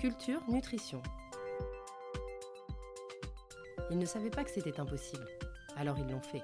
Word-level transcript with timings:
Culture 0.00 0.40
Nutrition. 0.48 1.02
Ils 3.90 3.98
ne 3.98 4.06
savaient 4.06 4.30
pas 4.30 4.44
que 4.44 4.50
c'était 4.50 4.80
impossible, 4.80 5.26
alors 5.76 5.98
ils 5.98 6.10
l'ont 6.10 6.22
fait. 6.22 6.42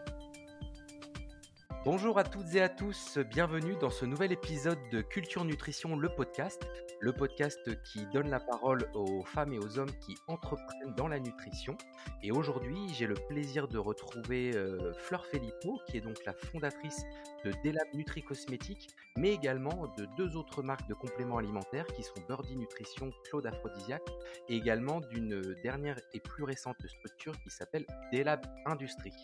Bonjour 1.86 2.18
à 2.18 2.24
toutes 2.24 2.54
et 2.54 2.60
à 2.60 2.68
tous, 2.68 3.16
bienvenue 3.16 3.74
dans 3.80 3.88
ce 3.88 4.04
nouvel 4.04 4.30
épisode 4.30 4.78
de 4.92 5.00
Culture 5.00 5.46
Nutrition, 5.46 5.96
le 5.96 6.10
podcast, 6.10 6.68
le 7.06 7.12
podcast 7.12 7.80
qui 7.84 8.04
donne 8.06 8.30
la 8.30 8.40
parole 8.40 8.90
aux 8.94 9.22
femmes 9.22 9.52
et 9.52 9.60
aux 9.60 9.78
hommes 9.78 9.92
qui 10.00 10.16
entreprennent 10.26 10.92
dans 10.96 11.06
la 11.06 11.20
nutrition. 11.20 11.78
Et 12.20 12.32
aujourd'hui, 12.32 12.92
j'ai 12.94 13.06
le 13.06 13.14
plaisir 13.14 13.68
de 13.68 13.78
retrouver 13.78 14.56
euh, 14.56 14.92
Fleur 14.92 15.24
Filippo, 15.24 15.78
qui 15.86 15.98
est 15.98 16.00
donc 16.00 16.24
la 16.24 16.32
fondatrice 16.32 17.04
de 17.44 17.52
Delab 17.62 17.86
Nutri 17.94 18.22
Cosmétiques, 18.22 18.88
mais 19.16 19.32
également 19.32 19.86
de 19.96 20.08
deux 20.16 20.36
autres 20.36 20.64
marques 20.64 20.88
de 20.88 20.94
compléments 20.94 21.38
alimentaires 21.38 21.86
qui 21.94 22.02
sont 22.02 22.14
Birdie 22.26 22.56
Nutrition, 22.56 23.12
Claude 23.28 23.46
Aphrodisiaque, 23.46 24.08
et 24.48 24.56
également 24.56 25.00
d'une 25.00 25.54
dernière 25.62 26.00
et 26.12 26.18
plus 26.18 26.42
récente 26.42 26.84
structure 26.88 27.38
qui 27.38 27.50
s'appelle 27.50 27.86
Delab 28.12 28.44
Industrie. 28.64 29.14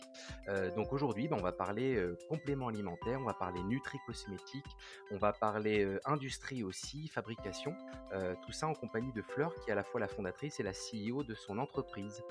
Euh, 0.47 0.73
donc 0.73 0.93
aujourd'hui, 0.93 1.27
ben, 1.27 1.35
on 1.37 1.43
va 1.43 1.51
parler 1.51 1.97
euh, 1.97 2.17
compléments 2.29 2.69
alimentaires, 2.69 3.19
on 3.19 3.25
va 3.25 3.33
parler 3.33 3.61
nutri 3.63 3.97
cosmétiques, 4.07 4.71
on 5.11 5.17
va 5.17 5.33
parler 5.33 5.97
industrie 6.05 6.63
aussi, 6.63 7.09
fabrication, 7.09 7.72
euh, 8.13 8.35
tout 8.45 8.51
ça 8.51 8.67
en 8.67 8.73
compagnie 8.73 9.11
de 9.13 9.21
Fleur, 9.21 9.53
qui 9.55 9.69
est 9.69 9.73
à 9.73 9.75
la 9.75 9.83
fois 9.83 9.99
la 9.99 10.07
fondatrice 10.07 10.59
et 10.59 10.63
la 10.63 10.71
CEO 10.71 11.23
de 11.23 11.33
son 11.33 11.57
entreprise. 11.57 12.23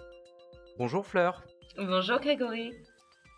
Bonjour 0.78 1.06
Fleur. 1.06 1.42
Bonjour 1.76 2.18
Grégory. 2.20 2.72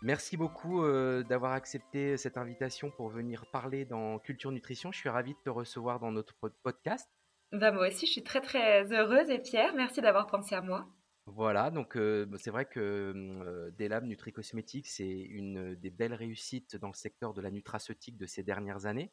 Merci 0.01 0.37
beaucoup 0.37 0.83
euh, 0.83 1.23
d'avoir 1.23 1.53
accepté 1.53 2.17
cette 2.17 2.37
invitation 2.37 2.91
pour 2.91 3.09
venir 3.09 3.45
parler 3.51 3.85
dans 3.85 4.19
Culture 4.19 4.51
Nutrition. 4.51 4.91
Je 4.91 4.99
suis 4.99 5.09
ravi 5.09 5.33
de 5.33 5.39
te 5.43 5.49
recevoir 5.49 5.99
dans 5.99 6.11
notre 6.11 6.35
pod- 6.35 6.53
podcast. 6.63 7.09
Bah, 7.51 7.71
moi 7.71 7.87
aussi, 7.87 8.05
je 8.05 8.11
suis 8.11 8.23
très 8.23 8.41
très 8.41 8.91
heureuse 8.91 9.29
et 9.29 9.39
fière. 9.43 9.73
Merci 9.73 10.01
d'avoir 10.01 10.27
pensé 10.27 10.53
à 10.55 10.61
moi. 10.61 10.85
Voilà, 11.27 11.71
donc 11.71 11.97
euh, 11.97 12.27
c'est 12.37 12.51
vrai 12.51 12.65
que 12.65 12.79
euh, 12.79 13.71
Delab 13.71 14.05
Nutri 14.05 14.31
Cosmétiques, 14.31 14.87
c'est 14.87 15.09
une 15.09 15.73
des 15.73 15.89
belles 15.89 16.13
réussites 16.13 16.75
dans 16.75 16.89
le 16.89 16.93
secteur 16.93 17.33
de 17.33 17.41
la 17.41 17.49
nutraceutique 17.49 18.15
de 18.15 18.27
ces 18.27 18.43
dernières 18.43 18.85
années, 18.85 19.11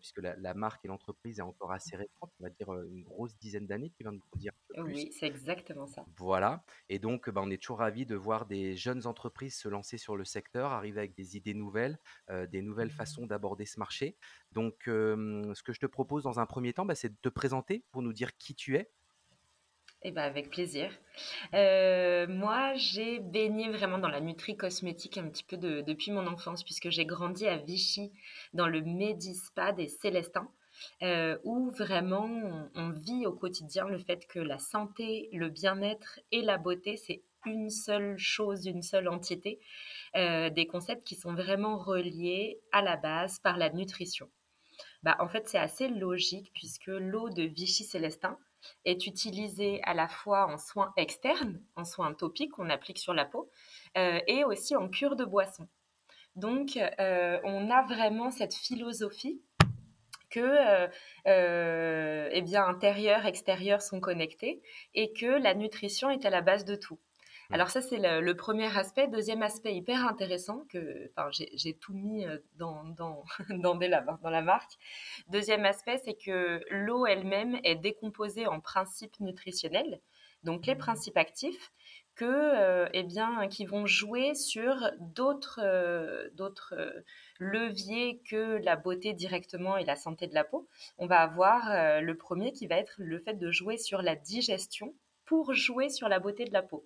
puisque 0.00 0.18
la, 0.18 0.34
la 0.36 0.54
marque 0.54 0.84
et 0.84 0.88
l'entreprise 0.88 1.38
est 1.38 1.42
encore 1.42 1.70
assez 1.70 1.94
récente, 1.94 2.32
on 2.40 2.42
va 2.42 2.50
dire 2.50 2.72
une 2.82 3.04
grosse 3.04 3.38
dizaine 3.38 3.68
d'années, 3.68 3.90
tu 3.90 4.02
viens 4.02 4.12
de 4.12 4.18
nous 4.18 4.38
dire 4.40 4.52
un 4.52 4.74
peu 4.74 4.84
plus. 4.84 4.94
Oui, 4.94 5.10
c'est 5.12 5.26
exactement 5.26 5.86
ça. 5.86 6.04
Voilà, 6.16 6.64
et 6.88 6.98
donc 6.98 7.30
bah, 7.30 7.40
on 7.44 7.50
est 7.50 7.62
toujours 7.62 7.78
ravis 7.78 8.04
de 8.04 8.16
voir 8.16 8.46
des 8.46 8.76
jeunes 8.76 9.06
entreprises 9.06 9.56
se 9.56 9.68
lancer 9.68 9.96
sur 9.96 10.16
le 10.16 10.24
secteur, 10.24 10.72
arriver 10.72 10.98
avec 10.98 11.14
des 11.14 11.36
idées 11.36 11.54
nouvelles, 11.54 11.98
des 12.50 12.62
nouvelles 12.62 12.90
façons 12.90 13.26
d'aborder 13.26 13.64
ce 13.64 13.78
marché. 13.78 14.16
Donc 14.50 14.74
ce 14.86 15.62
que 15.62 15.72
je 15.72 15.78
te 15.78 15.86
propose 15.86 16.24
dans 16.24 16.40
un 16.40 16.46
premier 16.46 16.72
temps, 16.72 16.84
bah, 16.84 16.96
c'est 16.96 17.10
de 17.10 17.18
te 17.22 17.28
présenter 17.28 17.84
pour 17.92 18.02
nous 18.02 18.12
dire 18.12 18.36
qui 18.38 18.56
tu 18.56 18.74
es. 18.76 18.90
Et 20.02 20.12
ben 20.12 20.22
avec 20.22 20.50
plaisir. 20.50 20.90
Euh, 21.54 22.26
moi, 22.28 22.74
j'ai 22.76 23.18
baigné 23.18 23.68
vraiment 23.70 23.98
dans 23.98 24.08
la 24.08 24.20
nutri 24.20 24.56
cosmétique 24.56 25.18
un 25.18 25.28
petit 25.28 25.42
peu 25.44 25.56
de- 25.56 25.80
depuis 25.80 26.12
mon 26.12 26.26
enfance, 26.28 26.62
puisque 26.64 26.90
j'ai 26.90 27.04
grandi 27.04 27.46
à 27.48 27.56
Vichy, 27.56 28.12
dans 28.54 28.68
le 28.68 28.80
Médispa 28.82 29.72
des 29.72 29.88
Célestins, 29.88 30.48
euh, 31.02 31.36
où 31.44 31.70
vraiment 31.70 32.24
on, 32.26 32.70
on 32.76 32.90
vit 32.90 33.26
au 33.26 33.32
quotidien 33.32 33.86
le 33.88 33.98
fait 33.98 34.26
que 34.28 34.38
la 34.38 34.58
santé, 34.58 35.28
le 35.32 35.48
bien-être 35.48 36.20
et 36.30 36.42
la 36.42 36.58
beauté, 36.58 36.96
c'est 36.96 37.22
une 37.44 37.70
seule 37.70 38.16
chose, 38.18 38.66
une 38.66 38.82
seule 38.82 39.08
entité, 39.08 39.58
euh, 40.16 40.48
des 40.50 40.66
concepts 40.68 41.04
qui 41.06 41.16
sont 41.16 41.34
vraiment 41.34 41.76
reliés 41.78 42.60
à 42.72 42.82
la 42.82 42.96
base 42.96 43.40
par 43.40 43.56
la 43.56 43.70
nutrition. 43.70 44.28
Bah, 45.02 45.16
en 45.20 45.28
fait, 45.28 45.48
c'est 45.48 45.58
assez 45.58 45.88
logique 45.88 46.52
puisque 46.54 46.86
l'eau 46.86 47.30
de 47.30 47.42
Vichy 47.42 47.84
Célestin 47.84 48.38
est 48.84 49.06
utilisée 49.06 49.80
à 49.84 49.94
la 49.94 50.08
fois 50.08 50.46
en 50.46 50.58
soins 50.58 50.92
externes, 50.96 51.60
en 51.76 51.84
soins 51.84 52.14
topiques 52.14 52.52
qu'on 52.52 52.70
applique 52.70 52.98
sur 52.98 53.14
la 53.14 53.24
peau, 53.24 53.50
euh, 53.96 54.20
et 54.26 54.44
aussi 54.44 54.76
en 54.76 54.88
cure 54.88 55.16
de 55.16 55.24
boisson. 55.24 55.68
Donc, 56.36 56.78
euh, 57.00 57.38
on 57.44 57.70
a 57.70 57.82
vraiment 57.82 58.30
cette 58.30 58.54
philosophie 58.54 59.42
que 60.30 60.88
euh, 61.26 62.28
eh 62.32 62.42
bien, 62.42 62.64
intérieur, 62.66 63.26
extérieur 63.26 63.82
sont 63.82 64.00
connectés 64.00 64.62
et 64.94 65.12
que 65.12 65.26
la 65.26 65.54
nutrition 65.54 66.10
est 66.10 66.24
à 66.26 66.30
la 66.30 66.42
base 66.42 66.64
de 66.64 66.76
tout. 66.76 66.98
Mm. 67.50 67.54
Alors 67.54 67.70
ça, 67.70 67.80
c'est 67.80 67.98
le, 67.98 68.20
le 68.20 68.36
premier 68.36 68.76
aspect. 68.76 69.08
Deuxième 69.08 69.42
aspect 69.42 69.74
hyper 69.74 70.06
intéressant, 70.06 70.64
que 70.68 71.10
enfin, 71.16 71.28
j'ai 71.32 71.74
tout 71.74 71.94
mis 71.94 72.26
dans, 72.56 72.84
dans, 72.84 73.24
dans, 73.50 73.78
la 73.78 74.42
marque. 74.42 74.72
Deuxième 75.28 75.64
aspect, 75.64 76.00
c'est 76.04 76.14
que 76.14 76.60
l'eau 76.70 77.06
elle-même 77.06 77.58
est 77.64 77.76
décomposée 77.76 78.46
en 78.46 78.60
principes 78.60 79.18
nutritionnels, 79.20 80.00
donc 80.44 80.66
les 80.66 80.76
principes 80.76 81.16
actifs, 81.16 81.72
que, 82.18 82.24
euh, 82.24 82.88
eh 82.92 83.04
bien, 83.04 83.46
qui 83.48 83.64
vont 83.64 83.86
jouer 83.86 84.34
sur 84.34 84.74
d'autres 84.98 85.60
euh, 85.62 86.28
d'autres, 86.34 86.74
euh, 86.76 86.90
leviers 87.38 88.20
que 88.28 88.58
la 88.64 88.74
beauté 88.74 89.14
directement 89.14 89.76
et 89.76 89.84
la 89.84 89.94
santé 89.94 90.26
de 90.26 90.34
la 90.34 90.42
peau. 90.42 90.68
On 90.98 91.06
va 91.06 91.20
avoir 91.20 92.00
le 92.02 92.16
premier 92.16 92.52
qui 92.52 92.66
va 92.66 92.76
être 92.76 92.94
le 92.98 93.20
fait 93.20 93.34
de 93.34 93.50
jouer 93.52 93.78
sur 93.78 94.02
la 94.02 94.16
digestion 94.16 94.94
pour 95.24 95.54
jouer 95.54 95.88
sur 95.88 96.08
la 96.08 96.18
beauté 96.18 96.44
de 96.44 96.52
la 96.52 96.62
peau. 96.62 96.84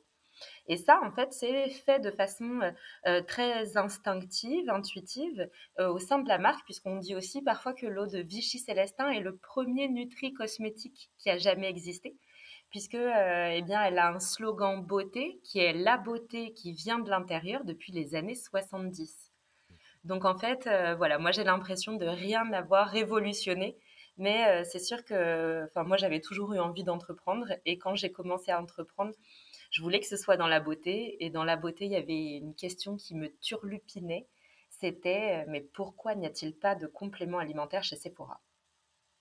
Et 0.66 0.76
ça, 0.76 1.00
en 1.02 1.10
fait, 1.10 1.32
c'est 1.32 1.68
fait 1.70 1.98
de 2.00 2.10
façon 2.10 2.60
euh, 2.60 2.70
euh, 3.06 3.22
très 3.22 3.76
instinctive, 3.76 4.68
intuitive 4.70 5.48
euh, 5.78 5.88
au 5.88 5.98
sein 5.98 6.18
de 6.18 6.28
la 6.28 6.38
marque, 6.38 6.64
puisqu'on 6.64 6.96
dit 6.96 7.14
aussi 7.14 7.42
parfois 7.42 7.74
que 7.74 7.86
l'eau 7.86 8.06
de 8.06 8.18
Vichy 8.18 8.58
Célestin 8.58 9.10
est 9.10 9.20
le 9.20 9.36
premier 9.36 9.88
nutri 9.88 10.32
cosmétique 10.32 11.10
qui 11.18 11.30
a 11.30 11.38
jamais 11.38 11.68
existé, 11.68 12.16
puisque 12.70 12.94
eh 12.94 13.62
bien, 13.62 13.82
elle 13.82 13.98
a 13.98 14.08
un 14.08 14.20
slogan 14.20 14.82
beauté 14.82 15.40
qui 15.44 15.58
est 15.58 15.72
la 15.72 15.98
beauté 15.98 16.52
qui 16.52 16.72
vient 16.72 16.98
de 16.98 17.10
l'intérieur 17.10 17.64
depuis 17.64 17.92
les 17.92 18.14
années 18.14 18.34
70. 18.34 19.30
Donc 20.04 20.24
en 20.24 20.36
fait, 20.36 20.68
voilà, 20.96 21.18
moi 21.18 21.32
j'ai 21.32 21.44
l'impression 21.44 21.92
de 21.92 22.06
rien 22.06 22.50
avoir 22.52 22.88
révolutionné, 22.88 23.76
mais 24.16 24.64
c'est 24.64 24.78
sûr 24.78 25.04
que, 25.04 25.68
moi 25.84 25.96
j'avais 25.96 26.20
toujours 26.20 26.54
eu 26.54 26.58
envie 26.58 26.82
d'entreprendre 26.82 27.46
et 27.66 27.78
quand 27.78 27.94
j'ai 27.94 28.10
commencé 28.10 28.50
à 28.50 28.60
entreprendre, 28.60 29.12
je 29.72 29.82
voulais 29.82 29.98
que 29.98 30.06
ce 30.06 30.16
soit 30.16 30.36
dans 30.36 30.46
la 30.46 30.60
beauté 30.60 31.16
et 31.24 31.30
dans 31.30 31.44
la 31.44 31.56
beauté 31.56 31.86
il 31.86 31.92
y 31.92 31.96
avait 31.96 32.36
une 32.36 32.54
question 32.54 32.96
qui 32.96 33.16
me 33.16 33.28
turlupinait, 33.40 34.28
c'était 34.70 35.42
euh, 35.42 35.44
mais 35.48 35.62
pourquoi 35.62 36.14
n'y 36.14 36.26
a-t-il 36.26 36.54
pas 36.54 36.76
de 36.76 36.86
complément 36.86 37.38
alimentaire 37.38 37.82
chez 37.82 37.96
Sephora? 37.96 38.40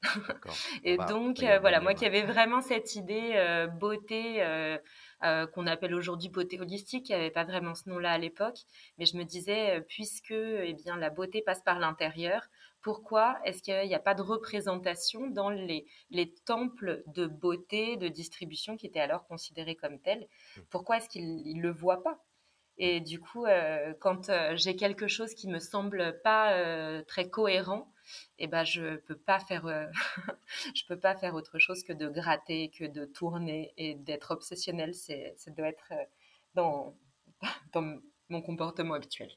Et 0.83 0.97
on 0.99 1.05
donc, 1.05 1.43
euh, 1.43 1.59
voilà, 1.59 1.79
moi 1.79 1.93
qui 1.93 2.05
avais 2.05 2.23
vraiment 2.23 2.61
cette 2.61 2.95
idée 2.95 3.33
euh, 3.35 3.67
beauté 3.67 4.43
euh, 4.43 4.77
qu'on 5.53 5.67
appelle 5.67 5.93
aujourd'hui 5.93 6.29
beauté 6.29 6.59
holistique, 6.59 7.09
il 7.09 7.15
n'y 7.15 7.21
avait 7.21 7.31
pas 7.31 7.43
vraiment 7.43 7.75
ce 7.75 7.87
nom-là 7.89 8.11
à 8.11 8.17
l'époque, 8.17 8.57
mais 8.97 9.05
je 9.05 9.17
me 9.17 9.23
disais, 9.23 9.81
puisque 9.87 10.31
eh 10.31 10.73
bien, 10.73 10.97
la 10.97 11.09
beauté 11.09 11.41
passe 11.41 11.61
par 11.61 11.79
l'intérieur, 11.79 12.47
pourquoi 12.81 13.39
est-ce 13.45 13.61
qu'il 13.61 13.87
n'y 13.87 13.95
a 13.95 13.99
pas 13.99 14.15
de 14.15 14.21
représentation 14.21 15.27
dans 15.27 15.49
les, 15.49 15.85
les 16.09 16.33
temples 16.33 17.03
de 17.07 17.27
beauté, 17.27 17.97
de 17.97 18.07
distribution 18.07 18.77
qui 18.77 18.87
étaient 18.87 18.99
alors 18.99 19.25
considérés 19.27 19.75
comme 19.75 19.99
tels? 19.99 20.27
Mm. 20.57 20.61
Pourquoi 20.69 20.97
est-ce 20.97 21.09
qu'ils 21.09 21.57
ne 21.57 21.61
le 21.61 21.71
voient 21.71 22.03
pas? 22.03 22.23
Et 22.77 22.99
du 22.99 23.19
coup, 23.19 23.45
euh, 23.45 23.93
quand 23.99 24.29
euh, 24.29 24.55
j'ai 24.55 24.75
quelque 24.75 25.07
chose 25.07 25.35
qui 25.35 25.47
me 25.47 25.59
semble 25.59 26.19
pas 26.23 26.53
euh, 26.53 27.03
très 27.03 27.29
cohérent, 27.29 27.93
eh 28.39 28.47
ben 28.47 28.63
je 28.63 28.95
peux 28.95 29.15
pas 29.15 29.39
faire, 29.39 29.67
je 30.75 30.85
peux 30.87 30.99
pas 30.99 31.15
faire 31.15 31.35
autre 31.35 31.59
chose 31.59 31.83
que 31.83 31.93
de 31.93 32.09
gratter, 32.09 32.69
que 32.69 32.85
de 32.85 33.05
tourner 33.05 33.73
et 33.77 33.95
d'être 33.95 34.31
obsessionnel. 34.31 34.95
C'est, 34.95 35.35
ça 35.37 35.51
doit 35.51 35.67
être 35.67 35.93
dans, 36.55 36.95
dans 37.73 37.99
mon 38.29 38.41
comportement 38.41 38.95
habituel. 38.95 39.31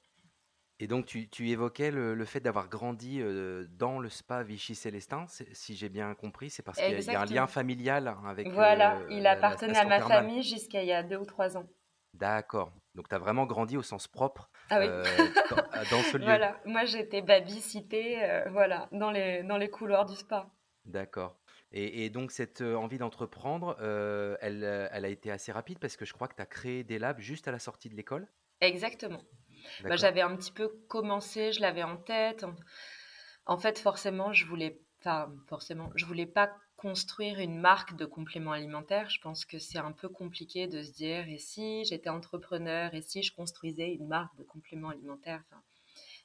Et 0.80 0.86
donc, 0.88 1.06
tu, 1.06 1.28
tu 1.30 1.48
évoquais 1.50 1.90
le, 1.90 2.14
le 2.14 2.24
fait 2.24 2.40
d'avoir 2.40 2.68
grandi 2.68 3.20
euh, 3.20 3.66
dans 3.70 3.98
le 4.00 4.08
spa 4.08 4.42
Vichy 4.42 4.74
Célestin, 4.74 5.26
c'est- 5.28 5.54
si 5.54 5.76
j'ai 5.76 5.88
bien 5.88 6.14
compris, 6.14 6.50
c'est 6.50 6.62
parce 6.64 6.82
qu'il 6.82 6.92
y, 6.92 6.96
a- 6.96 7.00
il 7.00 7.08
y 7.08 7.14
a 7.14 7.20
un 7.20 7.26
lien 7.26 7.46
familial 7.46 8.12
avec 8.26 8.58
Voilà, 8.58 9.04
euh, 9.06 9.06
il 9.08 9.26
la, 9.28 9.40
la 9.40 9.56
appartenait 9.56 9.76
à 9.78 9.84
ma 9.84 9.90
thermale. 9.92 10.00
famille 10.00 10.44
jusqu'à 10.44 10.82
il 10.84 10.86
y 10.86 10.92
a 10.92 11.02
deux 11.02 11.16
ou 11.16 11.24
trois 11.26 11.56
ans. 11.56 11.66
D'accord. 12.14 12.72
Donc, 12.94 13.08
tu 13.08 13.14
as 13.14 13.18
vraiment 13.18 13.44
grandi 13.46 13.76
au 13.76 13.82
sens 13.82 14.06
propre 14.08 14.50
Ah 14.68 14.78
oui. 14.80 14.90
euh, 14.90 15.32
dans, 15.48 15.84
dans 15.86 16.02
ce 16.02 16.16
lieu. 16.16 16.40
Voilà, 16.40 16.60
moi 16.66 16.84
j'étais 16.84 17.22
babysittée, 17.22 18.22
euh, 18.22 18.48
voilà, 18.50 18.88
dans 18.92 19.10
les, 19.10 19.42
dans 19.42 19.56
les 19.56 19.70
couloirs 19.70 20.04
du 20.06 20.14
spa. 20.16 20.50
D'accord. 20.86 21.40
Et, 21.72 22.04
et 22.04 22.10
donc, 22.10 22.30
cette 22.30 22.60
envie 22.62 22.98
d'entreprendre, 22.98 23.76
elle, 24.40 24.64
elle 24.64 25.04
a 25.04 25.08
été 25.08 25.30
assez 25.30 25.50
rapide 25.52 25.78
parce 25.78 25.96
que 25.96 26.04
je 26.04 26.12
crois 26.12 26.28
que 26.28 26.36
tu 26.36 26.42
as 26.42 26.46
créé 26.46 26.84
des 26.84 26.98
labs 26.98 27.20
juste 27.20 27.48
à 27.48 27.52
la 27.52 27.58
sortie 27.58 27.88
de 27.88 27.96
l'école? 27.96 28.28
Exactement. 28.60 29.22
Bah, 29.82 29.96
j'avais 29.96 30.20
un 30.20 30.36
petit 30.36 30.52
peu 30.52 30.68
commencé, 30.88 31.52
je 31.52 31.60
l'avais 31.60 31.82
en 31.82 31.96
tête. 31.96 32.44
En, 33.46 33.58
fait, 33.58 33.78
forcément, 33.78 34.32
je 34.32 34.46
voulais, 34.46 34.80
enfin, 35.00 35.32
forcément, 35.48 35.90
je 35.94 36.04
voulais 36.04 36.26
pas 36.26 36.54
construire 36.76 37.38
une 37.38 37.58
marque 37.58 37.96
de 37.96 38.04
compléments 38.04 38.52
alimentaires. 38.52 39.10
Je 39.10 39.20
pense 39.20 39.44
que 39.44 39.58
c'est 39.58 39.78
un 39.78 39.92
peu 39.92 40.08
compliqué 40.08 40.66
de 40.66 40.82
se 40.82 40.92
dire, 40.92 41.28
et 41.28 41.38
si 41.38 41.84
j'étais 41.84 42.10
entrepreneur, 42.10 42.94
et 42.94 43.02
si 43.02 43.22
je 43.22 43.34
construisais 43.34 43.94
une 43.94 44.08
marque 44.08 44.36
de 44.36 44.42
compléments 44.42 44.90
alimentaires. 44.90 45.42
Enfin, 45.50 45.62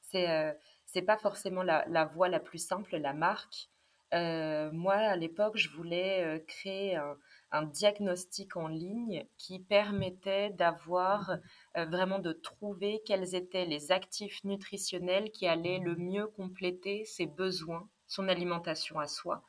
c'est, 0.02 0.30
euh, 0.30 0.52
c'est 0.86 1.02
pas 1.02 1.18
forcément 1.18 1.64
la, 1.64 1.86
la 1.88 2.06
voie 2.06 2.30
la 2.30 2.40
plus 2.40 2.58
simple, 2.66 2.98
la 2.98 3.14
marque. 3.14 3.70
moi, 4.12 4.96
à 4.96 5.16
l'époque, 5.16 5.58
je 5.58 5.70
voulais 5.70 6.44
créer 6.48 6.96
un, 6.96 7.16
un 7.52 7.64
diagnostic 7.64 8.56
en 8.58 8.68
ligne 8.68 9.26
qui 9.38 9.60
permettait 9.60 10.52
d'avoir 10.52 11.32
euh, 11.32 11.38
vraiment 11.76 12.20
de 12.20 12.32
trouver 12.32 13.02
quels 13.06 13.36
étaient 13.36 13.66
les 13.66 13.92
actifs 13.92 14.44
nutritionnels 14.44 15.32
qui 15.32 15.48
allaient 15.48 15.80
le 15.80 15.96
mieux 15.96 16.28
compléter 16.28 17.06
ses 17.06 17.26
besoins, 17.26 17.88
son 18.08 18.28
alimentation 18.28 19.00
à 19.00 19.08
soi. 19.08 19.44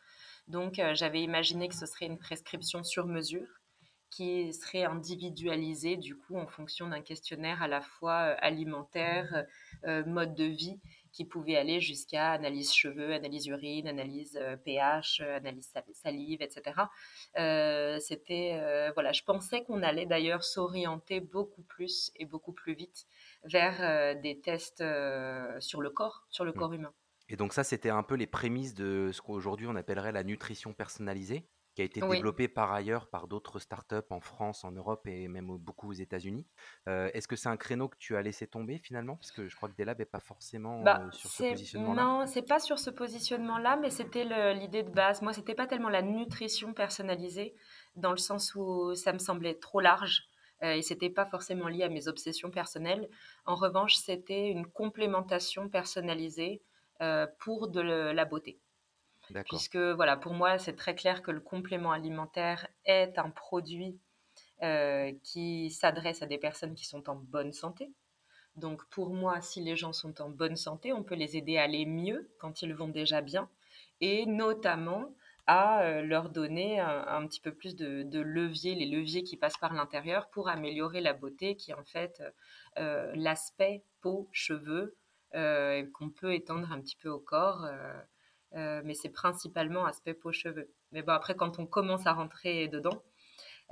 Donc 0.48 0.78
euh, 0.78 0.94
j'avais 0.94 1.22
imaginé 1.22 1.68
que 1.68 1.74
ce 1.74 1.86
serait 1.86 2.06
une 2.06 2.18
prescription 2.18 2.82
sur 2.82 3.06
mesure 3.06 3.46
qui 4.10 4.52
serait 4.52 4.84
individualisée 4.84 5.96
du 5.96 6.16
coup 6.16 6.36
en 6.36 6.48
fonction 6.48 6.88
d'un 6.88 7.00
questionnaire 7.00 7.62
à 7.62 7.68
la 7.68 7.80
fois 7.80 8.32
euh, 8.32 8.36
alimentaire, 8.40 9.46
mode 10.06 10.34
de 10.34 10.44
vie 10.44 10.80
qui 11.12 11.24
pouvait 11.24 11.56
aller 11.56 11.80
jusqu'à 11.80 12.32
analyse 12.32 12.72
cheveux, 12.72 13.12
analyse 13.12 13.46
urine, 13.46 13.88
analyse 13.88 14.40
pH, 14.64 15.20
analyse 15.20 15.72
salive, 15.92 16.42
etc. 16.42 16.82
Euh, 17.38 17.98
c'était 18.00 18.58
euh, 18.60 18.90
voilà, 18.94 19.12
je 19.12 19.22
pensais 19.22 19.64
qu'on 19.64 19.82
allait 19.82 20.06
d'ailleurs 20.06 20.44
s'orienter 20.44 21.20
beaucoup 21.20 21.62
plus 21.62 22.10
et 22.16 22.24
beaucoup 22.24 22.52
plus 22.52 22.74
vite 22.74 23.06
vers 23.44 23.76
euh, 23.80 24.20
des 24.20 24.40
tests 24.40 24.84
sur 25.60 25.80
le 25.80 25.90
corps, 25.90 26.26
sur 26.30 26.44
le 26.44 26.52
mmh. 26.52 26.54
corps 26.54 26.72
humain. 26.72 26.92
Et 27.28 27.36
donc 27.36 27.52
ça, 27.52 27.62
c'était 27.62 27.90
un 27.90 28.02
peu 28.02 28.16
les 28.16 28.26
prémices 28.26 28.74
de 28.74 29.10
ce 29.12 29.20
qu'aujourd'hui 29.20 29.66
on 29.68 29.76
appellerait 29.76 30.12
la 30.12 30.24
nutrition 30.24 30.72
personnalisée? 30.72 31.44
Qui 31.74 31.82
a 31.82 31.84
été 31.84 32.00
développé 32.00 32.48
par 32.48 32.72
ailleurs 32.72 33.08
par 33.08 33.28
d'autres 33.28 33.58
startups 33.58 33.96
en 34.10 34.20
France, 34.20 34.64
en 34.64 34.72
Europe 34.72 35.06
et 35.06 35.28
même 35.28 35.56
beaucoup 35.56 35.90
aux 35.90 35.94
États-Unis. 35.94 36.46
Euh, 36.88 37.10
est-ce 37.14 37.28
que 37.28 37.36
c'est 37.36 37.48
un 37.48 37.56
créneau 37.56 37.88
que 37.88 37.96
tu 37.98 38.16
as 38.16 38.22
laissé 38.22 38.46
tomber 38.46 38.78
finalement? 38.78 39.16
Parce 39.16 39.32
que 39.32 39.48
je 39.48 39.56
crois 39.56 39.68
que 39.68 39.76
Delab 39.76 39.98
n'est 39.98 40.04
pas 40.04 40.20
forcément 40.20 40.82
bah, 40.82 41.02
euh, 41.06 41.10
sur 41.12 41.30
ce 41.30 41.42
positionnement-là. 41.50 42.02
Non, 42.02 42.26
c'est 42.26 42.46
pas 42.46 42.58
sur 42.58 42.78
ce 42.78 42.90
positionnement-là, 42.90 43.76
mais 43.76 43.90
c'était 43.90 44.54
l'idée 44.54 44.82
de 44.82 44.90
base. 44.90 45.22
Moi, 45.22 45.32
c'était 45.32 45.54
pas 45.54 45.66
tellement 45.66 45.88
la 45.88 46.02
nutrition 46.02 46.72
personnalisée, 46.72 47.54
dans 47.96 48.10
le 48.10 48.18
sens 48.18 48.54
où 48.54 48.94
ça 48.94 49.12
me 49.12 49.18
semblait 49.18 49.54
trop 49.54 49.80
large. 49.80 50.30
Euh, 50.62 50.74
et 50.74 50.82
c'était 50.82 51.10
pas 51.10 51.26
forcément 51.26 51.68
lié 51.68 51.84
à 51.84 51.88
mes 51.88 52.08
obsessions 52.08 52.50
personnelles. 52.50 53.08
En 53.46 53.54
revanche, 53.54 53.94
c'était 53.94 54.48
une 54.48 54.66
complémentation 54.66 55.68
personnalisée 55.68 56.62
euh, 57.00 57.26
pour 57.38 57.68
de 57.68 57.80
la 57.80 58.24
beauté. 58.24 58.60
Puisque 59.48 59.76
voilà, 59.76 60.16
pour 60.16 60.34
moi, 60.34 60.58
c'est 60.58 60.76
très 60.76 60.94
clair 60.94 61.22
que 61.22 61.30
le 61.30 61.40
complément 61.40 61.92
alimentaire 61.92 62.66
est 62.84 63.18
un 63.18 63.30
produit 63.30 63.98
euh, 64.62 65.12
qui 65.22 65.70
s'adresse 65.70 66.22
à 66.22 66.26
des 66.26 66.38
personnes 66.38 66.74
qui 66.74 66.84
sont 66.84 67.08
en 67.08 67.14
bonne 67.14 67.52
santé. 67.52 67.90
Donc 68.56 68.84
pour 68.90 69.10
moi, 69.10 69.40
si 69.40 69.60
les 69.60 69.76
gens 69.76 69.92
sont 69.92 70.20
en 70.20 70.28
bonne 70.28 70.56
santé, 70.56 70.92
on 70.92 71.02
peut 71.02 71.14
les 71.14 71.36
aider 71.36 71.56
à 71.56 71.62
aller 71.62 71.86
mieux 71.86 72.30
quand 72.38 72.62
ils 72.62 72.74
vont 72.74 72.88
déjà 72.88 73.20
bien, 73.20 73.48
et 74.00 74.26
notamment 74.26 75.14
à 75.46 75.82
euh, 75.82 76.02
leur 76.02 76.28
donner 76.28 76.78
un, 76.78 77.26
petit 77.26 77.40
peu 77.40 77.52
plus 77.52 77.74
de, 77.74 78.20
leviers, 78.20 78.74
les 78.74 78.86
leviers 78.86 79.22
qui 79.22 79.36
passent 79.36 79.56
par 79.56 79.72
l'intérieur 79.72 80.28
pour 80.28 80.48
améliorer 80.48 81.00
la 81.00 81.14
beauté, 81.14 81.56
qui 81.56 81.70
est 81.70 81.74
en 81.74 81.84
fait 81.84 82.22
euh, 82.78 83.10
l'aspect 83.14 83.82
peau, 84.00 84.28
cheveux, 84.32 84.96
qu'on 85.32 86.10
peut 86.10 86.34
étendre 86.34 86.70
un 86.72 86.80
petit 86.80 86.96
peu 86.96 87.08
au 87.08 87.20
corps. 87.20 87.66
Mais 88.52 88.94
c'est 88.94 89.10
principalement 89.10 89.84
aspect 89.84 90.14
peau-cheveux. 90.14 90.70
Mais 90.92 91.02
bon, 91.02 91.12
après, 91.12 91.34
quand 91.34 91.58
on 91.58 91.66
commence 91.66 92.06
à 92.06 92.12
rentrer 92.12 92.68
dedans, 92.68 93.02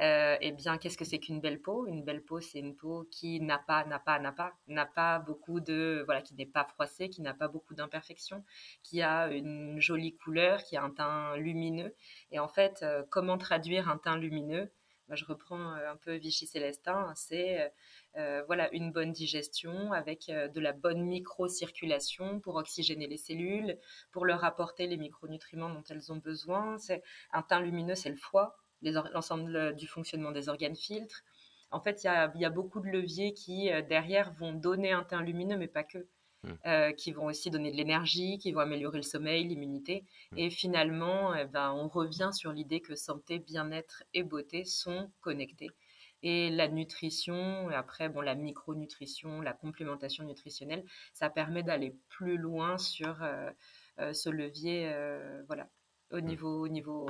euh, 0.01 0.37
eh 0.41 0.53
bien, 0.53 0.79
qu'est-ce 0.79 0.97
que 0.97 1.05
c'est 1.05 1.19
qu'une 1.19 1.41
belle 1.41 1.61
peau? 1.61 1.87
Une 1.87 2.05
belle 2.05 2.23
peau, 2.23 2.41
c'est 2.41 2.61
une 2.61 2.77
peau 2.77 3.09
qui 3.11 3.41
n'a 3.41 3.59
pas, 3.59 3.85
n'a 3.85 3.99
pas, 3.99 4.21
n'a 4.21 4.31
pas, 4.31 4.53
n'a 4.69 4.87
pas 4.87 5.19
beaucoup 5.19 5.59
de, 5.59 6.03
voilà, 6.05 6.23
qui 6.23 6.35
n'est 6.35 6.47
pas 6.47 6.65
froissée, 6.65 7.09
qui 7.09 7.21
n'a 7.21 7.35
pas 7.35 7.49
beaucoup 7.49 7.75
d'imperfections, 7.75 8.45
qui 8.85 9.03
a 9.03 9.29
une 9.29 9.81
jolie 9.81 10.15
couleur, 10.15 10.63
qui 10.63 10.77
a 10.77 10.85
un 10.85 10.91
teint 10.91 11.37
lumineux. 11.37 11.95
Et 12.31 12.39
en 12.39 12.49
fait, 12.49 12.81
euh, 12.83 13.03
comment 13.11 13.39
traduire 13.39 13.89
un 13.89 13.99
teint 13.99 14.17
lumineux? 14.17 14.71
Je 15.11 15.25
reprends 15.25 15.73
un 15.73 15.97
peu 15.97 16.15
Vichy 16.17 16.47
Célestin, 16.47 17.13
c'est 17.15 17.73
euh, 18.17 18.43
voilà, 18.47 18.73
une 18.75 18.91
bonne 18.91 19.13
digestion 19.13 19.93
avec 19.93 20.29
euh, 20.29 20.49
de 20.49 20.61
la 20.61 20.73
bonne 20.73 21.03
microcirculation 21.03 22.41
pour 22.41 22.57
oxygéner 22.57 23.07
les 23.07 23.17
cellules, 23.17 23.79
pour 24.13 24.27
leur 24.27 24.45
apporter 24.45 24.87
les 24.87 24.97
micronutriments 24.97 25.71
dont 25.71 25.85
elles 25.89 26.13
ont 26.13 26.17
besoin. 26.17 26.79
C'est 26.79 27.03
un 27.33 27.43
teint 27.43 27.61
lumineux, 27.61 27.95
c'est 27.95 28.11
le 28.11 28.17
foie, 28.17 28.57
l'ensemble 28.83 29.77
du 29.77 29.87
fonctionnement 29.87 30.33
des 30.33 30.49
organes 30.49 30.77
filtres. 30.77 31.23
En 31.71 31.81
fait, 31.81 32.03
il 32.03 32.41
y 32.41 32.45
a, 32.45 32.51
beaucoup 32.51 32.81
de 32.81 32.89
leviers 32.89 33.35
qui, 33.35 33.71
euh, 33.71 33.83
derrière, 33.83 34.33
vont 34.33 34.53
donner 34.53 34.93
un 34.93 35.05
teint 35.05 35.23
lumineux, 35.23 35.59
mais 35.59 35.69
pas 35.69 35.85
que. 35.85 36.09
Mmh. 36.45 36.93
qui 36.97 37.11
vont 37.11 37.27
aussi 37.27 37.51
donner 37.51 37.73
de 37.73 37.77
l'énergie, 37.77 38.39
qui 38.39 38.53
vont 38.53 38.61
améliorer 38.61 38.99
le 38.99 39.03
sommeil, 39.03 39.43
l'immunité. 39.43 40.05
Mmh. 40.31 40.39
Et 40.39 40.51
finalement, 40.51 41.35
eh 41.35 41.47
ben, 41.47 41.73
on 41.73 41.89
revient 41.89 42.31
sur 42.33 42.53
l'idée 42.53 42.81
que 42.81 42.95
santé, 42.95 43.41
bien-être 43.41 44.05
et 44.15 44.23
beauté 44.23 44.65
sont 44.65 45.11
connectés 45.21 45.71
et 46.23 46.51
la 46.51 46.69
nutrition, 46.69 47.71
et 47.71 47.75
après, 47.75 48.09
bon, 48.09 48.21
la 48.21 48.35
micronutrition, 48.35 49.41
la 49.41 49.53
complémentation 49.53 50.25
nutritionnelle, 50.25 50.85
ça 51.13 51.31
permet 51.31 51.63
d'aller 51.63 51.97
plus 52.09 52.37
loin 52.37 52.79
sur 52.79 53.23
euh, 53.23 53.51
euh, 54.01 54.13
ce 54.13 54.29
levier, 54.31 54.91
euh, 54.93 55.43
voilà, 55.47 55.69
au 56.11 56.19
mmh. 56.19 56.25
niveau, 56.25 56.65
au 56.65 56.69
niveau 56.69 57.09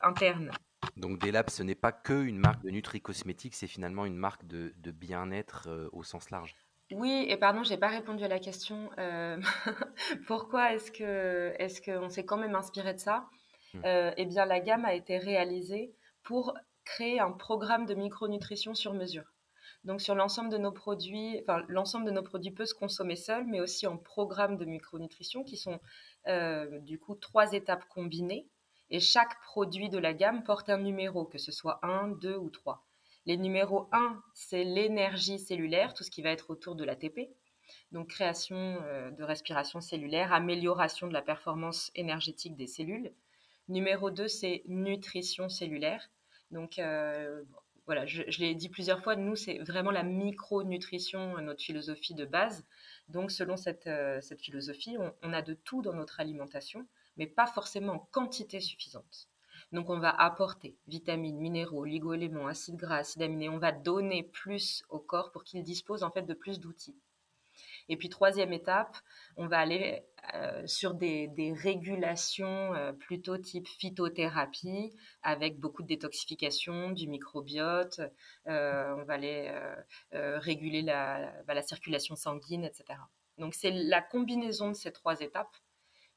interne. 0.00 0.50
Donc 0.96 1.18
Delab, 1.18 1.50
ce 1.50 1.62
n'est 1.62 1.74
pas 1.74 1.92
que 1.92 2.22
une 2.22 2.38
marque 2.38 2.62
de 2.62 2.70
nutri-cosmétique, 2.70 3.54
c'est 3.54 3.66
finalement 3.66 4.06
une 4.06 4.16
marque 4.16 4.46
de, 4.46 4.72
de 4.76 4.90
bien-être 4.90 5.90
au 5.92 6.02
sens 6.02 6.30
large. 6.30 6.54
Oui, 6.92 7.26
et 7.28 7.36
pardon, 7.36 7.62
j'ai 7.64 7.76
pas 7.76 7.88
répondu 7.88 8.24
à 8.24 8.28
la 8.28 8.38
question. 8.38 8.90
pourquoi 10.26 10.72
est-ce 10.74 10.92
que 10.92 11.52
est-ce 11.58 11.80
qu'on 11.82 12.08
s'est 12.08 12.24
quand 12.24 12.36
même 12.36 12.54
inspiré 12.54 12.94
de 12.94 13.00
ça? 13.00 13.28
Mmh. 13.74 13.80
Eh 14.16 14.24
bien, 14.26 14.46
la 14.46 14.60
gamme 14.60 14.84
a 14.84 14.94
été 14.94 15.18
réalisée 15.18 15.94
pour 16.22 16.54
créer 16.84 17.20
un 17.20 17.32
programme 17.32 17.84
de 17.84 17.94
micronutrition 17.94 18.74
sur 18.74 18.94
mesure. 18.94 19.34
Donc 19.84 20.00
sur 20.00 20.14
l'ensemble 20.14 20.50
de 20.50 20.58
nos 20.58 20.72
produits, 20.72 21.38
enfin 21.42 21.62
l'ensemble 21.68 22.06
de 22.06 22.10
nos 22.10 22.22
produits 22.22 22.50
peut 22.50 22.66
se 22.66 22.74
consommer 22.74 23.16
seul, 23.16 23.46
mais 23.46 23.60
aussi 23.60 23.86
en 23.86 23.96
programme 23.96 24.56
de 24.56 24.64
micronutrition 24.64 25.44
qui 25.44 25.56
sont 25.56 25.78
euh, 26.26 26.80
du 26.80 26.98
coup 26.98 27.14
trois 27.14 27.52
étapes 27.52 27.84
combinées. 27.88 28.48
Et 28.90 29.00
chaque 29.00 29.40
produit 29.42 29.88
de 29.88 29.98
la 29.98 30.14
gamme 30.14 30.44
porte 30.44 30.68
un 30.70 30.78
numéro, 30.78 31.24
que 31.24 31.38
ce 31.38 31.50
soit 31.50 31.80
1, 31.82 32.08
2 32.20 32.36
ou 32.36 32.50
3. 32.50 32.85
Les 33.26 33.36
numéros 33.36 33.88
1, 33.92 34.22
c'est 34.34 34.64
l'énergie 34.64 35.38
cellulaire, 35.38 35.94
tout 35.94 36.04
ce 36.04 36.10
qui 36.10 36.22
va 36.22 36.30
être 36.30 36.50
autour 36.50 36.76
de 36.76 36.84
l'ATP. 36.84 37.28
Donc 37.92 38.08
création 38.08 38.56
euh, 38.56 39.10
de 39.10 39.24
respiration 39.24 39.80
cellulaire, 39.80 40.32
amélioration 40.32 41.08
de 41.08 41.12
la 41.12 41.22
performance 41.22 41.90
énergétique 41.94 42.56
des 42.56 42.66
cellules. 42.68 43.12
Numéro 43.68 44.10
2, 44.10 44.28
c'est 44.28 44.62
nutrition 44.66 45.48
cellulaire. 45.48 46.08
Donc 46.52 46.78
euh, 46.78 47.42
voilà, 47.86 48.04
je, 48.04 48.22
l'ai 48.40 48.54
dit 48.56 48.68
plusieurs 48.68 49.02
fois, 49.02 49.14
nous, 49.14 49.36
c'est 49.36 49.58
vraiment 49.58 49.92
la 49.92 50.02
micronutrition, 50.02 51.40
notre 51.40 51.62
philosophie 51.62 52.14
de 52.14 52.24
base. 52.24 52.64
Donc, 53.08 53.30
selon 53.30 53.56
cette, 53.56 53.86
euh, 53.86 54.20
philosophie, 54.38 54.96
on, 55.22 55.32
a 55.32 55.40
de 55.40 55.54
tout 55.54 55.82
dans 55.82 55.94
notre 55.94 56.18
alimentation, 56.18 56.84
mais 57.16 57.28
pas 57.28 57.46
forcément 57.46 57.92
en 57.92 57.98
quantité 58.10 58.58
suffisante. 58.60 59.28
Donc, 59.72 59.90
on 59.90 59.98
va 59.98 60.10
apporter 60.10 60.76
vitamines, 60.86 61.38
minéraux, 61.38 61.82
oligo-éléments, 61.82 62.46
acides 62.46 62.76
gras, 62.76 62.98
acides 62.98 63.22
aminés. 63.22 63.48
On 63.48 63.58
va 63.58 63.72
donner 63.72 64.22
plus 64.22 64.84
au 64.88 64.98
corps 64.98 65.32
pour 65.32 65.44
qu'il 65.44 65.62
dispose 65.62 66.02
en 66.02 66.10
fait 66.10 66.22
de 66.22 66.34
plus 66.34 66.60
d'outils. 66.60 66.96
Et 67.88 67.96
puis 67.96 68.08
troisième 68.08 68.52
étape, 68.52 68.96
on 69.36 69.46
va 69.46 69.58
aller 69.58 70.02
euh, 70.34 70.66
sur 70.66 70.94
des, 70.94 71.30
régulations 71.56 72.74
euh, 72.74 72.92
plutôt 72.92 73.38
type 73.38 73.68
phytothérapie, 73.68 74.92
avec 75.22 75.60
beaucoup 75.60 75.82
de 75.82 75.88
détoxification 75.88 76.90
du 76.90 77.06
microbiote. 77.06 78.00
Euh, 78.48 78.94
on 78.98 79.04
va 79.04 79.14
aller 79.14 79.52
réguler 80.12 80.82
bah, 80.82 81.54
la 81.54 81.62
circulation 81.62 82.16
sanguine, 82.16 82.64
etc. 82.64 82.98
Donc 83.38 83.54
c'est 83.54 83.70
la 83.70 84.02
combinaison 84.02 84.68
de 84.68 84.74
ces 84.74 84.92
trois 84.92 85.20
étapes 85.20 85.56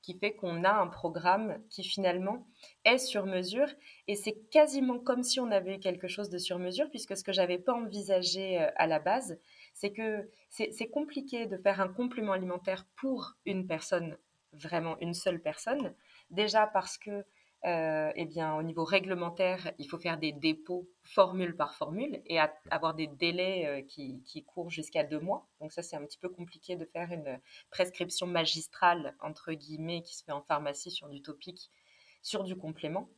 qui 0.02 0.18
fait 0.18 0.34
qu'on 0.34 0.64
a 0.64 0.72
un 0.72 0.88
programme 0.88 1.62
qui 1.70 1.84
finalement 1.84 2.48
est 2.86 2.98
sur 2.98 3.26
mesure 3.26 3.68
et 4.08 4.16
c'est 4.16 4.38
quasiment 4.50 5.00
comme 5.00 5.24
si 5.24 5.40
on 5.40 5.52
avait 5.52 5.76
eu 5.76 5.80
quelque 5.80 6.08
chose 6.08 6.30
de 6.30 6.38
sur 6.38 6.60
mesure 6.60 6.90
puisque 6.90 7.18
ce 7.18 7.24
que 7.24 7.34
j'avais 7.34 7.58
pas 7.58 7.74
envisagé 7.74 8.58
à 8.58 8.88
la 8.88 9.00
base, 9.00 9.40
c'est 9.74 9.92
que 9.92 10.30
c'est 10.50 10.90
compliqué 10.90 11.46
de 11.46 11.58
faire 11.58 11.82
un 11.82 11.90
complément 11.90 12.34
alimentaire 12.34 12.86
pour 12.96 13.36
une 13.46 13.68
personne, 13.68 14.18
vraiment 14.54 14.98
une 15.00 15.14
seule 15.14 15.42
personne. 15.42 15.94
Déjà 16.30 16.68
parce 16.68 16.98
que, 16.98 17.26
euh, 17.66 18.12
eh 18.16 18.26
bien, 18.26 18.56
au 18.56 18.64
niveau 18.64 18.86
réglementaire, 18.86 19.72
il 19.80 19.90
faut 19.90 19.98
faire 19.98 20.18
des 20.18 20.32
dépôts 20.32 20.88
formule 21.04 21.56
par 21.56 21.76
formule 21.76 22.22
et 22.26 22.40
avoir 22.70 22.94
des 22.94 23.08
délais 23.08 23.66
euh, 23.66 23.82
qui, 23.82 24.44
courent 24.46 24.70
jusqu'à 24.70 25.04
deux 25.04 25.20
mois. 25.20 25.48
Donc 25.60 25.74
ça, 25.74 25.82
c'est 25.82 25.96
un 25.96 26.06
petit 26.06 26.18
peu 26.18 26.30
compliqué 26.30 26.76
de 26.76 26.86
faire 26.86 27.12
une 27.12 27.40
prescription 27.70 28.28
magistrale, 28.28 29.16
entre 29.20 29.54
guillemets, 29.54 30.02
qui 30.04 30.16
se 30.16 30.24
fait 30.24 30.32
en 30.32 30.42
pharmacie 30.42 30.92
sur 30.92 31.10
du 31.10 31.22
topique, 31.22 31.70
sur 32.22 32.44
du 32.44 32.56
complément. 32.56 33.10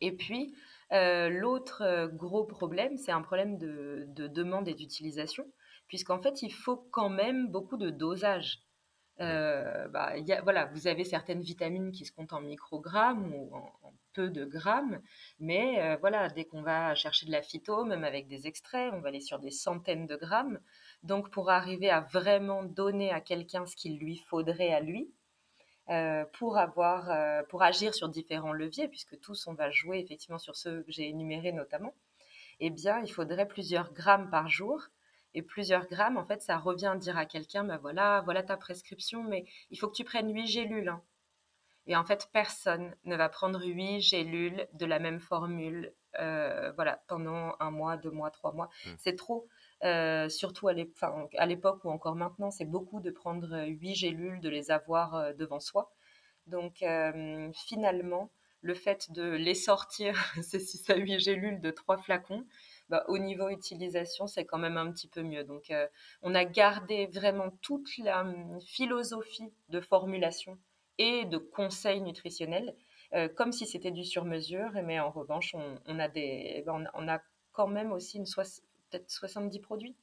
Et 0.00 0.12
puis, 0.12 0.54
euh, 0.92 1.28
l'autre 1.28 2.10
gros 2.12 2.44
problème, 2.44 2.98
c'est 2.98 3.12
un 3.12 3.22
problème 3.22 3.56
de 3.56 4.26
demande 4.26 4.68
et 4.68 4.74
d'utilisation 4.74 5.46
puisqu'en 5.88 6.20
fait, 6.20 6.42
il 6.42 6.52
faut 6.52 6.76
quand 6.90 7.08
même 7.08 7.48
beaucoup 7.48 7.76
de 7.76 7.90
dosage. 7.90 8.65
Bah, 9.18 10.12
voilà, 10.42 10.66
vous 10.66 10.86
avez 10.86 11.04
certaines 11.04 11.40
vitamines 11.40 11.92
qui 11.92 12.04
se 12.04 12.12
comptent 12.12 12.32
en 12.32 12.40
microgrammes 12.40 13.32
ou 13.34 13.54
en, 13.54 13.72
peu 14.12 14.30
de 14.30 14.46
grammes, 14.46 15.00
mais 15.40 15.96
voilà, 15.96 16.30
dès 16.30 16.46
qu'on 16.46 16.62
va 16.62 16.94
chercher 16.94 17.26
de 17.26 17.32
la 17.32 17.42
phyto, 17.42 17.84
même 17.84 18.02
avec 18.02 18.28
des 18.28 18.46
extraits, 18.46 18.90
on 18.94 19.00
va 19.00 19.08
aller 19.08 19.20
sur 19.20 19.38
des 19.38 19.50
centaines 19.50 20.06
de 20.06 20.16
grammes. 20.16 20.58
Donc 21.02 21.30
pour 21.30 21.50
arriver 21.50 21.90
à 21.90 22.00
vraiment 22.00 22.62
donner 22.62 23.12
à 23.12 23.20
quelqu'un 23.20 23.66
ce 23.66 23.76
qu'il 23.76 23.98
lui 23.98 24.16
faudrait 24.16 24.72
à 24.72 24.80
lui, 24.80 25.12
pour 26.32 26.58
avoir, 26.58 27.44
pour 27.48 27.62
agir 27.62 27.94
sur 27.94 28.08
différents 28.08 28.52
leviers, 28.52 28.88
puisque 28.88 29.20
tous 29.20 29.46
on 29.46 29.54
va 29.54 29.70
jouer 29.70 29.98
effectivement 29.98 30.38
sur 30.38 30.56
ceux 30.56 30.82
que 30.82 30.92
j'ai 30.92 31.08
énumérés 31.08 31.52
notamment, 31.52 31.94
eh 32.60 32.70
bien 32.70 33.00
il 33.00 33.12
faudrait 33.12 33.46
plusieurs 33.46 33.92
grammes 33.92 34.30
par 34.30 34.48
jour 34.48 34.88
et 35.36 35.42
plusieurs 35.42 35.86
grammes, 35.86 36.16
en 36.16 36.24
fait, 36.24 36.40
ça 36.40 36.56
revient 36.56 36.86
à 36.86 36.96
dire 36.96 37.18
à 37.18 37.26
quelqu'un, 37.26 37.62
bah 37.62 37.76
voilà, 37.76 38.22
voilà 38.22 38.42
ta 38.42 38.56
prescription, 38.56 39.22
mais 39.22 39.44
il 39.70 39.78
faut 39.78 39.86
que 39.86 39.94
tu 39.94 40.02
prennes 40.02 40.32
8 40.32 40.46
gélules. 40.46 40.88
Hein. 40.88 41.02
Et 41.86 41.94
en 41.94 42.04
fait, 42.04 42.30
personne 42.32 42.96
ne 43.04 43.16
va 43.16 43.28
prendre 43.28 43.62
8 43.62 44.00
gélules 44.00 44.66
de 44.72 44.86
la 44.86 44.98
même 44.98 45.20
formule, 45.20 45.92
euh, 46.18 46.72
voilà, 46.72 47.02
pendant 47.06 47.54
un 47.60 47.70
mois, 47.70 47.98
deux 47.98 48.10
mois, 48.10 48.30
trois 48.30 48.52
mois. 48.52 48.70
Mmh. 48.86 48.90
C'est 48.96 49.16
trop. 49.16 49.46
Euh, 49.84 50.30
surtout 50.30 50.68
à 50.68 50.72
l'époque 50.72 51.84
ou 51.84 51.90
encore 51.90 52.16
maintenant, 52.16 52.50
c'est 52.50 52.64
beaucoup 52.64 53.00
de 53.00 53.10
prendre 53.10 53.62
8 53.66 53.94
gélules, 53.94 54.40
de 54.40 54.48
les 54.48 54.70
avoir 54.70 55.16
euh, 55.16 55.32
devant 55.34 55.60
soi. 55.60 55.92
Donc 56.46 56.82
finalement, 57.52 58.30
le 58.62 58.74
fait 58.74 59.12
de 59.12 59.32
les 59.32 59.54
sortir, 59.54 60.14
ces 60.42 60.60
6 60.60 60.88
à 60.90 60.96
8 60.96 61.18
gélules 61.20 61.60
de 61.60 61.70
trois 61.70 61.98
flacons, 61.98 62.46
bah, 62.88 63.04
au 63.08 63.18
niveau 63.18 63.48
utilisation, 63.48 64.26
c'est 64.26 64.44
quand 64.44 64.58
même 64.58 64.76
un 64.76 64.92
petit 64.92 65.08
peu 65.08 65.22
mieux. 65.22 65.42
Donc, 65.42 65.70
euh, 65.70 65.88
on 66.22 66.34
a 66.34 66.44
gardé 66.44 67.06
vraiment 67.06 67.50
toute 67.60 67.98
la 67.98 68.20
hum, 68.20 68.60
philosophie 68.60 69.52
de 69.68 69.80
formulation 69.80 70.56
et 70.98 71.24
de 71.24 71.36
conseils 71.36 72.00
nutritionnels, 72.00 72.76
euh, 73.14 73.28
comme 73.28 73.52
si 73.52 73.66
c'était 73.66 73.90
du 73.90 74.04
sur-mesure. 74.04 74.70
Mais 74.84 75.00
en 75.00 75.10
revanche, 75.10 75.54
on, 75.86 75.98
a 75.98 76.08
des, 76.08 76.62
ben, 76.64 76.88
on, 76.94 77.08
a 77.08 77.20
quand 77.52 77.66
même 77.66 77.90
aussi 77.90 78.18
une 78.18 78.24
peut-être 78.24 79.10
70 79.10 79.58
produits 79.58 79.96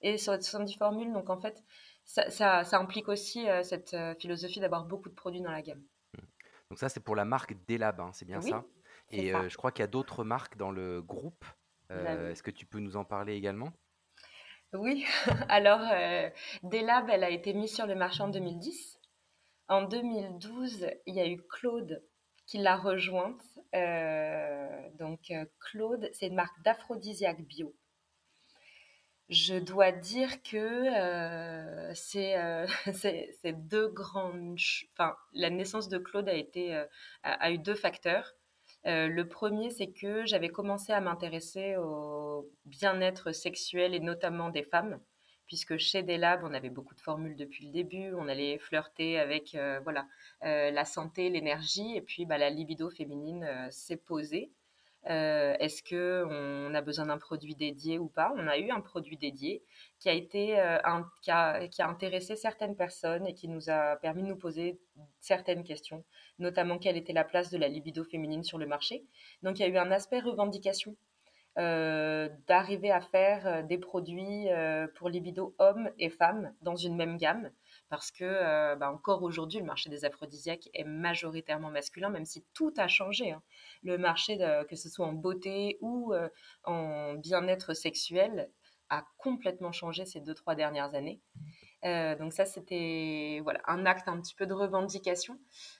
et 0.00 0.16
70 0.16 0.74
formules. 0.74 1.12
Donc, 1.12 1.28
en 1.28 1.38
fait, 1.38 1.62
ça, 2.04 2.30
ça, 2.30 2.78
implique 2.78 3.08
aussi 3.08 3.46
euh, 3.46 3.62
cette 3.62 3.94
philosophie 4.18 4.60
d'avoir 4.60 4.86
beaucoup 4.86 5.10
de 5.10 5.14
produits 5.14 5.42
dans 5.42 5.52
la 5.52 5.62
gamme. 5.62 5.82
Donc 6.70 6.78
ça, 6.78 6.88
c'est 6.88 7.00
pour 7.00 7.14
la 7.14 7.26
marque 7.26 7.54
Delab, 7.68 8.00
hein, 8.00 8.10
c'est 8.14 8.24
bien 8.24 8.40
ça? 8.40 8.64
Et 9.10 9.30
je 9.30 9.56
crois 9.58 9.70
qu'il 9.70 9.82
y 9.82 9.84
a 9.84 9.88
d'autres 9.88 10.24
marques 10.24 10.56
dans 10.56 10.70
le 10.70 11.02
groupe. 11.02 11.44
Euh, 11.92 12.30
est-ce 12.30 12.42
que 12.42 12.50
tu 12.50 12.66
peux 12.66 12.78
nous 12.78 12.96
en 12.96 13.04
parler 13.04 13.34
également? 13.34 13.72
Oui, 14.72 15.04
alors 15.48 15.82
euh, 15.92 16.30
Delab, 16.62 17.10
elle 17.10 17.24
a 17.24 17.30
été 17.30 17.52
mise 17.52 17.74
sur 17.74 17.86
le 17.86 17.94
marché 17.94 18.22
en 18.22 18.28
2010. 18.28 18.98
En 19.68 19.82
2012, 19.82 20.86
il 21.06 21.14
y 21.14 21.20
a 21.20 21.28
eu 21.28 21.40
Claude 21.48 22.02
qui 22.46 22.58
l'a 22.58 22.76
rejointe. 22.76 23.42
Euh, 23.74 24.88
donc 24.98 25.32
Claude, 25.60 26.10
c'est 26.12 26.26
une 26.26 26.34
marque 26.34 26.60
d'aphrodisiaque 26.62 27.42
bio. 27.42 27.74
Je 29.28 29.54
dois 29.54 29.92
dire 29.92 30.42
que 30.42 31.92
c'est 31.94 33.52
deux 33.52 33.88
grandes. 33.88 34.58
Enfin, 34.92 35.16
la 35.32 35.50
naissance 35.50 35.88
de 35.88 35.98
Claude 35.98 36.28
a 36.28 36.34
été 36.34 36.84
a 37.22 37.50
eu 37.50 37.58
deux 37.58 37.74
facteurs. 37.74 38.34
Euh, 38.86 39.08
le 39.08 39.28
premier, 39.28 39.70
c'est 39.70 39.92
que 39.92 40.26
j'avais 40.26 40.48
commencé 40.48 40.92
à 40.92 41.00
m'intéresser 41.00 41.76
au 41.76 42.50
bien-être 42.64 43.32
sexuel 43.32 43.94
et 43.94 44.00
notamment 44.00 44.50
des 44.50 44.64
femmes, 44.64 44.98
puisque 45.46 45.76
chez 45.76 46.02
Delab, 46.02 46.42
on 46.44 46.52
avait 46.52 46.70
beaucoup 46.70 46.94
de 46.94 47.00
formules 47.00 47.36
depuis 47.36 47.66
le 47.66 47.72
début, 47.72 48.12
on 48.14 48.28
allait 48.28 48.58
flirter 48.58 49.18
avec 49.18 49.54
euh, 49.54 49.80
voilà 49.84 50.06
euh, 50.44 50.70
la 50.70 50.84
santé, 50.84 51.30
l'énergie, 51.30 51.96
et 51.96 52.00
puis 52.02 52.26
bah, 52.26 52.38
la 52.38 52.50
libido 52.50 52.90
féminine 52.90 53.46
s'est 53.70 53.96
posée. 53.96 54.50
Est-ce 55.04 55.82
que 55.82 56.24
on 56.28 56.74
a 56.74 56.80
besoin 56.80 57.06
d'un 57.06 57.18
produit 57.18 57.54
dédié 57.54 57.98
ou 57.98 58.08
pas? 58.08 58.32
On 58.36 58.46
a 58.46 58.58
eu 58.58 58.70
un 58.70 58.80
produit 58.80 59.16
dédié 59.16 59.62
qui 59.98 60.08
a 60.08 60.12
été 60.12 60.56
qui 61.20 61.30
a 61.30 61.88
intéressé 61.88 62.36
certaines 62.36 62.76
personnes 62.76 63.26
et 63.26 63.34
qui 63.34 63.48
nous 63.48 63.68
a 63.68 63.96
permis 63.96 64.22
de 64.22 64.28
nous 64.28 64.36
poser 64.36 64.78
certaines 65.18 65.64
questions 65.64 66.04
notamment 66.38 66.78
quelle 66.78 66.96
était 66.96 67.12
la 67.12 67.24
place 67.24 67.50
de 67.50 67.58
la 67.58 67.68
libido 67.68 68.04
féminine 68.04 68.44
sur 68.44 68.58
le 68.58 68.66
marché. 68.66 69.04
Donc 69.42 69.58
il 69.58 69.62
y 69.62 69.64
a 69.64 69.68
eu 69.68 69.78
un 69.78 69.90
aspect 69.90 70.20
revendication 70.20 70.96
euh, 71.58 72.28
d'arriver 72.46 72.90
à 72.90 73.00
faire 73.00 73.46
euh, 73.46 73.62
des 73.62 73.78
produits 73.78 74.50
euh, 74.50 74.86
pour 74.94 75.08
libido 75.08 75.54
hommes 75.58 75.90
et 75.98 76.08
femmes 76.08 76.52
dans 76.62 76.76
une 76.76 76.96
même 76.96 77.16
gamme. 77.16 77.50
Parce 77.92 78.10
que 78.10 78.74
bah, 78.76 78.90
encore 78.90 79.22
aujourd'hui, 79.22 79.58
le 79.58 79.66
marché 79.66 79.90
des 79.90 80.06
aphrodisiaques 80.06 80.70
est 80.72 80.84
majoritairement 80.84 81.70
masculin, 81.70 82.08
même 82.08 82.24
si 82.24 82.42
tout 82.54 82.72
a 82.78 82.88
changé. 82.88 83.32
Hein. 83.32 83.42
Le 83.82 83.98
marché, 83.98 84.38
que 84.70 84.76
ce 84.76 84.88
soit 84.88 85.06
en 85.06 85.12
beauté 85.12 85.76
ou 85.82 86.14
en 86.64 87.14
bien-être 87.16 87.74
sexuel, 87.74 88.48
a 88.92 89.06
complètement 89.18 89.72
changé 89.72 90.04
ces 90.04 90.20
deux, 90.20 90.34
trois 90.34 90.54
dernières 90.54 90.94
années. 90.94 91.20
Euh, 91.84 92.14
donc 92.14 92.32
ça, 92.32 92.44
c'était 92.44 93.40
voilà, 93.42 93.60
un 93.66 93.86
acte 93.86 94.06
un 94.06 94.20
petit 94.20 94.34
peu 94.34 94.46
de 94.46 94.52
revendication. 94.52 95.38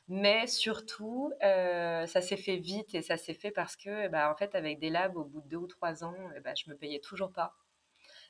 Mais 0.09 0.47
surtout, 0.47 1.33
euh, 1.45 2.07
ça 2.07 2.21
s'est 2.21 2.37
fait 2.37 2.57
vite 2.57 2.95
et 2.95 3.03
ça 3.03 3.17
s'est 3.17 3.35
fait 3.35 3.51
parce 3.51 3.77
que, 3.77 4.09
bah, 4.09 4.31
en 4.33 4.37
fait, 4.37 4.55
avec 4.55 4.81
des 4.81 4.91
labs, 4.91 5.17
au 5.17 5.25
bout 5.25 5.43
de 5.43 5.49
deux 5.49 5.59
ou 5.59 5.67
trois 5.67 6.05
ans, 6.05 6.17
eh 6.37 6.41
bah, 6.41 6.55
je 6.55 6.71
me 6.71 6.77
payais 6.77 7.01
toujours 7.01 7.33
pas. 7.33 7.55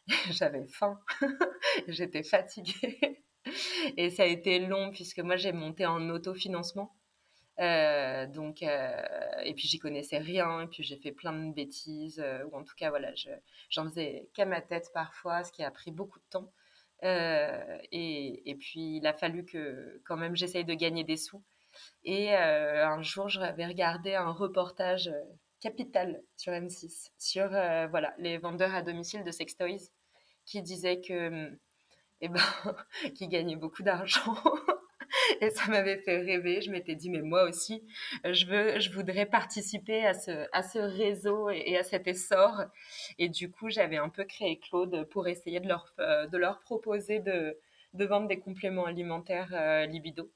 J'avais 0.31 0.67
faim, 0.67 1.01
j'étais 1.89 2.25
fatiguée. 2.25 3.23
et 3.97 4.11
ça 4.11 4.25
a 4.25 4.27
été 4.27 4.59
long 4.61 4.91
puisque 4.91 5.21
moi, 5.21 5.37
j'ai 5.37 5.53
monté 5.53 5.87
en 5.87 6.09
autofinancement. 6.11 6.95
Euh, 7.61 8.27
donc, 8.27 8.63
et 8.63 9.55
puis 9.55 9.69
j'y 9.69 9.79
connaissais 9.79 10.19
rien, 10.19 10.63
et 10.63 10.67
puis 10.67 10.83
j'ai 10.83 10.97
fait 10.97 11.13
plein 11.13 11.33
de 11.33 11.53
bêtises, 11.53 12.25
ou 12.47 12.57
en 12.57 12.65
tout 12.65 12.75
cas, 12.77 12.91
voilà, 12.91 13.13
j'en 13.69 13.85
faisais 13.85 14.29
qu'à 14.35 14.47
ma 14.47 14.63
tête 14.63 14.91
parfois, 14.95 15.45
ce 15.45 15.53
qui 15.53 15.63
a 15.63 15.71
pris 15.71 15.91
beaucoup 15.91 16.19
de 16.19 16.25
temps. 16.31 16.51
Euh, 17.05 17.79
et, 17.91 18.57
puis, 18.61 18.97
il 18.99 19.07
a 19.07 19.13
fallu 19.13 19.45
que 19.45 20.01
quand 20.05 20.17
même 20.17 20.37
j'essaye 20.37 20.65
de 20.65 20.75
gagner 20.75 21.05
des 21.05 21.17
sous. 21.17 21.43
Et 22.05 22.35
euh, 22.35 22.87
un 22.87 23.03
jour, 23.03 23.29
j'avais 23.29 23.67
regardé 23.67 24.15
un 24.15 24.31
reportage 24.31 25.09
euh, 25.09 25.23
capital 25.61 26.23
sur 26.37 26.53
M6 26.53 27.11
sur 27.19 27.49
voilà, 27.49 28.15
les 28.19 28.39
vendeurs 28.39 28.75
à 28.75 28.83
domicile 28.83 29.25
de 29.25 29.31
sextoys 29.31 29.91
qui 30.45 30.63
disaient 30.63 31.01
que, 31.01 31.51
eh 32.23 32.29
ben, 32.29 32.41
qui 33.14 33.29
gagnaient 33.29 33.57
beaucoup 33.57 33.83
d'argent 33.83 34.37
et 35.41 35.50
ça 35.50 35.67
m'avait 35.71 35.99
fait 35.99 36.19
rêver. 36.19 36.62
Je 36.62 36.71
m'étais 36.71 36.95
dit, 36.95 37.11
mais 37.11 37.21
moi 37.21 37.45
aussi, 37.45 37.85
je, 38.25 38.47
veux, 38.47 38.81
je 38.81 38.91
voudrais 38.93 39.26
participer 39.26 40.07
à 40.07 40.14
ce, 40.14 40.47
à 40.52 40.62
ce 40.62 40.79
réseau 40.79 41.50
et, 41.50 41.76
à 41.76 41.83
cet 41.83 42.07
essor. 42.07 42.64
Et 43.19 43.29
du 43.29 43.50
coup, 43.50 43.69
j'avais 43.71 43.97
un 43.97 44.09
peu 44.09 44.25
créé 44.25 44.59
Claude 44.59 45.05
pour 45.11 45.29
essayer 45.29 45.61
de 45.61 45.69
leur, 45.69 45.93
euh, 45.99 46.26
de 46.26 46.38
leur 46.38 46.61
proposer 46.61 47.19
de, 47.21 47.59
de 47.95 48.05
vendre 48.05 48.29
des 48.29 48.38
compléments 48.38 48.87
alimentaires 48.87 49.52
euh, 49.52 49.87
libido. 49.87 50.31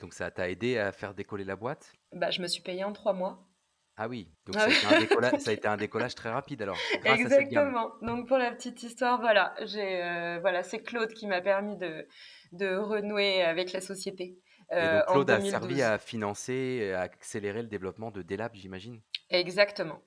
donc 0.00 0.12
ça 0.12 0.30
t'a 0.30 0.50
aidé 0.50 0.78
à 0.78 0.92
faire 0.92 1.14
décoller 1.14 1.44
la 1.44 1.56
boîte? 1.56 1.92
Bah, 2.12 2.30
Je 2.30 2.42
me 2.42 2.46
suis 2.46 2.62
payée 2.62 2.84
en 2.84 2.92
trois 2.92 3.12
mois. 3.12 3.46
Ah 3.96 4.08
oui, 4.08 4.28
donc 4.46 4.56
ah 4.58 4.68
ça, 5.38 5.50
a 5.50 5.52
été 5.52 5.68
un 5.68 5.76
décollage 5.76 6.16
très 6.16 6.30
rapide 6.30 6.62
alors. 6.62 6.76
Exactement. 7.04 7.92
Donc 8.02 8.26
pour 8.26 8.38
la 8.38 8.50
petite 8.50 8.82
histoire, 8.82 9.20
voilà, 9.20 9.54
j'ai 9.62 10.02
euh, 10.02 10.40
voilà, 10.40 10.64
c'est 10.64 10.80
Claude 10.80 11.12
qui 11.12 11.28
m'a 11.28 11.40
permis 11.40 11.76
de, 11.76 12.06
de 12.52 12.76
renouer 12.76 13.42
avec 13.42 13.72
la 13.72 13.80
société. 13.80 14.36
Et 14.72 14.74
donc 14.74 14.84
euh, 14.84 15.02
Claude 15.06 15.30
a 15.30 15.40
servi 15.40 15.82
à 15.82 15.98
financer, 15.98 16.92
à 16.92 17.02
accélérer 17.02 17.62
le 17.62 17.68
développement 17.68 18.10
de 18.10 18.22
Delab, 18.22 18.52
j'imagine. 18.54 19.00
Exactement. 19.30 20.02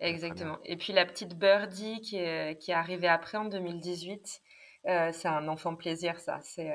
Exactement. 0.00 0.58
Et 0.64 0.76
puis 0.76 0.94
la 0.94 1.04
petite 1.04 1.34
Birdie 1.34 2.00
qui 2.00 2.16
est, 2.16 2.56
qui 2.58 2.70
est 2.70 2.74
arrivée 2.74 3.08
après 3.08 3.36
en 3.36 3.46
2018, 3.46 4.40
euh, 4.86 5.10
c'est 5.12 5.28
un 5.28 5.48
enfant 5.48 5.74
plaisir 5.74 6.18
ça. 6.20 6.38
C'est, 6.40 6.72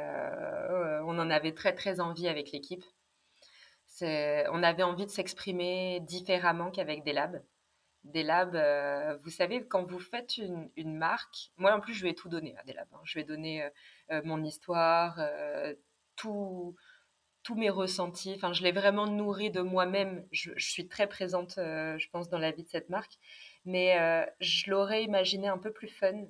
on 1.05 1.17
en 1.17 1.29
avait 1.31 1.53
très 1.53 1.73
très 1.73 1.99
envie 1.99 2.27
avec 2.27 2.51
l'équipe 2.51 2.83
on 4.01 4.63
avait 4.63 4.83
envie 4.83 5.05
de 5.05 5.11
s'exprimer 5.11 5.99
différemment 6.01 6.71
qu'avec 6.71 7.03
des 7.03 7.13
labs. 7.13 7.41
Des 8.03 8.23
labs, 8.23 8.55
euh, 8.55 9.17
vous 9.23 9.29
savez, 9.29 9.65
quand 9.65 9.89
vous 9.89 9.99
faites 9.99 10.37
une, 10.37 10.97
marque, 10.97 11.51
moi 11.55 11.73
en 11.73 11.79
plus 11.79 11.93
je 11.93 12.03
vais 12.03 12.13
tout 12.13 12.27
donner 12.27 12.55
à 12.57 12.63
des 12.63 12.73
labs. 12.73 12.87
Hein. 12.93 12.99
Je 13.05 13.17
vais 13.17 13.23
donner 13.23 13.63
euh, 13.63 13.69
euh, 14.11 14.21
mon 14.25 14.43
histoire, 14.43 15.21
tous 16.17 16.75
mes 17.55 17.69
ressentis. 17.69 18.33
Enfin, 18.35 18.53
je 18.53 18.63
l'ai 18.63 18.71
vraiment 18.71 19.07
nourri 19.07 19.51
de 19.51 19.61
moi-même. 19.61 20.25
Je, 20.31 20.51
je, 20.55 20.69
suis 20.69 20.87
très 20.87 21.07
présente, 21.07 21.55
je 21.57 22.09
pense, 22.09 22.29
dans 22.29 22.39
la 22.39 22.51
vie 22.51 22.63
de 22.63 22.69
cette 22.69 22.89
marque. 22.89 23.13
Mais 23.65 23.97
je 24.39 24.69
l'aurais 24.69 25.03
imaginé 25.03 25.47
un 25.47 25.57
peu 25.57 25.71
plus 25.71 25.87
fun 25.87 26.25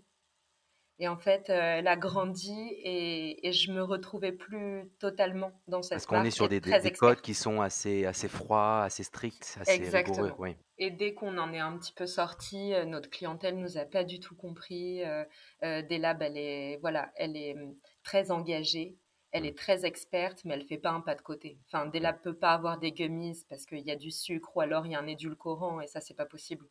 et 1.03 1.09
en 1.09 1.17
fait, 1.17 1.49
euh, 1.49 1.79
elle 1.79 1.87
a 1.89 1.97
grandi 1.97 2.57
et, 2.81 3.45
et, 3.45 3.51
je 3.51 3.73
me 3.73 3.83
retrouvais 3.83 4.31
plus 4.31 4.89
totalement 4.99 5.51
dans 5.67 5.81
cette 5.81 5.97
Parce 5.97 6.05
qu'on 6.05 6.23
est 6.23 6.31
sur 6.31 6.47
des, 6.47 6.61
des, 6.61 6.91
codes 6.91 7.19
qui 7.19 7.33
sont 7.33 7.59
assez, 7.59 8.05
assez 8.05 8.29
froids, 8.29 8.83
assez 8.83 9.03
stricts, 9.03 9.57
assez 9.59 9.73
Exactement. 9.73 10.15
rigoureux. 10.15 10.35
Oui. 10.39 10.55
Et 10.77 10.91
dès 10.91 11.13
qu'on 11.13 11.37
en 11.37 11.51
est 11.51 11.59
un 11.59 11.77
petit 11.77 11.91
peu 11.91 12.07
sorti, 12.07 12.73
euh, 12.73 12.85
notre 12.85 13.09
clientèle 13.09 13.59
nous 13.59 13.77
a 13.77 13.83
pas 13.83 14.05
du 14.05 14.21
tout 14.21 14.33
compris. 14.33 15.03
Euh, 15.03 15.25
euh, 15.65 15.81
Delab, 15.81 16.21
elle 16.21 16.37
est, 16.37 16.77
voilà, 16.79 17.11
elle 17.17 17.35
est 17.35 17.53
hum, 17.53 17.75
très 18.05 18.31
engagée. 18.31 18.95
elle 19.33 19.45
est 19.45 19.57
très 19.57 19.83
experte, 19.83 20.45
mais 20.45 20.53
elle 20.53 20.63
fait 20.63 20.77
pas 20.77 20.91
un 20.91 21.01
pas 21.01 21.15
de 21.15 21.21
côté. 21.21 21.59
Enfin, 21.67 21.85
Della 21.87 22.13
peut 22.13 22.37
pas 22.37 22.53
avoir 22.53 22.79
des 22.79 22.93
gummies 22.93 23.43
parce 23.49 23.65
qu'il 23.65 23.85
y 23.85 23.91
a 23.91 23.97
du 23.97 24.11
sucre 24.11 24.55
ou 24.55 24.61
alors 24.61 24.85
il 24.85 24.93
y 24.93 24.95
a 24.95 24.99
un 24.99 25.07
édulcorant 25.07 25.81
et 25.81 25.87
ça, 25.87 25.99
c'est 25.99 26.13
pas 26.13 26.25
possible. 26.25 26.65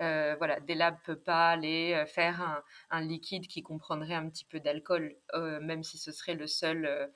Euh, 0.00 0.34
voilà, 0.38 0.60
Della 0.60 0.92
peut 0.92 1.18
pas 1.18 1.50
aller 1.50 1.92
euh, 1.94 2.06
faire 2.06 2.62
un, 2.90 3.00
liquide 3.02 3.46
qui 3.46 3.62
comprendrait 3.62 4.14
un 4.14 4.28
petit 4.28 4.44
peu 4.44 4.58
d'alcool, 4.60 5.14
euh, 5.34 5.60
même 5.60 5.82
si 5.82 5.98
ce 5.98 6.12
serait 6.12 6.34
le 6.34 6.46
seul 6.46 7.10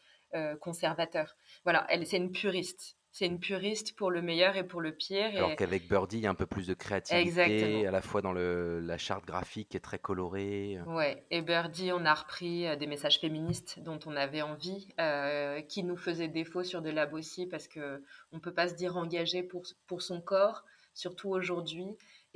conservateur. 0.61 1.35
Voilà, 1.65 1.87
elle, 1.89 2.07
c'est 2.07 2.19
une 2.19 2.31
puriste 2.31 2.99
c'est 3.17 3.25
une 3.25 3.41
puriste 3.41 3.97
pour 3.97 4.11
le 4.11 4.21
meilleur 4.21 4.59
et 4.59 4.65
pour 4.67 4.83
le 4.83 4.93
pire. 4.93 5.35
Alors 5.35 5.57
qu'avec 5.57 5.89
Birdie, 5.89 6.19
il 6.19 6.25
y 6.25 6.27
a 6.27 6.31
un 6.31 6.35
peu 6.35 6.45
plus 6.45 6.67
de 6.67 6.75
créativité, 6.75 7.87
à 7.87 7.91
la 7.91 8.03
fois 8.03 8.21
dans 8.21 8.35
le, 8.35 8.79
la 8.81 8.99
charte 8.99 9.25
graphique 9.25 9.71
qui 9.71 9.79
est 9.79 9.81
très 9.81 9.99
colorée. 9.99 10.79
Ouais, 10.87 11.25
et 11.31 11.41
Birdie, 11.41 11.93
on 11.95 12.05
a 12.05 12.13
repris 12.13 12.67
euh, 12.67 12.77
des 12.77 12.87
messages 12.87 13.19
féministes 13.19 13.79
dont 13.81 13.99
on 14.05 14.15
avait 14.17 14.43
envie, 14.43 14.89
euh, 15.01 15.63
qui 15.63 15.83
nous 15.83 15.97
faisaient 15.97 16.29
défaut 16.29 16.63
sur 16.63 16.83
de 16.83 16.91
la 16.91 17.07
Bossy 17.07 17.47
parce 17.47 17.69
que 17.69 18.05
on 18.33 18.39
peut 18.39 18.53
pas 18.53 18.69
se 18.69 18.75
dire 18.75 18.99
engagé 18.99 19.43
pour, 19.43 19.63
pour 19.87 20.03
son 20.03 20.21
corps, 20.21 20.65
surtout 20.93 21.31
aujourd'hui, 21.31 21.87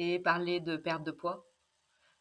et 0.00 0.18
parler 0.18 0.60
de 0.60 0.78
perte 0.78 1.04
de 1.04 1.10
poids 1.10 1.46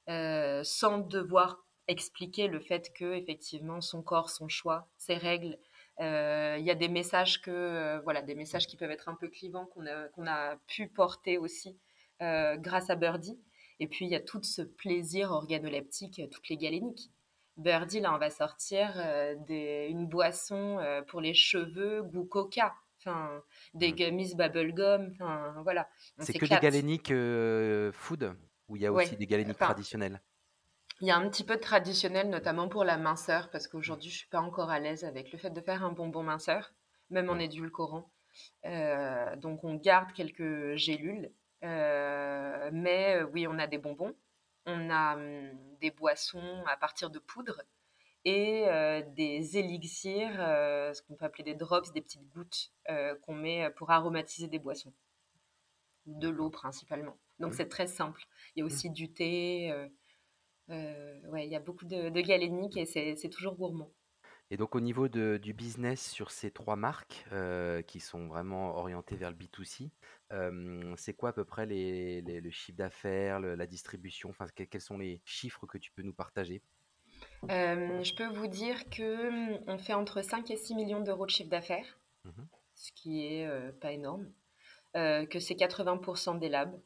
euh, 0.10 0.62
sans 0.66 1.00
devoir 1.00 1.64
expliquer 1.88 2.50
le 2.50 2.60
fait 2.60 2.92
que 2.94 3.14
effectivement 3.14 3.80
son 3.80 4.04
corps, 4.04 4.30
son 4.30 4.50
choix, 4.50 4.90
ses 4.98 5.16
règles 5.16 5.58
euh, 6.02 6.58
il 6.60 6.66
y 6.66 6.72
a 6.72 6.76
des 6.76 6.90
messages 6.90 7.42
que 7.42 7.52
euh, 7.52 8.02
voilà 8.02 8.22
des 8.22 8.36
messages 8.36 8.68
qui 8.68 8.76
peuvent 8.76 8.92
être 8.92 9.08
un 9.08 9.16
peu 9.16 9.30
clivants 9.30 9.66
qu'on 9.68 9.86
a, 9.86 10.10
qu'on 10.10 10.28
a 10.28 10.58
pu 10.68 10.88
porter 10.88 11.38
aussi 11.38 11.80
grâce 12.20 12.90
à 12.90 12.96
Birdie. 12.96 13.40
Et 13.80 13.88
puis 13.88 14.06
il 14.06 14.12
y 14.12 14.16
a 14.16 14.20
tout 14.20 14.44
ce 14.44 14.62
plaisir 14.62 15.32
organoleptique, 15.32 16.22
toutes 16.30 16.50
les 16.50 16.58
galéniques. 16.58 17.12
Birdie, 17.56 18.02
là, 18.02 18.14
on 18.14 18.18
va 18.18 18.30
sortir 18.30 18.94
des, 19.48 19.88
une 19.90 20.06
boisson 20.06 20.80
pour 21.08 21.22
les 21.22 21.34
cheveux, 21.34 22.04
goût 22.04 22.26
coca. 22.26 22.76
Enfin, 23.10 23.44
des 23.74 23.92
mmh. 23.92 23.96
gummies 23.96 24.36
bubblegum. 24.36 25.12
Enfin, 25.14 25.56
voilà. 25.64 25.90
C'est 26.20 26.34
que 26.34 26.46
des 26.46 26.60
galéniques 26.60 27.14
food 27.94 28.36
ou 28.68 28.76
il 28.76 28.84
y 28.84 28.86
a 28.86 28.92
aussi 28.92 29.16
des 29.18 29.28
galéniques 29.28 29.58
traditionnelles? 29.58 30.22
il 31.02 31.08
y 31.08 31.12
a 31.12 31.18
un 31.18 31.30
petit 31.30 31.44
peu 31.44 31.56
de 31.56 31.62
traditionnel, 31.62 32.30
notamment 32.30 32.68
pour 32.68 32.84
la 32.84 32.98
minceur, 32.98 33.50
parce 33.52 33.68
qu'aujourd'hui, 33.68 34.10
je 34.10 34.18
suis 34.18 34.28
pas 34.28 34.42
encore 34.42 34.70
à 34.70 34.80
l'aise 34.80 35.06
avec 35.06 35.32
le 35.32 35.38
fait 35.38 35.50
de 35.50 35.62
faire 35.62 35.84
un 35.84 35.92
bonbon 35.92 36.24
minceur, 36.24 36.74
même 37.10 37.30
en 37.30 37.40
édulcorant. 37.40 38.12
Euh, 38.66 39.36
donc, 39.38 39.64
on 39.64 39.76
garde 39.76 40.12
quelques 40.12 40.76
gélules, 40.76 41.32
euh, 41.64 42.70
mais 42.74 43.24
oui, 43.34 43.48
on 43.48 43.58
a 43.60 43.68
des 43.68 43.78
bonbons, 43.78 44.14
on 44.66 44.90
a 44.90 45.16
hum, 45.16 45.52
des 45.80 45.92
boissons 45.92 46.64
à 46.68 46.76
partir 46.76 47.10
de 47.10 47.20
poudre 47.20 47.62
et 48.26 48.66
des 49.16 49.58
élixirs, 49.58 50.34
ce 50.36 51.02
qu'on 51.02 51.16
peut 51.16 51.26
appeler 51.26 51.44
des 51.44 51.56
drops, 51.56 51.92
des 51.94 52.02
petites 52.02 52.28
gouttes 52.30 52.72
qu'on 53.22 53.36
met 53.36 53.70
pour 53.72 53.92
aromatiser 53.92 54.48
des 54.48 54.60
boissons, 54.60 54.94
de 56.06 56.30
l'eau 56.30 56.50
principalement. 56.50 57.18
Donc, 57.40 57.54
mmh. 57.54 57.56
c'est 57.56 57.70
très 57.70 57.88
simple. 57.88 58.22
Il 58.56 58.60
y 58.60 58.62
a 58.62 58.66
mmh. 58.66 58.68
aussi 58.68 58.90
du 58.90 59.12
thé. 59.12 59.74
Ouais, 60.70 61.48
il 61.48 61.52
y 61.52 61.56
a 61.56 61.60
beaucoup 61.60 61.86
de, 61.86 62.10
de 62.10 62.22
galéniques 62.22 62.78
et 62.78 62.86
c'est 62.86 63.30
toujours 63.30 63.56
gourmand. 63.56 63.92
Et 64.52 64.58
donc 64.58 64.74
au 64.76 64.80
niveau 64.80 65.08
de, 65.08 65.38
du 65.38 65.54
business 65.54 66.10
sur 66.10 66.32
ces 66.32 66.50
trois 66.50 66.76
marques 66.76 67.24
euh, 67.32 67.84
qui 67.84 68.00
sont 68.00 68.28
vraiment 68.28 68.76
orientées 68.78 69.16
vers 69.16 69.30
le 69.30 69.38
B2C, 69.38 69.92
euh, 70.32 70.96
c'est 70.98 71.14
quoi 71.14 71.30
à 71.30 71.34
peu 71.34 71.46
près 71.46 71.68
les, 71.68 72.22
les, 72.22 72.42
le 72.42 72.50
chiffre 72.50 72.78
d'affaires, 72.78 73.40
la 73.40 73.68
distribution? 73.68 74.30
Enfin, 74.30 74.48
Quels 74.56 74.82
sont 74.82 74.98
les 74.98 75.22
chiffres 75.24 75.68
que 75.68 75.78
tu 75.78 75.92
peux 75.92 76.02
nous 76.02 76.14
partager? 76.14 76.64
Je 77.48 78.16
peux 78.16 78.28
vous 78.28 78.48
dire 78.48 78.90
que 78.90 79.30
hum, 79.30 79.60
on 79.68 79.78
fait 79.78 79.94
entre 79.94 80.22
5 80.22 80.50
et 80.52 80.58
6 80.58 80.76
millions 80.76 81.02
d'euros 81.02 81.26
de 81.26 81.32
chiffre 81.32 81.50
d'affaires, 81.50 82.00
mmh 82.26 82.32
ce 82.76 82.94
qui 82.94 83.26
est 83.26 83.46
pas 83.82 83.92
énorme, 83.92 84.32
que 84.94 85.40
c'est 85.40 85.56
80% 85.56 86.40
des 86.40 86.48
labs 86.48 86.80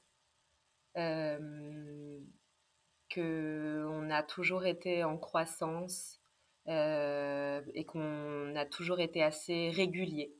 qu'on 3.13 4.09
a 4.09 4.23
toujours 4.23 4.65
été 4.65 5.03
en 5.03 5.17
croissance 5.17 6.19
euh, 6.67 7.61
et 7.73 7.85
qu'on 7.85 8.55
a 8.55 8.65
toujours 8.65 8.99
été 8.99 9.23
assez 9.23 9.69
régulier 9.69 10.33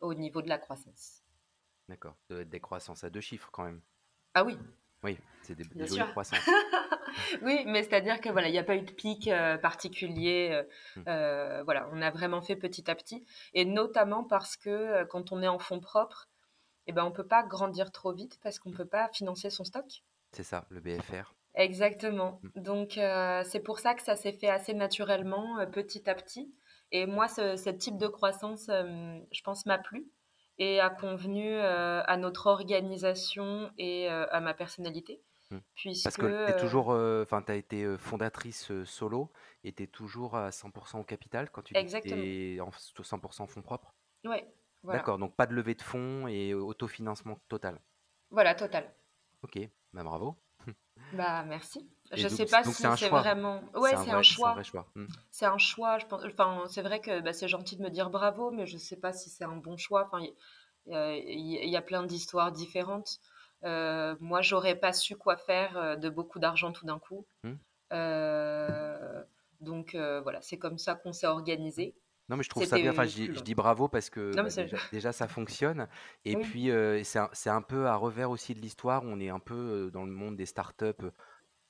au 0.00 0.14
niveau 0.14 0.42
de 0.42 0.48
la 0.48 0.58
croissance. 0.58 1.22
D'accord. 1.88 2.16
Des 2.30 2.60
croissances 2.60 3.04
à 3.04 3.10
deux 3.10 3.20
chiffres 3.20 3.50
quand 3.52 3.64
même. 3.64 3.80
Ah 4.34 4.44
oui. 4.44 4.56
Oui, 5.02 5.18
c'est 5.42 5.54
des, 5.54 5.64
des 5.64 5.86
jolies 5.86 6.10
croissances. 6.10 6.48
oui, 7.42 7.64
mais 7.66 7.82
c'est-à-dire 7.82 8.20
que 8.20 8.28
voilà, 8.28 8.48
il 8.48 8.52
n'y 8.52 8.58
a 8.58 8.64
pas 8.64 8.76
eu 8.76 8.82
de 8.82 8.90
pic 8.90 9.28
euh, 9.28 9.56
particulier. 9.58 10.62
Euh, 11.06 11.60
mmh. 11.60 11.64
voilà, 11.64 11.88
on 11.92 12.02
a 12.02 12.10
vraiment 12.10 12.42
fait 12.42 12.56
petit 12.56 12.90
à 12.90 12.94
petit, 12.94 13.24
et 13.54 13.64
notamment 13.64 14.24
parce 14.24 14.56
que 14.56 15.04
quand 15.04 15.32
on 15.32 15.42
est 15.42 15.48
en 15.48 15.58
fonds 15.58 15.80
propres, 15.80 16.28
eh 16.86 16.92
ben 16.92 17.04
on 17.04 17.12
peut 17.12 17.26
pas 17.26 17.42
grandir 17.42 17.92
trop 17.92 18.12
vite 18.12 18.38
parce 18.42 18.58
qu'on 18.58 18.72
peut 18.72 18.86
pas 18.86 19.08
financer 19.12 19.50
son 19.50 19.64
stock. 19.64 20.02
C'est 20.32 20.42
ça, 20.42 20.66
le 20.70 20.80
BFR. 20.80 21.34
Exactement. 21.54 22.40
Mmh. 22.42 22.62
Donc, 22.62 22.98
euh, 22.98 23.42
c'est 23.44 23.60
pour 23.60 23.80
ça 23.80 23.94
que 23.94 24.02
ça 24.02 24.16
s'est 24.16 24.32
fait 24.32 24.48
assez 24.48 24.74
naturellement, 24.74 25.58
euh, 25.58 25.66
petit 25.66 26.08
à 26.08 26.14
petit. 26.14 26.54
Et 26.92 27.04
moi, 27.04 27.28
ce, 27.28 27.68
type 27.70 27.98
de 27.98 28.06
croissance, 28.06 28.68
euh, 28.70 29.18
je 29.32 29.42
pense, 29.42 29.66
m'a 29.66 29.78
plu 29.78 30.06
et 30.58 30.80
a 30.80 30.88
convenu 30.90 31.56
à 31.56 32.16
notre 32.16 32.48
organisation 32.48 33.70
et 33.78 34.08
à 34.08 34.40
ma 34.40 34.54
personnalité. 34.54 35.22
Mmh. 35.50 35.90
Parce 36.04 36.16
que 36.16 36.52
tu 36.52 36.60
toujours, 36.60 36.88
enfin, 36.88 37.42
as 37.48 37.54
été 37.54 37.96
fondatrice 37.96 38.70
solo 38.84 39.32
et 39.64 39.72
tu 39.72 39.84
es 39.84 39.86
toujours 39.86 40.36
à 40.36 40.50
100% 40.50 41.00
au 41.00 41.04
capital 41.04 41.50
quand 41.50 41.62
tu 41.62 41.74
es 41.74 42.60
en 42.60 42.70
100% 42.70 43.46
fonds 43.46 43.62
propres? 43.62 43.94
Oui. 44.24 44.38
D'accord, 44.84 45.18
donc 45.18 45.34
pas 45.34 45.46
de 45.46 45.54
levée 45.54 45.74
de 45.74 45.82
fonds 45.82 46.28
et 46.28 46.54
autofinancement 46.54 47.38
total? 47.48 47.80
Voilà, 48.30 48.54
total. 48.54 48.92
Ok, 49.42 49.58
bah 49.92 50.02
bravo. 50.02 50.36
Bah 51.12 51.44
merci. 51.44 51.88
je 52.12 52.24
ne 52.24 52.28
sais 52.28 52.44
pas 52.44 52.64
si 52.64 52.72
c'est 52.74 53.08
vraiment. 53.08 53.62
Ouais, 53.74 53.96
c'est 53.96 54.10
un, 54.10 54.22
choix. 54.22 54.56
Hmm. 54.94 55.06
C'est 55.30 55.46
un 55.46 55.56
choix. 55.56 55.98
Je 55.98 56.06
pense. 56.06 56.22
Enfin, 56.24 56.64
c'est 56.68 56.82
vrai 56.82 57.00
que 57.00 57.20
bah, 57.20 57.32
c'est 57.32 57.48
gentil 57.48 57.76
de 57.76 57.82
me 57.82 57.88
dire 57.88 58.10
bravo, 58.10 58.50
mais 58.50 58.66
je 58.66 58.74
ne 58.74 58.80
sais 58.80 58.96
pas 58.96 59.12
si 59.12 59.30
c'est 59.30 59.44
un 59.44 59.56
bon 59.56 59.76
choix. 59.76 60.06
Enfin, 60.06 60.26
il 60.86 61.68
y, 61.70 61.76
a 61.76 61.82
plein 61.82 62.02
d'histoires 62.02 62.52
différentes. 62.52 63.20
Euh, 63.64 64.14
moi, 64.20 64.42
j'aurais 64.42 64.76
pas 64.76 64.92
su 64.92 65.16
quoi 65.16 65.36
faire 65.36 65.76
euh, 65.76 65.96
de 65.96 66.08
beaucoup 66.08 66.38
d'argent 66.38 66.72
tout 66.72 66.86
d'un 66.86 66.98
coup. 66.98 67.26
Hmm. 67.44 67.54
Euh, 67.92 69.22
donc 69.60 69.94
euh, 69.94 70.20
voilà, 70.20 70.40
c'est 70.42 70.58
comme 70.58 70.78
ça 70.78 70.94
qu'on 70.94 71.12
s'est 71.12 71.26
organisé. 71.26 71.96
Non, 72.28 72.36
mais 72.36 72.42
je 72.42 72.50
trouve 72.50 72.64
ça 72.64 72.76
bien. 72.76 72.90
Enfin, 72.90 73.06
je, 73.06 73.40
dis 73.40 73.54
bravo 73.54 73.88
parce 73.88 74.10
que 74.10 74.34
bah, 74.34 74.46
déjà, 74.92 75.12
ça 75.12 75.28
fonctionne. 75.28 75.88
Et 76.26 76.36
puis, 76.36 76.70
c'est 77.02 77.50
un, 77.50 77.62
peu 77.62 77.86
à 77.86 77.96
revers 77.96 78.30
aussi 78.30 78.54
de 78.54 78.60
l'histoire. 78.60 79.02
On 79.04 79.18
est 79.18 79.30
un 79.30 79.38
peu 79.38 79.90
dans 79.92 80.04
le 80.04 80.12
monde 80.12 80.36
des 80.36 80.44
startups, 80.44 81.10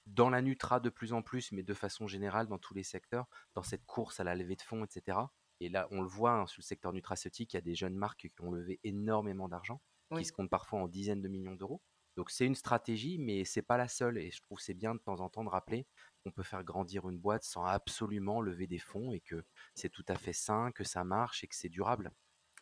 dans 0.06 0.30
la 0.30 0.42
Nutra 0.42 0.80
de 0.80 0.90
plus 0.90 1.12
en 1.12 1.22
plus, 1.22 1.52
mais 1.52 1.62
de 1.62 1.74
façon 1.74 2.08
générale 2.08 2.48
dans 2.48 2.58
tous 2.58 2.74
les 2.74 2.82
secteurs, 2.82 3.26
dans 3.54 3.62
cette 3.62 3.86
course 3.86 4.18
à 4.18 4.24
la 4.24 4.34
levée 4.34 4.56
de 4.56 4.62
fonds, 4.62 4.84
etc. 4.84 5.18
Et 5.60 5.68
là, 5.68 5.88
on 5.90 6.02
le 6.02 6.08
voit 6.08 6.32
hein, 6.32 6.46
sur 6.46 6.60
le 6.60 6.64
secteur 6.64 6.92
nutraceutique, 6.92 7.52
il 7.52 7.56
y 7.56 7.58
a 7.58 7.62
des 7.62 7.74
jeunes 7.74 7.96
marques 7.96 8.28
qui 8.28 8.42
ont 8.42 8.50
levé 8.50 8.80
énormément 8.84 9.48
d'argent, 9.48 9.80
qui 10.16 10.24
se 10.24 10.32
comptent 10.32 10.50
parfois 10.50 10.80
en 10.80 10.88
dizaines 10.88 11.20
de 11.20 11.28
millions 11.28 11.54
d'euros. 11.54 11.82
Donc 12.16 12.30
c'est 12.30 12.46
une 12.46 12.54
stratégie, 12.54 13.18
mais 13.18 13.44
c'est 13.44 13.62
pas 13.62 13.76
la 13.76 13.88
seule. 13.88 14.18
Et 14.18 14.30
je 14.30 14.42
trouve 14.42 14.58
c'est 14.58 14.74
bien 14.74 14.94
de 14.94 15.00
temps 15.00 15.20
en 15.20 15.28
temps 15.28 15.44
de 15.44 15.48
rappeler 15.48 15.86
qu'on 16.24 16.32
peut 16.32 16.42
faire 16.42 16.64
grandir 16.64 17.08
une 17.08 17.18
boîte 17.18 17.44
sans 17.44 17.64
absolument 17.64 18.40
lever 18.40 18.66
des 18.66 18.78
fonds 18.78 19.12
et 19.12 19.20
que 19.20 19.44
c'est 19.74 19.88
tout 19.88 20.04
à 20.08 20.16
fait 20.16 20.32
sain, 20.32 20.72
que 20.72 20.84
ça 20.84 21.04
marche 21.04 21.44
et 21.44 21.46
que 21.46 21.54
c'est 21.54 21.68
durable. 21.68 22.10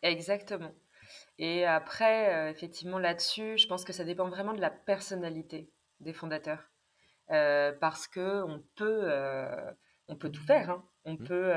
Exactement. 0.03 0.73
Et 1.37 1.65
après, 1.65 2.35
euh, 2.35 2.51
effectivement, 2.51 2.99
là-dessus, 2.99 3.57
je 3.57 3.67
pense 3.67 3.83
que 3.83 3.93
ça 3.93 4.03
dépend 4.03 4.29
vraiment 4.29 4.53
de 4.53 4.61
la 4.61 4.69
personnalité 4.69 5.71
des 5.99 6.13
fondateurs. 6.13 6.69
Euh, 7.31 7.73
parce 7.81 8.07
que 8.07 8.43
on 8.43 8.63
peut, 8.75 9.01
euh, 9.03 9.71
on 10.07 10.15
peut 10.15 10.31
tout 10.31 10.43
faire. 10.43 10.69
Hein. 10.69 10.85
On 11.07 11.13
mmh. 11.13 11.23
peut 11.23 11.53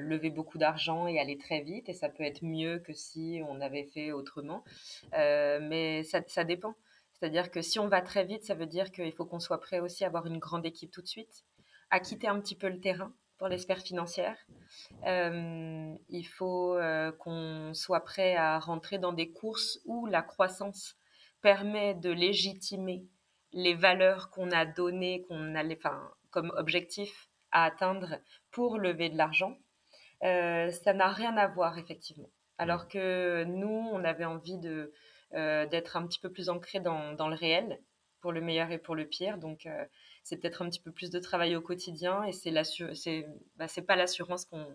lever 0.00 0.30
beaucoup 0.30 0.58
d'argent 0.58 1.06
et 1.06 1.20
aller 1.20 1.38
très 1.38 1.60
vite, 1.60 1.88
et 1.88 1.92
ça 1.92 2.08
peut 2.08 2.24
être 2.24 2.42
mieux 2.42 2.78
que 2.80 2.92
si 2.92 3.40
on 3.48 3.60
avait 3.60 3.84
fait 3.84 4.10
autrement. 4.12 4.64
mais 5.12 6.02
ça, 6.02 6.22
ça 6.26 6.42
dépend. 6.42 6.74
C'est-à-dire 7.22 7.52
que 7.52 7.62
si 7.62 7.78
on 7.78 7.86
va 7.86 8.00
très 8.00 8.24
vite, 8.24 8.42
ça 8.42 8.54
veut 8.54 8.66
dire 8.66 8.90
qu'il 8.90 9.12
faut 9.12 9.24
qu'on 9.24 9.38
soit 9.38 9.60
prêt 9.60 9.78
aussi 9.78 10.02
à 10.02 10.08
avoir 10.08 10.26
une 10.26 10.38
grande 10.38 10.66
équipe 10.66 10.90
tout 10.90 11.02
de 11.02 11.06
suite, 11.06 11.44
à 11.88 12.00
quitter 12.00 12.26
un 12.26 12.40
petit 12.40 12.56
peu 12.56 12.68
le 12.68 12.80
terrain 12.80 13.12
pour 13.38 13.46
les 13.46 13.58
sphères 13.58 13.82
financières. 13.82 14.38
Euh, 15.06 15.94
il 16.08 16.24
faut 16.24 16.74
euh, 16.74 17.12
qu'on 17.12 17.74
soit 17.74 18.04
prêt 18.04 18.34
à 18.34 18.58
rentrer 18.58 18.98
dans 18.98 19.12
des 19.12 19.30
courses 19.30 19.78
où 19.84 20.06
la 20.06 20.20
croissance 20.20 20.96
permet 21.42 21.94
de 21.94 22.10
légitimer 22.10 23.06
les 23.52 23.74
valeurs 23.74 24.30
qu'on 24.30 24.50
a 24.50 24.66
données, 24.66 25.22
qu'on 25.28 25.54
a 25.54 25.64
enfin, 25.64 26.10
comme 26.30 26.52
objectif 26.56 27.28
à 27.52 27.64
atteindre 27.64 28.18
pour 28.50 28.78
lever 28.78 29.08
de 29.10 29.16
l'argent. 29.16 29.58
Euh, 30.24 30.70
ça 30.70 30.92
n'a 30.92 31.08
rien 31.08 31.36
à 31.36 31.46
voir, 31.48 31.78
effectivement. 31.78 32.30
Alors 32.58 32.88
que 32.88 33.44
nous, 33.44 33.88
on 33.92 34.04
avait 34.04 34.24
envie 34.24 34.58
de, 34.58 34.92
euh, 35.34 35.66
d'être 35.66 35.96
un 35.96 36.06
petit 36.06 36.20
peu 36.20 36.30
plus 36.30 36.48
ancré 36.48 36.80
dans, 36.80 37.28
le 37.28 37.34
réel, 37.34 37.80
pour 38.20 38.32
le 38.32 38.40
meilleur 38.40 38.70
et 38.70 38.78
pour 38.78 38.94
le 38.94 39.06
pire. 39.06 39.38
Donc, 39.38 39.66
euh, 39.66 39.84
c'est 40.22 40.36
peut-être 40.36 40.62
un 40.62 40.68
petit 40.68 40.80
peu 40.80 40.92
plus 40.92 41.10
de 41.10 41.18
travail 41.18 41.56
au 41.56 41.60
quotidien 41.60 42.22
et 42.24 42.32
c'est 42.32 42.52
c'est 42.94 43.26
bah, 43.56 43.66
pas 43.86 43.96
l'assurance 43.96 44.44
qu'on 44.44 44.66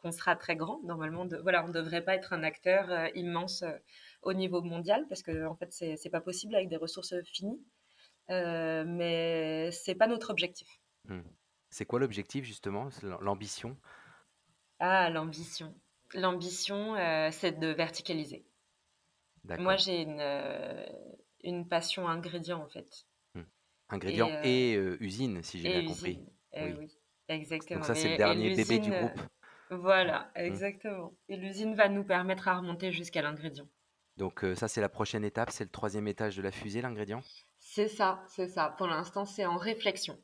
qu'on 0.00 0.12
sera 0.12 0.34
très 0.34 0.56
grand. 0.56 0.80
Normalement, 0.82 1.24
de, 1.26 1.36
voilà, 1.36 1.64
on 1.64 1.68
ne 1.68 1.72
devrait 1.72 2.02
pas 2.04 2.16
être 2.16 2.32
un 2.32 2.42
acteur 2.42 2.90
immense 3.14 3.64
au 4.22 4.32
niveau 4.32 4.60
mondial 4.60 5.06
parce 5.08 5.22
que 5.22 5.46
en 5.46 5.54
fait, 5.54 5.72
c'est 5.72 6.10
pas 6.10 6.20
possible 6.20 6.56
avec 6.56 6.68
des 6.68 6.76
ressources 6.76 7.14
finies. 7.24 7.60
mais 8.28 9.70
c'est 9.72 9.94
pas 9.94 10.08
notre 10.08 10.30
objectif. 10.30 10.68
Mmh. 11.04 11.20
C'est 11.72 11.86
quoi 11.86 11.98
l'objectif 11.98 12.44
justement, 12.44 12.90
l'ambition? 13.22 13.78
Ah, 14.78 15.08
l'ambition. 15.08 15.74
L'ambition, 16.12 16.96
c'est 17.30 17.58
de 17.58 17.68
verticaliser. 17.68 18.44
Moi, 19.58 19.76
j'ai 19.76 20.02
une, 20.02 20.22
une 21.42 21.66
passion 21.66 22.06
ingrédient 22.08 22.62
en 22.62 22.68
fait. 22.68 23.06
Mmh. 23.34 23.40
Ingrédient 23.88 24.28
et, 24.44 24.74
usine, 25.00 25.42
si 25.42 25.60
j'ai 25.60 25.70
bien 25.70 25.86
compris. 25.86 26.20
Eh 26.52 26.74
oui. 26.74 26.94
exactement. 27.28 27.80
Donc 27.80 27.86
ça, 27.86 27.94
c'est 27.94 28.10
le 28.10 28.16
dernier 28.18 28.54
bébé 28.54 28.78
du 28.78 28.90
groupe. 28.90 29.20
Voilà, 29.70 30.30
mmh. 30.36 30.40
exactement. 30.40 31.14
Et 31.30 31.36
l'usine 31.38 31.74
va 31.74 31.88
nous 31.88 32.04
permettre 32.04 32.48
à 32.48 32.58
remonter 32.58 32.92
jusqu'à 32.92 33.22
l'ingrédient. 33.22 33.66
Donc 34.18 34.44
ça, 34.56 34.68
c'est 34.68 34.82
la 34.82 34.90
prochaine 34.90 35.24
étape, 35.24 35.50
c'est 35.50 35.64
le 35.64 35.70
troisième 35.70 36.06
étage 36.06 36.36
de 36.36 36.42
la 36.42 36.50
fusée, 36.50 36.82
l'ingrédient? 36.82 37.22
C'est 37.60 37.88
ça, 37.88 38.22
c'est 38.28 38.48
ça. 38.48 38.74
Pour 38.76 38.88
l'instant, 38.88 39.24
c'est 39.24 39.46
en 39.46 39.56
réflexion. 39.56 40.22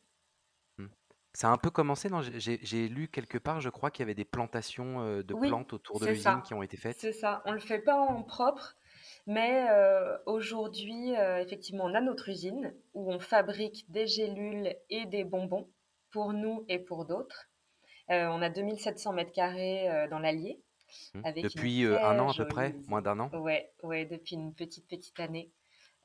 Ça 1.35 1.49
a 1.49 1.53
un 1.53 1.57
peu 1.57 1.71
commencé, 1.71 2.09
non 2.09 2.21
J'ai 2.23 2.89
lu 2.89 3.09
quelque 3.09 3.39
part, 3.39 3.61
je 3.61 3.69
crois 3.69 3.91
qu'il 3.91 4.03
y 4.03 4.07
avait 4.07 4.15
des 4.15 4.25
plantations 4.25 5.23
de 5.23 5.35
plantes 5.35 5.73
autour 5.73 6.01
de 6.01 6.07
l'usine 6.07 6.43
qui 6.45 6.55
ont 6.55 6.63
été 6.63 6.77
faites. 6.77 6.99
C'est 6.99 7.13
ça. 7.13 7.43
On 7.45 7.51
ne 7.51 7.55
le 7.55 7.61
fait 7.61 7.79
pas 7.79 7.97
en 7.97 8.23
propre, 8.23 8.77
mais 9.27 9.67
aujourd'hui, 10.27 11.13
effectivement, 11.13 11.85
on 11.85 11.95
a 11.95 12.01
notre 12.01 12.29
usine 12.29 12.75
où 12.95 13.13
on 13.13 13.21
fabrique 13.21 13.85
des 13.91 14.07
gélules 14.07 14.75
et 14.91 15.07
des 15.07 15.25
bonbons 15.25 15.69
pour 16.11 16.33
nous 16.33 16.65
et 16.69 16.79
pour 16.79 17.05
d'autres. 17.05 17.49
on 18.09 18.43
a 18.43 18.49
2700 18.49 19.13
mètres 19.13 19.33
carrés 19.33 20.09
dans 20.11 20.19
l'Allier. 20.19 20.61
Mmh. 21.15 21.23
Depuis 21.43 21.85
un 21.85 22.19
an 22.19 22.31
à 22.31 22.35
peu 22.35 22.49
près, 22.49 22.75
moins 22.89 23.03
d'un 23.03 23.21
an 23.21 23.31
Ouais, 23.35 23.71
ouais, 23.83 24.07
depuis 24.07 24.35
une 24.35 24.55
petite, 24.55 24.89
petite 24.89 25.21
année. 25.21 25.53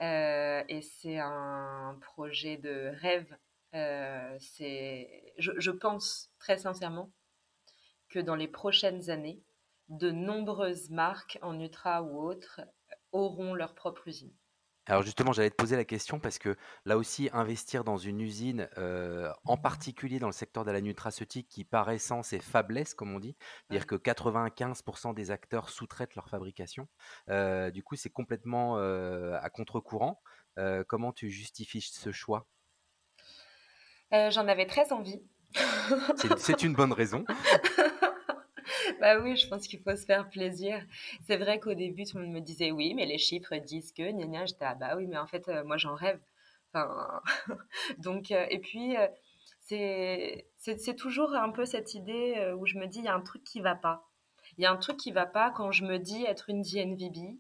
et 0.02 0.82
c'est 0.82 1.18
un 1.18 1.98
projet 2.02 2.58
de 2.58 2.92
rêve. 3.02 3.34
C'est, 3.74 5.34
je, 5.38 5.52
je, 5.58 5.72
pense 5.72 6.32
très 6.40 6.58
sincèrement 6.58 7.12
que 8.10 8.20
dans 8.20 8.36
les 8.36 8.48
prochaines 8.48 9.10
années, 9.10 9.44
de 9.90 10.12
nombreuses 10.12 10.90
marques 10.90 11.40
en 11.42 11.60
ultra 11.60 12.04
ou 12.04 12.22
autres 12.22 12.62
auront 13.12 13.54
leur 13.54 13.76
propre 13.76 14.08
usine. 14.08 14.34
Alors 14.86 15.02
justement, 15.02 15.32
j'allais 15.32 15.50
te 15.50 15.56
poser 15.56 15.78
la 15.78 15.86
question 15.86 16.20
parce 16.20 16.38
que 16.38 16.58
là 16.86 16.98
aussi, 16.98 17.30
investir 17.32 17.86
dans 17.86 17.96
une 17.96 18.20
usine, 18.20 18.70
en 19.46 19.58
particulier 19.58 20.20
dans 20.20 20.28
le 20.28 20.34
secteur 20.34 20.66
de 20.66 20.72
la 20.72 20.82
nutraceutique 20.82 21.48
qui 21.48 21.64
par 21.64 21.90
essence 21.90 22.34
est 22.34 22.42
faiblesse, 22.42 22.94
comme 22.94 23.14
on 23.14 23.20
dit, 23.20 23.38
c'est-à-dire 23.70 23.88
que 23.88 23.96
95% 23.96 25.14
des 25.14 25.32
acteurs 25.32 25.70
sous-traitent 25.70 26.16
leur 26.16 26.28
fabrication. 26.28 26.90
du 27.30 27.84
coup, 27.84 27.96
c'est 27.96 28.10
complètement 28.10 28.76
à 28.76 29.50
contre-courant. 29.50 30.22
comment 30.88 31.14
tu 31.14 31.30
justifies 31.30 31.82
ce 31.82 32.12
choix? 32.12 32.46
J'en 34.14 34.48
avais 34.48 34.68
très 34.68 34.94
envie. 34.94 35.22
c'est 36.38 36.64
une 36.64 36.74
bonne 36.74 36.94
raison. 36.94 37.26
bah 39.00 39.20
oui, 39.20 39.36
je 39.36 39.48
pense 39.48 39.68
qu'il 39.68 39.80
faut 39.82 39.96
se 39.96 40.06
faire 40.06 40.30
plaisir. 40.30 40.82
C'est 41.28 41.38
vrai 41.38 41.60
qu'au 41.60 41.74
début, 41.74 42.06
tout 42.06 42.18
le 42.18 42.26
monde 42.26 42.34
me 42.34 42.40
disait 42.40 42.72
oui, 42.72 42.94
mais 42.94 43.06
les 43.06 43.18
chiffres 43.18 43.56
disent 43.58 43.92
que, 43.92 44.12
gna 44.12 44.26
gna, 44.26 44.46
j'étais 44.46 44.66
ah 44.66 44.76
bah 44.76 44.96
oui, 44.96 45.08
mais 45.08 45.18
en 45.18 45.28
fait, 45.28 45.48
euh, 45.50 45.64
moi 45.64 45.78
j'en 45.78 45.96
rêve. 45.96 46.20
Enfin, 46.74 47.22
donc, 47.98 48.32
euh, 48.32 48.46
et 48.50 48.60
puis, 48.60 48.98
euh, 48.98 49.08
c'est 49.62 50.48
c'est 50.58 50.96
toujours 50.96 51.34
un 51.36 51.52
peu 51.52 51.66
cette 51.66 51.94
idée 51.94 52.54
où 52.58 52.66
je 52.66 52.78
me 52.78 52.86
dis, 52.86 53.00
il 53.00 53.06
y 53.06 53.08
a 53.08 53.16
un 53.16 53.22
truc 53.22 53.44
qui 53.44 53.62
va 53.62 53.76
pas. 53.76 54.10
Il 54.58 54.64
y 54.64 54.66
a 54.66 54.72
un 54.72 54.78
truc 54.78 54.98
qui 54.98 55.12
va 55.12 55.26
pas 55.26 55.52
quand 55.52 55.72
je 55.72 55.86
me 55.86 55.98
dis 55.98 56.24
être 56.26 56.50
une 56.50 56.62
DNVB, 56.62 57.38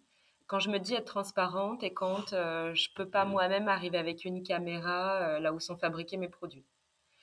quand 0.53 0.59
je 0.59 0.69
me 0.69 0.77
dis 0.77 0.93
être 0.93 1.05
transparente 1.05 1.81
et 1.81 1.91
quand 1.91 2.29
je 2.29 2.93
peux 2.93 3.09
pas 3.09 3.25
mmh. 3.25 3.29
moi-même 3.29 3.67
arriver 3.67 3.97
avec 3.97 4.23
une 4.23 4.43
caméra 4.43 5.39
là 5.39 5.51
où 5.51 5.59
sont 5.59 5.77
fabriqués 5.77 6.17
mes 6.17 6.29
produits. 6.29 6.63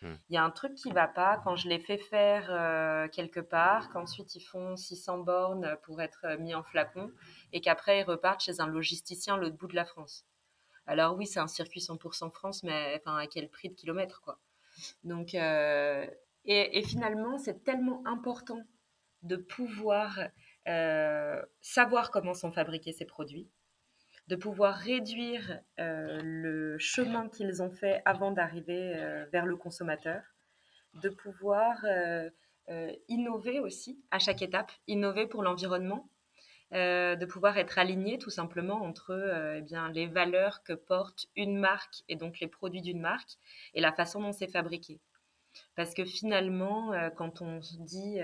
Hmm. 0.03 0.15
Il 0.31 0.35
y 0.35 0.39
a 0.39 0.45
un 0.45 0.51
truc 0.51 0.75
qui 0.77 0.91
va 0.91 1.07
pas 1.07 1.39
quand 1.45 1.57
je 1.57 1.69
les 1.69 1.79
fais 1.79 1.99
faire 1.99 2.49
euh, 2.51 3.07
quelque 3.09 3.41
part, 3.41 3.91
qu'ensuite 3.91 4.35
ils 4.35 4.41
font 4.41 4.75
600 4.75 5.19
bornes 5.19 5.77
pour 5.83 6.01
être 6.01 6.25
euh, 6.25 6.39
mis 6.39 6.55
en 6.55 6.63
flacon 6.63 7.13
et 7.53 7.61
qu'après 7.61 8.01
ils 8.01 8.05
repartent 8.05 8.41
chez 8.41 8.61
un 8.61 8.67
logisticien 8.67 9.35
à 9.35 9.37
l'autre 9.37 9.57
bout 9.57 9.67
de 9.67 9.77
la 9.77 9.85
France. 9.85 10.25
Alors 10.87 11.17
oui, 11.17 11.27
c'est 11.27 11.39
un 11.39 11.47
circuit 11.47 11.81
100% 11.81 12.33
France, 12.33 12.63
mais 12.63 12.99
enfin 12.99 13.19
à 13.19 13.27
quel 13.27 13.51
prix 13.51 13.69
de 13.69 13.75
kilomètre 13.75 14.23
quoi. 14.23 14.39
Donc 15.05 15.35
euh, 15.35 16.07
et, 16.47 16.83
finalement 16.83 17.37
c'est 17.37 17.63
tellement 17.63 18.03
important 18.07 18.63
de 19.23 19.37
pouvoir 19.37 20.19
savoir 21.61 22.11
comment 22.11 22.35
sont 22.35 22.53
fabriqués 22.53 22.93
ces 22.93 23.05
produits 23.05 23.49
de 24.31 24.37
pouvoir 24.37 24.77
réduire 24.77 25.59
euh, 25.81 26.21
le 26.23 26.79
chemin 26.79 27.29
qu'ils 27.29 27.63
ont 27.63 27.71
fait 27.71 28.01
avant 28.05 28.31
d'arriver 28.31 28.95
euh, 28.95 29.27
vers 29.33 29.45
le 29.45 29.57
consommateur, 29.57 30.23
de 30.95 31.09
pouvoir 31.09 31.85
euh, 31.85 32.31
innover 33.09 33.59
aussi 33.59 34.01
à 34.13 34.21
chaque 34.21 34.41
étape, 34.41 34.71
innover 34.87 35.27
pour 35.27 35.43
l'environnement, 35.43 36.09
de 36.73 37.25
pouvoir 37.25 37.59
être 37.59 37.81
aligné 37.81 38.17
tout 38.17 38.31
simplement 38.31 38.81
entre 38.83 39.57
eh 39.57 39.61
bien, 39.61 39.91
les 39.91 40.07
valeurs 40.07 40.63
que 40.63 40.73
porte 40.73 41.27
une 41.35 41.59
marque 41.59 42.05
et 42.09 42.15
donc 42.15 42.39
les 42.39 42.47
produits 42.47 42.81
d'une 42.81 43.01
marque 43.01 43.39
et 43.75 43.81
la 43.81 43.91
façon 43.91 44.21
dont 44.21 44.31
c'est 44.31 44.47
fabriqué. 44.47 45.01
Parce 45.75 45.95
que 45.95 46.05
finalement, 46.05 46.93
quand 47.17 47.43
on 47.43 47.59
dit 47.81 48.21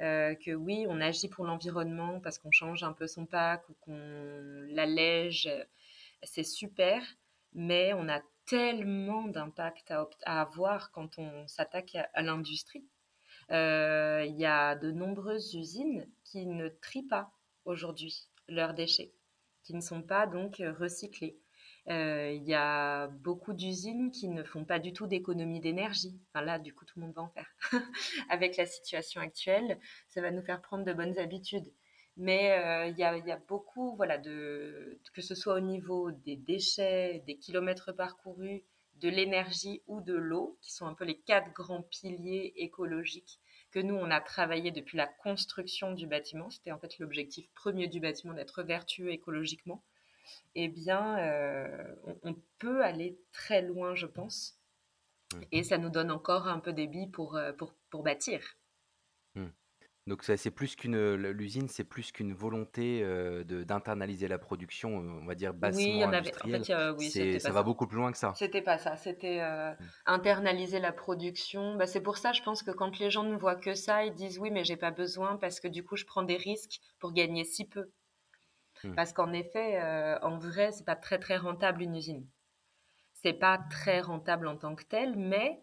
euh, 0.00 0.34
que 0.34 0.52
oui, 0.52 0.86
on 0.88 1.00
agit 1.00 1.28
pour 1.28 1.44
l'environnement 1.44 2.20
parce 2.20 2.38
qu'on 2.38 2.50
change 2.50 2.82
un 2.82 2.92
peu 2.92 3.06
son 3.06 3.26
pack 3.26 3.68
ou 3.68 3.74
qu'on 3.80 4.66
l'allège, 4.70 5.50
c'est 6.22 6.44
super, 6.44 7.02
mais 7.52 7.92
on 7.92 8.08
a 8.08 8.20
tellement 8.46 9.24
d'impact 9.24 9.92
à, 9.92 10.40
avoir 10.40 10.90
quand 10.90 11.18
on 11.18 11.46
s'attaque 11.46 11.96
à, 12.14 12.22
l'industrie. 12.22 12.84
Euh, 13.50 14.24
il 14.26 14.36
y 14.36 14.46
a 14.46 14.74
de 14.74 14.90
nombreuses 14.90 15.54
usines 15.54 16.06
qui 16.24 16.46
ne 16.46 16.68
trient 16.68 17.06
pas 17.06 17.30
aujourd'hui 17.64 18.28
leurs 18.48 18.74
déchets, 18.74 19.12
qui 19.62 19.74
ne 19.74 19.80
sont 19.80 20.02
pas 20.02 20.26
donc 20.26 20.62
recyclés. 20.78 21.38
Euh, 21.88 22.30
il 22.32 22.44
y 22.44 22.54
a 22.54 23.08
beaucoup 23.08 23.52
d'usines 23.52 24.10
qui 24.10 24.28
ne 24.28 24.42
font 24.42 24.64
pas 24.64 24.78
du 24.78 24.92
tout 24.92 25.06
d'économie 25.06 25.60
d'énergie. 25.60 26.20
Là, 26.34 26.58
du 26.58 26.74
coup, 26.74 26.84
tout 26.84 26.98
le 27.00 27.06
monde 27.06 27.14
va 27.14 27.22
en 27.22 27.30
faire. 27.30 27.48
Avec 28.28 28.56
la 28.56 28.66
situation 28.66 29.20
actuelle, 29.20 29.78
ça 30.08 30.20
va 30.20 30.30
nous 30.30 30.42
faire 30.42 30.60
prendre 30.60 30.84
de 30.84 30.92
bonnes 30.92 31.18
habitudes. 31.18 31.72
Mais 32.16 32.52
euh, 32.58 32.86
il 32.86 32.98
y, 32.98 33.02
a, 33.04 33.36
beaucoup, 33.48 33.96
voilà, 33.96 34.18
que 34.18 35.22
ce 35.22 35.34
soit 35.34 35.54
au 35.54 35.60
niveau 35.60 36.10
des 36.10 36.36
déchets, 36.36 37.22
des 37.26 37.38
kilomètres 37.38 37.92
parcourus, 37.92 38.62
de 38.96 39.08
l'énergie 39.08 39.82
ou 39.86 40.02
de 40.02 40.14
l'eau, 40.14 40.58
qui 40.60 40.72
sont 40.72 40.86
un 40.86 40.94
peu 40.94 41.04
les 41.04 41.18
quatre 41.18 41.52
grands 41.54 41.82
piliers 41.82 42.52
écologiques 42.56 43.40
que 43.70 43.78
nous, 43.78 43.94
on 43.94 44.10
a 44.10 44.20
travaillé 44.20 44.72
depuis 44.72 44.96
la 44.96 45.06
construction 45.06 45.92
du 45.92 46.06
bâtiment. 46.06 46.50
C'était 46.50 46.72
en 46.72 46.78
fait 46.78 46.98
l'objectif 46.98 47.48
premier 47.54 47.86
du 47.86 48.00
bâtiment 48.00 48.34
d'être 48.34 48.62
vertueux 48.62 49.10
écologiquement 49.10 49.84
eh 50.54 50.68
bien, 50.68 51.18
euh, 51.18 51.94
on, 52.22 52.34
peut 52.58 52.84
aller 52.84 53.18
très 53.32 53.62
loin, 53.62 53.94
je 53.94 54.06
pense. 54.06 54.58
Mmh. 55.32 55.40
Et 55.52 55.62
ça 55.62 55.78
nous 55.78 55.90
donne 55.90 56.10
encore 56.10 56.48
un 56.48 56.58
peu 56.58 56.72
des 56.72 56.86
billes 56.86 57.10
pour, 57.10 57.36
euh, 57.36 57.52
pour, 57.52 57.74
pour 57.90 58.02
bâtir. 58.02 58.40
Mmh. 59.34 59.46
Donc 60.06 60.24
c'est 60.24 60.50
plus 60.50 60.74
qu'une 60.74 61.14
l'usine, 61.14 61.68
c'est 61.68 61.84
plus 61.84 62.10
qu'une 62.10 62.32
volonté 62.32 63.00
euh, 63.04 63.44
d'internaliser 63.44 64.26
la 64.26 64.38
production, 64.38 64.96
on 64.96 65.24
va 65.24 65.36
dire 65.36 65.54
bassement 65.54 65.82
oui, 65.84 66.02
industrielle. 66.02 66.62
En 66.62 66.98
fait, 66.98 67.38
ça, 67.38 67.52
va 67.52 67.62
beaucoup 67.62 67.86
plus 67.86 67.98
loin 67.98 68.10
que 68.10 68.18
ça. 68.18 68.32
C'était 68.34 68.62
pas 68.62 68.78
ça, 68.78 68.96
c'était 68.96 69.40
mmh. 69.40 69.76
internaliser 70.06 70.80
la 70.80 70.92
production. 70.92 71.76
Bah, 71.76 71.86
c'est 71.86 72.00
pour 72.00 72.16
ça, 72.16 72.32
je 72.32 72.42
pense 72.42 72.62
que 72.62 72.72
quand 72.72 72.98
les 72.98 73.10
gens 73.10 73.22
ne 73.22 73.36
voient 73.36 73.54
que 73.54 73.74
ça, 73.74 74.04
ils 74.04 74.14
disent 74.14 74.38
oui, 74.40 74.50
mais 74.50 74.64
j'ai 74.64 74.76
pas 74.76 74.90
besoin 74.90 75.36
parce 75.36 75.60
que 75.60 75.68
du 75.68 75.84
coup, 75.84 75.96
je 75.96 76.06
prends 76.06 76.24
des 76.24 76.38
risques 76.38 76.80
pour 76.98 77.12
gagner 77.12 77.44
si 77.44 77.68
peu. 77.68 77.90
Mmh. 78.84 78.94
Parce 78.94 79.12
qu'en 79.12 79.32
effet, 79.32 79.80
euh, 79.80 80.18
en 80.22 80.38
vrai, 80.38 80.72
c'est 80.72 80.84
pas 80.84 80.96
très 80.96 81.18
très 81.18 81.36
rentable 81.36 81.82
une 81.82 81.96
usine. 81.96 82.26
C'est 83.12 83.34
pas 83.34 83.58
très 83.70 84.00
rentable 84.00 84.46
en 84.46 84.56
tant 84.56 84.74
que 84.74 84.84
tel, 84.84 85.16
mais 85.16 85.60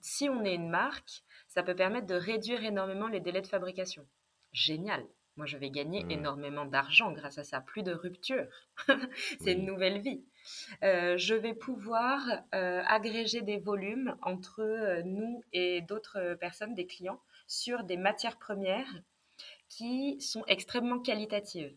si 0.00 0.28
on 0.28 0.44
est 0.44 0.54
une 0.54 0.70
marque, 0.70 1.22
ça 1.48 1.62
peut 1.62 1.74
permettre 1.74 2.06
de 2.06 2.14
réduire 2.14 2.64
énormément 2.64 3.08
les 3.08 3.20
délais 3.20 3.42
de 3.42 3.46
fabrication. 3.46 4.06
Génial. 4.52 5.04
Moi, 5.36 5.46
je 5.46 5.58
vais 5.58 5.70
gagner 5.70 6.04
mmh. 6.04 6.10
énormément 6.12 6.64
d'argent 6.64 7.12
grâce 7.12 7.38
à 7.38 7.44
ça. 7.44 7.60
Plus 7.60 7.82
de 7.82 7.92
rupture. 7.92 8.46
c'est 9.40 9.52
une 9.52 9.66
nouvelle 9.66 10.00
vie. 10.00 10.24
Euh, 10.84 11.16
je 11.18 11.34
vais 11.34 11.54
pouvoir 11.54 12.20
euh, 12.54 12.82
agréger 12.86 13.42
des 13.42 13.58
volumes 13.58 14.16
entre 14.22 15.02
nous 15.04 15.42
et 15.52 15.80
d'autres 15.82 16.36
personnes, 16.40 16.74
des 16.74 16.86
clients, 16.86 17.20
sur 17.48 17.82
des 17.82 17.96
matières 17.96 18.38
premières 18.38 19.02
qui 19.68 20.20
sont 20.20 20.44
extrêmement 20.46 21.00
qualitatives 21.00 21.76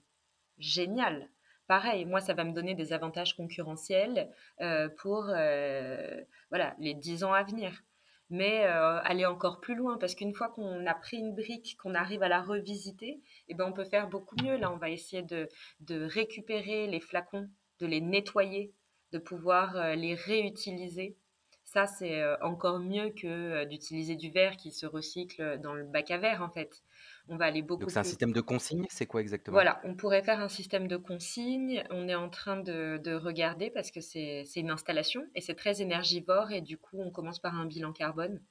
génial. 0.59 1.29
Pareil, 1.67 2.05
moi, 2.05 2.21
ça 2.21 2.33
va 2.33 2.45
me 2.45 2.53
donner 2.53 2.75
des 2.75 2.93
avantages 2.93 3.35
concurrentiels 3.35 4.31
euh, 4.61 4.87
pour 4.87 5.25
euh, 5.29 6.21
voilà, 6.49 6.75
les 6.79 6.93
10 6.93 7.25
ans 7.25 7.33
à 7.33 7.43
venir. 7.43 7.83
mais 8.29 8.65
euh, 8.65 8.99
aller 9.03 9.25
encore 9.25 9.61
plus 9.61 9.75
loin 9.75 9.97
parce 9.97 10.15
qu'une 10.15 10.33
fois 10.33 10.49
qu'on 10.49 10.85
a 10.85 10.93
pris 10.93 11.17
une 11.17 11.33
brique, 11.35 11.77
qu'on 11.77 11.95
arrive 11.95 12.23
à 12.23 12.29
la 12.29 12.41
revisiter, 12.41 13.21
eh 13.47 13.53
ben 13.53 13.65
on 13.65 13.73
peut 13.73 13.85
faire 13.85 14.09
beaucoup 14.09 14.35
mieux. 14.43 14.57
Là, 14.57 14.71
on 14.71 14.77
va 14.77 14.89
essayer 14.89 15.23
de, 15.23 15.49
de 15.81 16.03
récupérer 16.05 16.87
les 16.87 16.99
flacons, 16.99 17.49
de 17.79 17.87
les 17.87 18.01
nettoyer, 18.01 18.73
de 19.11 19.17
pouvoir 19.19 19.95
les 19.95 20.15
réutiliser. 20.15 21.15
Ça, 21.63 21.85
c'est 21.87 22.23
encore 22.41 22.79
mieux 22.79 23.09
que 23.11 23.65
d'utiliser 23.65 24.15
du 24.15 24.29
verre 24.29 24.57
qui 24.57 24.71
se 24.71 24.85
recycle 24.85 25.59
dans 25.61 25.73
le 25.73 25.83
bac 25.85 26.11
à 26.11 26.17
verre, 26.17 26.41
en 26.41 26.49
fait. 26.49 26.81
On 27.29 27.35
va 27.35 27.45
aller 27.45 27.61
beaucoup 27.61 27.81
Donc 27.81 27.91
c'est 27.91 27.99
un 27.99 28.03
système 28.03 28.31
de 28.31 28.41
consigne, 28.41 28.85
c'est 28.89 29.05
quoi 29.05 29.21
exactement? 29.21 29.55
Voilà, 29.55 29.81
on 29.83 29.95
pourrait 29.95 30.23
faire 30.23 30.39
un 30.39 30.47
système 30.47 30.87
de 30.87 30.97
consigne. 30.97 31.83
On 31.89 32.07
est 32.07 32.15
en 32.15 32.29
train 32.29 32.57
de, 32.57 32.99
de 33.03 33.13
regarder 33.13 33.69
parce 33.69 33.91
que 33.91 33.99
c'est 34.01 34.45
une 34.55 34.69
installation 34.69 35.27
et 35.35 35.41
c'est 35.41 35.55
très 35.55 35.81
énergivore 35.81 36.51
et 36.51 36.61
du 36.61 36.77
coup 36.77 37.01
on 37.01 37.11
commence 37.11 37.39
par 37.39 37.55
un 37.55 37.65
bilan 37.65 37.91
carbone 37.91 38.41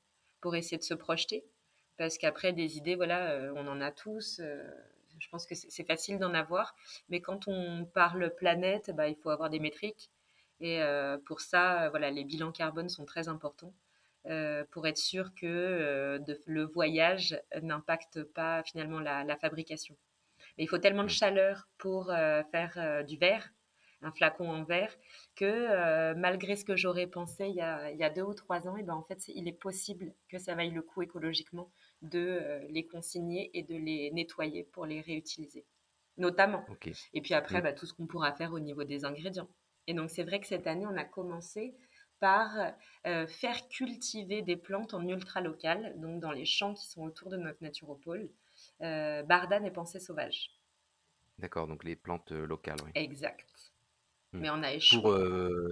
pour 0.41 0.55
essayer 0.57 0.79
de 0.79 0.83
se 0.83 0.95
projeter. 0.95 1.45
Parce 1.97 2.19
qu'après 2.19 2.53
des 2.53 2.77
idées, 2.77 2.95
voilà, 2.95 3.31
euh, 3.31 3.53
on 3.57 3.67
en 3.67 3.81
a 3.81 3.91
tous. 3.91 4.41
Euh, 4.41 4.62
je 5.19 5.29
pense 5.31 5.47
que 5.47 5.55
c'est 5.55 5.87
facile 5.87 6.19
d'en 6.19 6.35
avoir, 6.35 6.75
mais 7.09 7.21
quand 7.21 7.49
on 7.49 7.87
parle 7.87 8.35
planète, 8.35 8.91
bah, 8.95 9.09
il 9.09 9.17
faut 9.17 9.31
avoir 9.31 9.49
des 9.49 9.61
métriques. 9.61 10.11
Et 10.61 10.83
euh, 10.83 11.17
pour 11.27 11.41
ça, 11.41 11.89
voilà, 11.91 12.11
les 12.11 12.25
bilans 12.25 12.53
carbone 12.53 12.89
sont 12.89 13.07
très 13.07 13.29
importants. 13.29 13.73
Euh, 14.29 14.65
pour 14.73 14.89
être 14.89 14.99
sûr 14.99 15.35
que 15.37 15.47
euh, 15.47 16.19
le 16.47 16.65
voyage 16.65 17.41
n'impacte 17.62 18.25
pas 18.25 18.65
finalement 18.65 18.99
la, 18.99 19.37
fabrication. 19.37 19.97
Mais 20.59 20.65
il 20.65 20.67
faut 20.67 20.79
tellement 20.79 21.05
de 21.05 21.09
chaleur 21.09 21.69
pour 21.79 22.11
euh, 22.11 22.43
faire 22.51 23.05
du 23.07 23.17
verre, 23.19 23.53
un 24.03 24.11
flacon 24.11 24.49
en 24.51 24.65
verre, 24.65 24.93
que 25.37 26.12
malgré 26.15 26.57
ce 26.57 26.65
que 26.65 26.77
j'aurais 26.77 27.07
pensé 27.07 27.47
il 27.47 27.55
y, 27.55 27.61
a, 27.61 28.11
deux 28.11 28.23
ou 28.23 28.35
trois 28.35 28.67
ans, 28.67 28.77
et 28.77 28.83
ben 28.83 28.95
en 28.95 29.05
fait, 29.05 29.29
il 29.29 29.47
est 29.47 29.59
possible 29.59 30.12
que 30.29 30.39
ça 30.39 30.55
vaille 30.55 30.71
le 30.71 30.83
coup 30.83 31.03
écologiquement 31.03 31.71
de 32.03 32.61
les 32.69 32.87
consigner 32.87 33.51
et 33.55 33.62
de 33.62 33.77
les 33.77 34.11
nettoyer 34.11 34.65
pour 34.65 34.87
les 34.87 35.03
réutiliser, 35.03 35.65
notamment. 36.17 36.65
Et 37.15 37.21
puis 37.21 37.35
après, 37.35 37.62
bah, 37.62 37.73
tout 37.73 37.87
ce 37.87 37.95
qu'on 37.95 38.07
pourra 38.07 38.33
faire 38.33 38.53
au 38.53 38.61
niveau 38.61 38.85
des 38.85 39.05
ingrédients. 39.05 39.49
Et 39.87 39.95
donc, 39.95 40.11
c'est 40.11 40.25
vrai 40.25 40.41
que 40.41 40.47
cette 40.47 40.67
année, 40.67 40.87
on 40.87 40.97
a 40.97 41.05
commencé 41.05 41.75
par 42.21 42.73
euh, 43.07 43.27
faire 43.27 43.69
cultiver 43.69 44.43
des 44.43 44.57
plantes 44.57 44.95
en 44.95 45.07
ultra 45.07 45.41
local, 45.41 45.95
donc 46.01 46.21
dans 46.21 46.33
les 46.33 46.45
champs 46.45 46.75
qui 46.75 46.87
sont 46.87 47.03
autour 47.03 47.31
de 47.31 47.37
notre 47.37 47.63
naturopole, 47.63 48.29
euh, 48.83 49.23
bardane 49.23 49.65
et 49.65 49.71
pensée 49.71 50.01
sauvage. 50.01 50.51
D'accord, 51.39 51.67
donc 51.67 51.85
les 51.85 51.97
plantes 51.97 52.33
euh, 52.33 52.47
locales, 52.47 52.79
oui. 52.85 52.91
Exact. 52.95 53.47
Hmm. 54.33 54.41
Mais 54.41 54.51
on 54.51 54.63
a 54.63 54.73
échoué. 54.73 55.01
Pour 55.01 55.15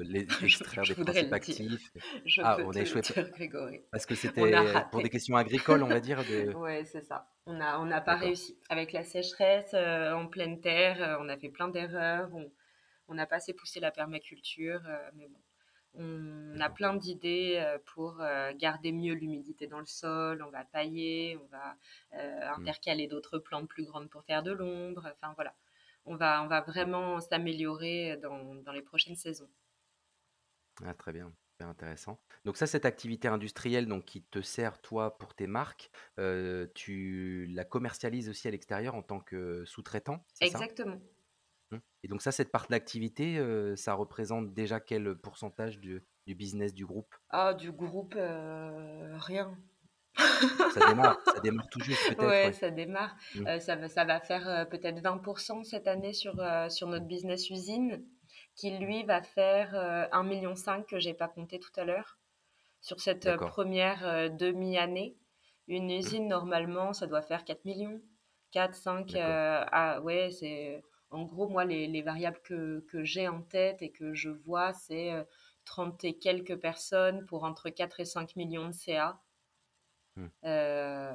les 0.02 0.26
extraire 0.42 0.84
des 0.84 0.94
principes 0.94 1.32
actifs. 1.32 1.92
Je 2.24 2.42
ah, 2.44 2.58
on 2.64 2.70
a 2.70 2.80
échoué. 2.80 3.00
Grégory. 3.32 3.80
Parce 3.90 4.06
que 4.06 4.14
c'était 4.14 4.52
pour 4.90 5.02
des 5.02 5.10
questions 5.10 5.36
agricoles, 5.36 5.82
on 5.82 5.88
va 5.88 6.00
dire. 6.00 6.18
De... 6.18 6.52
oui, 6.56 6.86
c'est 6.86 7.02
ça. 7.02 7.26
On 7.46 7.54
n'a 7.54 7.80
on 7.80 7.90
a 7.90 8.00
pas 8.00 8.16
réussi. 8.16 8.56
Avec 8.68 8.92
la 8.92 9.02
sécheresse 9.02 9.74
en 9.74 10.26
pleine 10.28 10.60
terre, 10.60 11.18
on 11.20 11.28
a 11.28 11.36
fait 11.36 11.48
plein 11.48 11.68
d'erreurs. 11.68 12.30
On 13.08 13.14
n'a 13.14 13.26
pas 13.26 13.36
assez 13.36 13.54
poussé 13.54 13.80
la 13.80 13.90
permaculture. 13.90 14.82
mais 15.14 15.26
bon, 15.26 15.38
on 15.96 16.60
a 16.60 16.70
plein 16.70 16.94
d'idées 16.94 17.56
euh, 17.56 17.78
pour 17.94 18.20
euh, 18.20 18.52
garder 18.56 18.92
mieux 18.92 19.14
l'humidité 19.14 19.66
dans 19.66 19.78
le 19.78 19.86
sol. 19.86 20.42
On 20.42 20.50
va 20.50 20.64
tailler, 20.64 21.38
on 21.42 21.46
va 21.46 21.76
euh, 22.14 22.40
mmh. 22.40 22.60
intercaler 22.60 23.06
d'autres 23.06 23.38
plantes 23.38 23.68
plus 23.68 23.84
grandes 23.84 24.08
pour 24.08 24.24
faire 24.24 24.42
de 24.42 24.52
l'ombre. 24.52 25.08
Enfin 25.12 25.32
voilà, 25.34 25.54
on 26.04 26.16
va, 26.16 26.42
on 26.42 26.46
va 26.46 26.60
vraiment 26.60 27.20
s'améliorer 27.20 28.18
dans, 28.22 28.72
les 28.72 28.82
prochaines 28.82 29.16
saisons. 29.16 29.48
Ah, 30.84 30.94
très 30.94 31.12
bien, 31.12 31.32
super 31.52 31.68
intéressant. 31.68 32.18
Donc 32.44 32.56
ça, 32.56 32.66
cette 32.66 32.84
activité 32.84 33.28
industrielle 33.28 33.86
donc, 33.86 34.04
qui 34.04 34.22
te 34.22 34.42
sert 34.42 34.80
toi 34.80 35.16
pour 35.18 35.34
tes 35.34 35.46
marques, 35.46 35.90
tu 36.74 37.46
la 37.50 37.64
commercialises 37.64 38.28
aussi 38.28 38.48
à 38.48 38.50
l'extérieur 38.50 38.96
en 38.96 39.02
tant 39.02 39.20
que 39.20 39.64
sous-traitant, 39.64 40.24
Exactement. 40.40 41.00
Mmh. 41.74 41.80
Et 42.04 42.08
donc 42.08 42.22
ça, 42.22 42.32
cette 42.32 42.52
part 42.52 42.66
d'activité, 42.68 43.38
euh, 43.38 43.76
ça 43.76 43.94
représente 43.94 44.52
déjà 44.52 44.80
quel 44.80 45.14
pourcentage 45.16 45.78
du, 45.78 46.04
du 46.26 46.34
business 46.34 46.74
du 46.74 46.86
groupe? 46.86 47.14
Ah, 47.30 47.54
du 47.54 47.72
groupe, 47.72 48.14
euh, 48.16 49.16
rien. 49.18 49.56
Ça 50.16 50.86
démarre, 50.88 51.18
ça 51.24 51.40
démarre 51.40 51.68
tout 51.70 51.80
juste 51.80 52.00
peut-être. 52.08 52.26
Ouais, 52.26 52.52
ça 52.52 52.70
démarre. 52.70 53.16
Mmh. 53.34 53.46
Euh, 53.46 53.58
ça, 53.58 53.76
va, 53.76 53.88
ça 53.88 54.04
va 54.04 54.20
faire 54.20 54.68
peut-être 54.68 55.02
20% 55.02 55.64
cette 55.64 55.88
année 55.88 56.12
sur, 56.12 56.34
sur 56.70 56.88
notre 56.88 57.06
business 57.06 57.50
usine, 57.50 58.04
qui 58.54 58.76
lui 58.78 59.02
va 59.04 59.22
faire 59.22 59.72
1,5 59.72 60.26
million 60.26 60.54
que 60.88 60.98
j'ai 61.00 61.14
pas 61.14 61.28
compté 61.28 61.58
tout 61.58 61.72
à 61.76 61.84
l'heure. 61.84 62.18
Sur 62.80 63.00
cette 63.00 63.34
première 63.36 64.30
demi-année, 64.30 65.16
une 65.68 65.86
mmh. 65.86 65.98
usine, 65.98 66.28
normalement, 66.28 66.92
ça 66.92 67.06
doit 67.06 67.22
faire 67.22 67.44
4 67.44 67.64
millions. 67.64 68.00
4, 68.52 68.74
5, 68.74 69.14
ah 69.16 70.00
ouais, 70.02 70.30
c'est 70.30 70.84
en 71.14 71.24
gros, 71.24 71.48
moi, 71.48 71.64
les, 71.64 72.02
variables 72.02 72.40
que, 72.42 72.82
j'ai 73.04 73.28
en 73.28 73.42
tête 73.42 73.82
et 73.82 73.90
que 73.90 74.14
je 74.14 74.30
vois, 74.30 74.72
c'est 74.72 75.12
30 75.64 76.04
euh, 76.04 76.08
et 76.08 76.18
quelques 76.18 76.56
personnes 76.56 77.24
pour 77.26 77.44
entre 77.44 77.70
4 77.70 78.00
et 78.00 78.04
5 78.04 78.36
millions 78.36 78.68
de 78.68 78.72
CA. 78.72 79.20
Hmm. 80.16 80.28
Euh, 80.44 81.12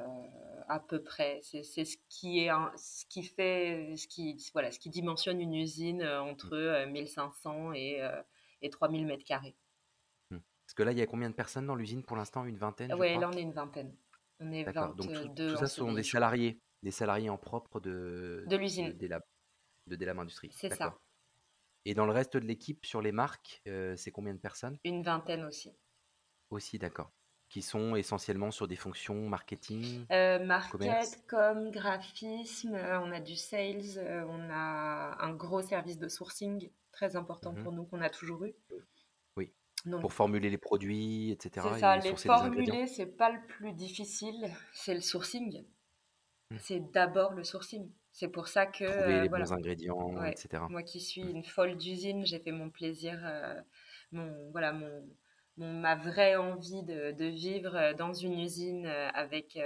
à 0.68 0.78
peu 0.78 1.02
près. 1.02 1.40
C'est 1.42 1.62
ce 1.62 1.96
qui 2.08 2.40
est 2.40 2.50
ce 2.76 3.06
qui 3.06 3.22
fait 3.22 3.94
ce 3.96 4.06
qui 4.06 4.50
voilà 4.52 4.70
ce 4.70 4.78
qui 4.78 4.90
dimensionne 4.90 5.40
une 5.40 5.54
usine 5.54 6.02
euh, 6.02 6.20
entre 6.20 6.84
1500 6.86 7.72
et, 7.72 8.06
et 8.60 8.68
3000 8.68 9.06
mètres 9.06 9.24
carrés. 9.24 9.56
Hmm. 10.30 10.38
Parce 10.66 10.74
que 10.74 10.82
là, 10.82 10.92
il 10.92 10.98
y 10.98 11.02
a 11.02 11.06
combien 11.06 11.30
de 11.30 11.34
personnes 11.34 11.66
dans 11.66 11.76
l'usine 11.76 12.02
pour 12.02 12.16
l'instant? 12.16 12.44
Une 12.44 12.58
vingtaine 12.58 12.92
Oui, 12.94 13.18
là 13.18 13.30
on 13.32 13.36
est 13.36 13.42
une 13.42 13.52
vingtaine. 13.52 13.94
On 14.38 14.52
est 14.52 14.64
22. 14.64 15.02
Donc 15.02 15.34
tout, 15.34 15.56
ça 15.56 15.66
sont 15.66 15.92
des 15.92 16.02
salariés, 16.02 16.60
des 16.82 16.90
salariés 16.90 17.30
en 17.30 17.38
propre 17.38 17.80
de 17.80 18.44
de 18.48 18.56
l'usine. 18.56 18.92
Des, 18.92 19.08
de 19.90 19.96
Delam 19.96 20.18
Industrie. 20.18 20.50
C'est 20.52 20.74
ça. 20.74 20.96
Et 21.84 21.94
dans 21.94 22.06
le 22.06 22.12
reste 22.12 22.36
de 22.36 22.46
l'équipe, 22.46 22.84
sur 22.86 23.00
les 23.00 23.12
marques, 23.12 23.62
euh, 23.66 23.96
c'est 23.96 24.10
combien 24.10 24.34
de 24.34 24.38
personnes? 24.38 24.78
Une 24.84 25.02
vingtaine 25.02 25.44
aussi. 25.44 25.72
Aussi, 26.50 26.78
d'accord. 26.78 27.10
Qui 27.48 27.62
sont 27.62 27.96
essentiellement 27.96 28.50
sur 28.50 28.68
des 28.68 28.76
fonctions 28.76 29.28
marketing 29.28 30.06
euh, 30.12 30.44
Market, 30.44 31.24
com, 31.26 31.70
graphisme, 31.70 32.74
euh, 32.74 33.00
on 33.00 33.10
a 33.10 33.20
du 33.20 33.34
sales, 33.34 33.98
on 34.28 34.50
a 34.50 35.16
un 35.20 35.32
gros 35.34 35.62
service 35.62 35.98
de 35.98 36.08
sourcing 36.08 36.70
très 36.92 37.16
important 37.16 37.52
mhm. 37.52 37.62
pour 37.62 37.72
nous 37.72 37.84
qu'on 37.84 38.02
a 38.02 38.10
toujours 38.10 38.44
eu. 38.44 38.54
Oui. 39.36 39.52
pour 40.00 40.12
formuler 40.12 40.50
les 40.50 40.58
produits, 40.58 41.30
etc. 41.30 41.66
C'est 41.72 41.80
ça, 41.80 41.96
les 41.96 42.14
formuler, 42.14 42.86
c'est 42.86 43.16
pas 43.16 43.30
le 43.30 43.44
plus 43.46 43.72
difficile, 43.72 44.52
c'est 44.72 44.94
le 44.94 45.00
sourcing. 45.00 45.64
Mmh. 46.50 46.56
C'est 46.58 46.80
d'abord 46.92 47.32
le 47.32 47.44
sourcing. 47.44 47.90
C'est 48.12 48.28
pour 48.28 48.48
ça 48.48 48.66
que. 48.66 48.84
Trouver 48.84 49.14
euh, 49.14 49.22
les 49.22 49.28
bons 49.28 49.52
ingrédients, 49.52 50.22
etc. 50.24 50.64
Moi 50.68 50.82
qui 50.82 51.00
suis 51.00 51.24
mmh. 51.24 51.36
une 51.36 51.44
folle 51.44 51.76
d'usine, 51.76 52.26
j'ai 52.26 52.38
fait 52.38 52.52
mon 52.52 52.70
plaisir, 52.70 53.20
euh, 53.24 53.60
mon, 54.12 54.50
voilà, 54.50 54.72
mon, 54.72 55.08
ma 55.56 55.94
vraie 55.96 56.36
envie 56.36 56.82
de, 56.82 57.12
de, 57.12 57.24
vivre 57.26 57.76
euh, 57.76 57.94
dans 57.94 58.12
une 58.12 58.38
usine 58.38 58.86
avec 59.14 59.58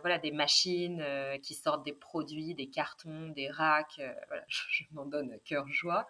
voilà, 0.00 0.18
des 0.18 0.32
machines 0.32 1.04
qui 1.40 1.54
sortent 1.54 1.84
des 1.84 1.92
produits, 1.92 2.52
des 2.52 2.68
cartons, 2.68 3.28
des 3.28 3.48
racks. 3.48 4.00
voilà, 4.26 4.42
je, 4.48 4.82
m'en 4.90 5.06
donne 5.06 5.38
cœur 5.44 5.68
joie. 5.68 6.08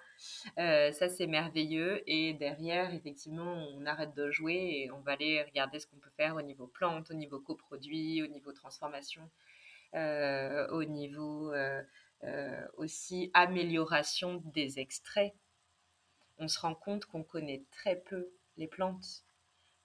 ça, 0.57 1.09
c'est 1.11 1.27
merveilleux. 1.27 2.03
Et 2.07 2.33
derrière, 2.33 2.95
effectivement, 2.95 3.69
on 3.75 3.85
arrête 3.85 4.15
de 4.15 4.31
jouer 4.31 4.55
et 4.55 4.91
on 4.91 5.01
va 5.01 5.13
aller 5.13 5.43
regarder 5.43 5.81
ce 5.81 5.87
qu'on 5.87 5.99
peut 5.99 6.11
faire 6.17 6.37
au 6.37 6.43
niveau 6.43 6.67
plante, 6.67 7.11
au 7.11 7.15
niveau 7.15 7.41
coproduit, 7.41 8.23
au 8.23 8.27
niveau 8.27 8.53
transformation. 8.53 9.29
Euh, 9.95 10.69
au 10.69 10.85
niveau 10.85 11.51
euh, 11.55 11.83
euh, 12.25 12.67
aussi 12.77 13.31
amélioration 13.33 14.43
des 14.45 14.81
extraits. 14.81 15.33
On 16.39 16.47
se 16.47 16.61
rend 16.61 16.75
compte 16.75 17.07
qu'on 17.07 17.23
connaît 17.23 17.65
très 17.71 17.97
peu 17.97 18.31
les 18.59 18.67
plantes. 18.67 19.25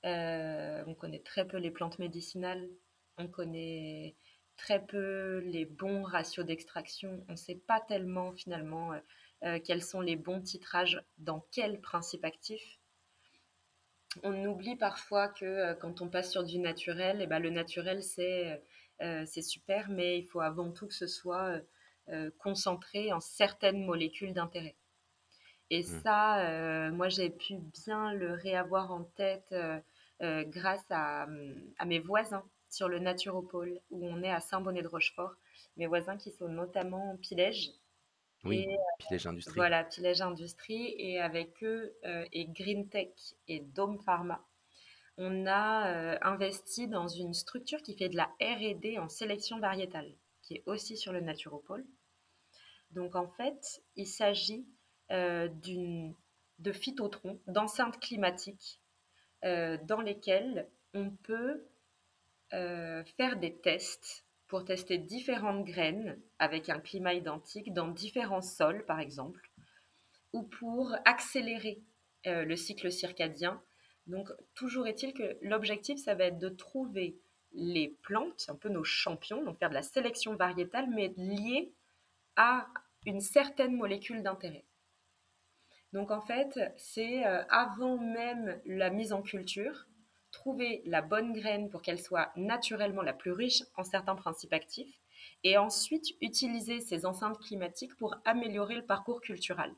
on 0.04 0.96
connaît 1.00 1.22
très 1.24 1.48
peu 1.48 1.58
les 1.58 1.72
plantes 1.72 2.00
médicinales. 2.00 2.70
On 3.18 3.28
connaît 3.28 4.16
très 4.58 4.86
peu 4.86 5.40
les 5.46 5.66
bons 5.66 6.04
ratios 6.04 6.46
d'extraction. 6.46 7.24
On 7.30 7.34
ne 7.34 7.38
sait 7.38 7.56
pas 7.56 7.80
tellement 7.80 8.34
finalement 8.34 8.92
quels 9.64 9.84
sont 9.84 10.02
les 10.02 10.16
bons 10.16 10.42
titrages 10.42 11.02
dans 11.18 11.46
quel 11.52 11.80
principe 11.80 12.26
actif. 12.26 12.80
On 14.22 14.46
oublie 14.46 14.76
parfois 14.76 15.28
que 15.30 15.74
quand 15.76 16.02
on 16.02 16.10
passe 16.10 16.32
sur 16.32 16.44
du 16.44 16.60
naturel, 16.60 17.20
et 17.20 17.24
eh 17.24 17.28
ben, 17.28 17.40
le 17.40 17.50
naturel 17.50 18.04
c'est 18.04 18.62
c'est 19.00 19.42
super, 19.42 19.90
mais 19.90 20.20
il 20.20 20.26
faut 20.26 20.42
avant 20.42 20.72
tout 20.72 20.88
que 20.88 20.94
ce 20.94 21.08
soit 21.08 21.50
euh, 21.50 21.62
euh, 22.10 22.32
concentré 22.40 23.12
en 23.14 23.20
certaines 23.20 23.86
molécules 23.86 24.34
d'intérêt. 24.34 24.76
Et 25.70 25.82
mmh. 25.82 26.02
ça, 26.04 26.90
moi, 26.92 27.10
j'ai 27.10 27.30
pu 27.30 27.56
bien 27.58 28.14
le 28.14 28.34
réavoir 28.34 28.92
en 28.92 29.06
tête 29.16 29.56
grâce 30.20 30.86
à, 30.92 31.26
mes 31.86 32.00
voisins 32.00 32.44
sur 32.70 32.90
le 32.90 33.00
Naturopole, 33.00 33.80
où 33.90 34.06
on 34.06 34.22
est 34.22 34.30
à 34.30 34.40
Saint-Bonnet-de-Rochefort. 34.40 35.34
Mes 35.78 35.88
voisins 35.88 36.18
qui 36.18 36.32
sont 36.32 36.48
notamment 36.48 37.18
Pilège. 37.18 37.72
Oui, 38.44 38.68
Pilège 39.00 39.26
Industrie. 39.26 39.56
Voilà, 39.56 39.84
Pilège 39.86 40.22
Industrie. 40.22 40.94
Et 40.98 41.20
avec 41.20 41.64
eux, 41.64 41.96
et 42.04 42.46
Green 42.46 42.88
Tech 42.90 43.10
et 43.48 43.62
Dome 43.62 44.00
Pharma, 44.04 44.46
on 45.18 45.46
a 45.46 46.18
investi 46.28 46.88
dans 46.88 47.08
une 47.08 47.34
structure 47.34 47.82
qui 47.82 47.96
fait 47.98 48.10
de 48.10 48.18
la 48.18 48.32
R&D 48.42 48.98
en 49.00 49.10
sélection 49.10 49.60
variétale, 49.60 50.14
qui 50.42 50.56
est 50.56 50.64
aussi 50.66 50.98
sur 50.98 51.14
le 51.14 51.22
Naturopole. 51.22 51.86
Donc 52.92 53.16
en 53.16 53.28
fait, 53.28 53.84
il 53.96 54.08
s'agit 54.08 54.68
d'une 55.10 56.16
de 56.60 56.72
phytotrons, 56.72 57.40
d'enceintes 57.48 58.00
climatiques 58.00 58.80
dans 59.44 60.02
lesquelles 60.04 60.70
on 60.94 61.12
peut 61.12 61.66
faire 62.50 63.38
des 63.40 63.56
tests 63.58 64.26
pour 64.48 64.66
tester 64.66 64.98
différentes 64.98 65.66
graines 65.66 66.20
avec 66.38 66.70
un 66.70 66.80
climat 66.80 67.14
identique 67.14 67.74
dans 67.74 67.88
différents 67.88 68.42
sols, 68.42 68.86
par 68.86 69.00
exemple, 69.00 69.50
ou 70.32 70.44
pour 70.44 70.96
accélérer 71.06 71.82
le 72.26 72.56
cycle 72.56 72.92
circadien 72.92 73.62
donc, 74.08 74.30
toujours 74.54 74.88
est-il 74.88 75.14
que 75.14 75.38
l'objectif, 75.42 75.98
ça 75.98 76.16
va 76.16 76.26
être 76.26 76.40
de 76.40 76.50
trouver 76.50 77.18
les 77.54 77.96
plantes, 78.02 78.46
un 78.50 78.56
peu 78.56 78.70
nos 78.70 78.84
champions, 78.84 79.44
donc 79.44 79.60
faire 79.60 79.70
de 79.70 79.76
la 79.76 79.84
sélection 79.84 80.36
variétale, 80.36 80.90
mais 80.90 81.14
liée 81.18 81.74
à 82.36 82.68
une 83.06 83.22
certaine 83.22 83.76
molécule 83.76 84.24
d'intérêt. 84.24 84.66
Donc 85.94 86.10
en 86.10 86.22
fait, 86.22 86.60
c'est 86.76 87.26
euh, 87.26 87.44
avant 87.50 87.98
même 87.98 88.60
la 88.66 88.90
mise 88.90 89.14
en 89.14 89.22
culture, 89.22 89.86
trouver 90.32 90.82
la 90.86 91.04
bonne 91.04 91.32
graine 91.32 91.70
pour 91.70 91.84
qu'elle 91.84 92.02
soit 92.02 92.32
naturellement 92.36 93.04
la 93.04 93.14
plus 93.14 93.32
riche 93.32 93.64
en 93.76 93.84
certains 93.84 94.16
principes 94.16 94.54
actifs, 94.54 95.00
et 95.44 95.58
ensuite 95.58 96.08
utiliser 96.22 96.80
ces 96.80 97.06
enceintes 97.06 97.40
climatiques 97.40 97.96
pour 97.98 98.16
améliorer 98.26 98.76
le 98.76 98.86
parcours 98.86 99.22
culturel. 99.22 99.74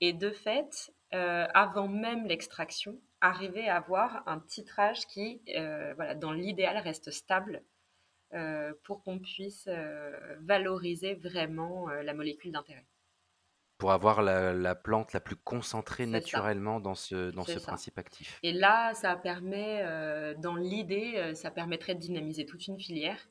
Et 0.00 0.14
de 0.14 0.30
fait, 0.30 0.92
euh, 1.12 1.46
avant 1.52 1.88
même 1.88 2.26
l'extraction, 2.26 2.98
arriver 3.20 3.68
à 3.68 3.76
avoir 3.76 4.22
un 4.26 4.40
titrage 4.40 5.06
qui, 5.06 5.42
euh, 5.56 5.92
voilà, 5.94 6.14
dans 6.14 6.32
l'idéal, 6.32 6.78
reste 6.78 7.10
stable 7.10 7.62
euh, 8.32 8.72
pour 8.84 9.02
qu'on 9.02 9.18
puisse 9.18 9.68
valoriser 10.40 11.14
vraiment 11.14 11.88
la 11.88 12.14
molécule 12.14 12.52
d'intérêt. 12.52 12.86
Pour 13.78 13.92
avoir 13.92 14.20
la, 14.22 14.74
plante 14.74 15.14
la 15.14 15.20
plus 15.20 15.36
concentrée 15.36 16.04
naturellement 16.04 16.80
dans 16.80 16.94
ce, 16.94 17.30
dans 17.30 17.44
ce 17.44 17.58
principe 17.58 17.98
actif. 17.98 18.38
Et 18.42 18.52
là, 18.52 18.92
ça 18.94 19.16
permet, 19.16 20.34
dans 20.36 20.54
l'idée, 20.54 21.34
ça 21.34 21.50
permettrait 21.50 21.94
de 21.94 22.00
dynamiser 22.00 22.44
toute 22.44 22.66
une 22.66 22.78
filière 22.78 23.28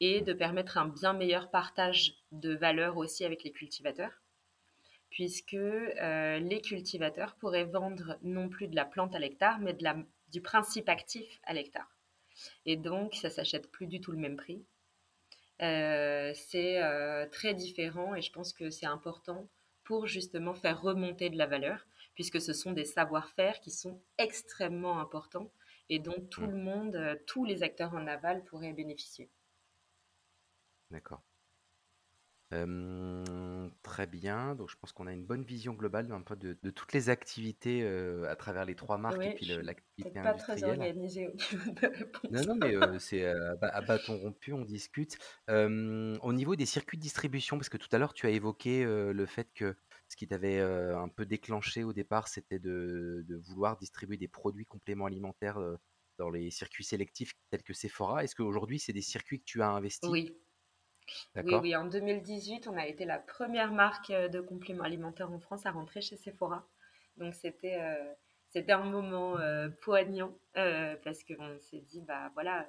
et 0.00 0.20
de 0.20 0.32
permettre 0.32 0.78
un 0.78 0.88
bien 0.88 1.12
meilleur 1.12 1.50
partage 1.50 2.14
de 2.32 2.54
valeur 2.54 2.96
aussi 2.96 3.24
avec 3.24 3.44
les 3.44 3.52
cultivateurs 3.52 4.22
puisque 5.16 5.54
euh, 5.54 6.38
les 6.40 6.60
cultivateurs 6.60 7.36
pourraient 7.36 7.64
vendre 7.64 8.18
non 8.20 8.50
plus 8.50 8.68
de 8.68 8.76
la 8.76 8.84
plante 8.84 9.14
à 9.14 9.18
l'hectare, 9.18 9.58
mais 9.60 9.72
de 9.72 9.82
la, 9.82 9.96
du 10.30 10.42
principe 10.42 10.90
actif 10.90 11.40
à 11.44 11.54
l'hectare. 11.54 11.88
Et 12.66 12.76
donc, 12.76 13.14
ça 13.14 13.30
s'achète 13.30 13.70
plus 13.70 13.86
du 13.86 13.98
tout 13.98 14.12
le 14.12 14.18
même 14.18 14.36
prix. 14.36 14.62
Euh, 15.62 16.32
c'est 16.34 16.82
euh, 16.82 17.26
très 17.30 17.54
différent 17.54 18.14
et 18.14 18.20
je 18.20 18.30
pense 18.30 18.52
que 18.52 18.68
c'est 18.68 18.84
important 18.84 19.48
pour 19.84 20.06
justement 20.06 20.52
faire 20.52 20.82
remonter 20.82 21.30
de 21.30 21.38
la 21.38 21.46
valeur, 21.46 21.86
puisque 22.14 22.42
ce 22.42 22.52
sont 22.52 22.72
des 22.72 22.84
savoir-faire 22.84 23.60
qui 23.60 23.70
sont 23.70 23.98
extrêmement 24.18 25.00
importants 25.00 25.50
et 25.88 25.98
dont 25.98 26.20
tout 26.28 26.42
mmh. 26.42 26.50
le 26.50 26.56
monde, 26.58 27.20
tous 27.26 27.46
les 27.46 27.62
acteurs 27.62 27.94
en 27.94 28.06
aval 28.06 28.44
pourraient 28.44 28.74
bénéficier. 28.74 29.30
D'accord 30.90 31.22
très 32.50 34.06
bien, 34.06 34.54
donc 34.54 34.70
je 34.70 34.76
pense 34.76 34.92
qu'on 34.92 35.06
a 35.06 35.12
une 35.12 35.24
bonne 35.24 35.42
vision 35.42 35.72
globale 35.74 36.10
un 36.12 36.22
peu 36.22 36.36
de 36.36 36.70
toutes 36.70 36.92
les 36.92 37.08
activités, 37.08 37.86
à 38.28 38.36
travers 38.36 38.64
les 38.64 38.74
trois 38.74 38.98
marques 38.98 39.24
et 39.24 39.34
puis 39.34 39.46
l'activité 39.46 40.20
pas 40.20 40.34
très 40.34 40.62
organisée 40.62 41.26
au 41.26 41.32
niveau 41.32 41.70
de 41.72 42.30
Non, 42.30 42.54
non, 42.54 42.56
mais 42.56 42.98
c'est, 42.98 43.26
à 43.26 43.80
bâton 43.80 44.18
rompu, 44.18 44.52
on 44.52 44.64
discute. 44.64 45.18
au 45.48 46.32
niveau 46.32 46.56
des 46.56 46.66
circuits 46.66 46.98
de 46.98 47.02
distribution, 47.02 47.56
parce 47.56 47.68
que 47.68 47.78
tout 47.78 47.88
à 47.92 47.98
l'heure 47.98 48.14
tu 48.14 48.26
as 48.26 48.30
évoqué, 48.30 48.84
le 48.84 49.26
fait 49.26 49.48
que 49.54 49.76
ce 50.08 50.16
qui 50.16 50.28
t'avait, 50.28 50.60
un 50.60 51.08
peu 51.08 51.26
déclenché 51.26 51.82
au 51.84 51.92
départ, 51.92 52.28
c'était 52.28 52.58
de 52.58 53.24
de 53.26 53.36
vouloir 53.36 53.76
distribuer 53.76 54.16
des 54.16 54.28
produits 54.28 54.66
compléments 54.66 55.06
alimentaires, 55.06 55.58
dans 56.18 56.30
les 56.30 56.50
circuits 56.50 56.84
sélectifs 56.84 57.34
tels 57.50 57.62
que 57.62 57.74
Sephora. 57.74 58.24
Est-ce 58.24 58.34
qu'aujourd'hui 58.34 58.78
c'est 58.78 58.94
des 58.94 59.02
circuits 59.02 59.40
que 59.40 59.44
tu 59.44 59.60
as 59.60 59.68
investis? 59.68 60.08
Oui. 60.08 60.34
Oui, 61.36 61.54
oui, 61.60 61.76
en 61.76 61.84
2018, 61.84 62.68
on 62.68 62.76
a 62.76 62.86
été 62.86 63.04
la 63.04 63.18
première 63.18 63.72
marque 63.72 64.10
euh, 64.10 64.28
de 64.28 64.40
compléments 64.40 64.84
alimentaires 64.84 65.32
en 65.32 65.38
France 65.38 65.66
à 65.66 65.70
rentrer 65.70 66.00
chez 66.00 66.16
Sephora. 66.16 66.66
Donc 67.16 67.34
c'était 67.34 67.80
euh, 67.80 68.12
c'était 68.50 68.72
un 68.72 68.84
moment 68.84 69.38
euh, 69.38 69.68
poignant 69.82 70.36
parce 70.54 71.24
qu'on 71.24 71.58
s'est 71.60 71.80
dit 71.80 72.02
bah 72.02 72.30
voilà 72.34 72.68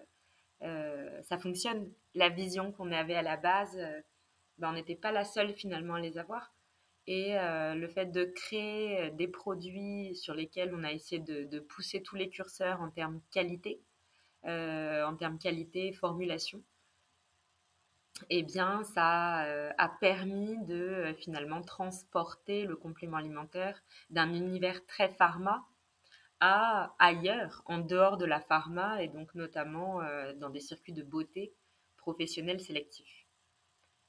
ça 0.59 1.37
fonctionne. 1.37 1.91
La 2.15 2.29
vision 2.29 2.71
qu'on 2.71 2.91
avait 2.91 3.15
à 3.15 3.21
la 3.21 3.37
base, 3.37 3.77
bah, 4.57 4.69
on 4.71 4.73
n'était 4.73 4.95
pas 4.95 5.11
la 5.11 5.23
seule 5.23 5.53
finalement 5.53 5.93
à 5.95 5.99
les 5.99 6.17
avoir. 6.17 6.51
Et 7.05 7.35
le 7.35 7.87
fait 7.87 8.07
de 8.07 8.23
créer 8.25 9.11
des 9.11 9.27
produits 9.27 10.15
sur 10.15 10.33
lesquels 10.33 10.73
on 10.73 10.83
a 10.83 10.91
essayé 10.91 11.21
de, 11.21 11.43
de 11.43 11.59
pousser 11.59 12.01
tous 12.01 12.15
les 12.15 12.29
curseurs 12.29 12.81
en 12.81 12.89
termes 12.89 13.21
qualité, 13.31 13.81
en 14.43 15.15
termes 15.15 15.37
qualité, 15.37 15.93
formulation, 15.93 16.63
eh 18.29 18.43
bien, 18.43 18.83
ça 18.83 19.45
euh, 19.45 19.71
a 19.77 19.89
permis 19.89 20.57
de 20.65 20.75
euh, 20.75 21.13
finalement 21.13 21.61
transporter 21.61 22.65
le 22.65 22.75
complément 22.75 23.17
alimentaire 23.17 23.81
d'un 24.09 24.33
univers 24.33 24.85
très 24.85 25.09
pharma 25.09 25.65
à 26.39 26.95
ailleurs, 26.99 27.63
en 27.65 27.79
dehors 27.79 28.17
de 28.17 28.25
la 28.25 28.39
pharma, 28.39 29.01
et 29.01 29.07
donc 29.07 29.33
notamment 29.33 30.01
euh, 30.01 30.33
dans 30.33 30.49
des 30.49 30.59
circuits 30.59 30.93
de 30.93 31.03
beauté 31.03 31.53
professionnels 31.97 32.59
sélectifs. 32.59 33.27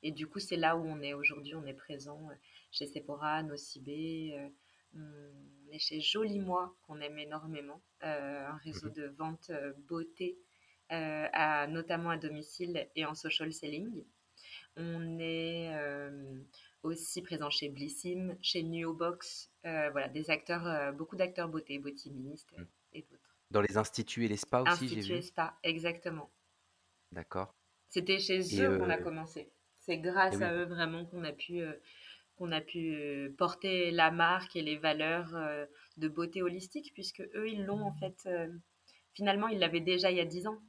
Et 0.02 0.12
du 0.12 0.26
coup, 0.26 0.38
c'est 0.38 0.56
là 0.56 0.76
où 0.76 0.84
on 0.84 1.00
est 1.00 1.14
aujourd'hui. 1.14 1.54
On 1.54 1.66
est 1.66 1.74
présent 1.74 2.28
chez 2.70 2.86
Sephora, 2.86 3.42
Nocibé, 3.42 4.38
on 4.94 5.72
est 5.72 5.80
chez 5.80 6.00
Joli 6.00 6.38
Moi, 6.38 6.76
qu'on 6.82 7.00
aime 7.00 7.18
énormément, 7.18 7.82
un 8.02 8.56
réseau 8.58 8.88
mhm. 8.88 8.94
de 8.94 9.06
vente 9.06 9.50
beauté 9.88 10.38
euh, 10.90 11.66
notamment 11.66 12.10
à 12.10 12.16
domicile 12.16 12.88
et 12.96 13.04
en 13.04 13.14
social 13.14 13.52
selling. 13.52 14.04
On 14.76 15.18
est 15.18 15.70
euh, 15.74 16.40
aussi 16.82 17.20
présent 17.20 17.50
chez 17.50 17.68
Blissim, 17.68 18.36
chez 18.40 18.62
Nuobox, 18.62 19.50
euh, 19.66 19.90
voilà, 19.90 20.08
des 20.08 20.30
acteurs, 20.30 20.94
beaucoup 20.94 21.16
d'acteurs 21.16 21.48
beauté, 21.48 21.78
botimistes 21.78 22.56
hmm. 22.56 22.64
et 22.94 23.02
d'autres. 23.02 23.36
Dans 23.50 23.60
les 23.60 23.76
instituts 23.76 24.24
et 24.24 24.28
les 24.28 24.36
spas 24.38 24.62
aussi, 24.62 24.88
j'ai 24.88 25.00
vu. 25.00 25.14
et 25.14 25.22
spas, 25.22 25.58
exactement. 25.62 26.30
D'accord. 27.12 27.54
C'était 27.90 28.18
chez 28.18 28.40
eux 28.62 28.78
qu'on 28.78 28.90
a 28.90 28.98
commencé. 28.98 29.50
C'est 29.80 29.98
grâce 29.98 30.40
à 30.40 30.54
eux 30.54 30.64
vraiment 30.64 31.04
qu'on 31.06 31.24
a 31.24 31.32
pu 31.32 31.62
qu'on 32.36 32.52
a 32.52 32.60
pu 32.60 33.34
porter 33.36 33.90
la 33.90 34.10
marque 34.10 34.54
et 34.54 34.62
les 34.62 34.76
valeurs 34.76 35.34
de 35.96 36.08
beauté 36.08 36.42
holistique, 36.42 36.92
puisque 36.94 37.20
eux, 37.34 37.48
ils 37.48 37.64
l'ont 37.64 37.82
en 37.82 37.92
fait, 37.94 38.28
finalement, 39.14 39.48
ils 39.48 39.58
l'avaient 39.58 39.80
déjà 39.80 40.10
il 40.10 40.18
y 40.18 40.20
a 40.20 40.26
dix 40.26 40.46
ans. 40.46 40.60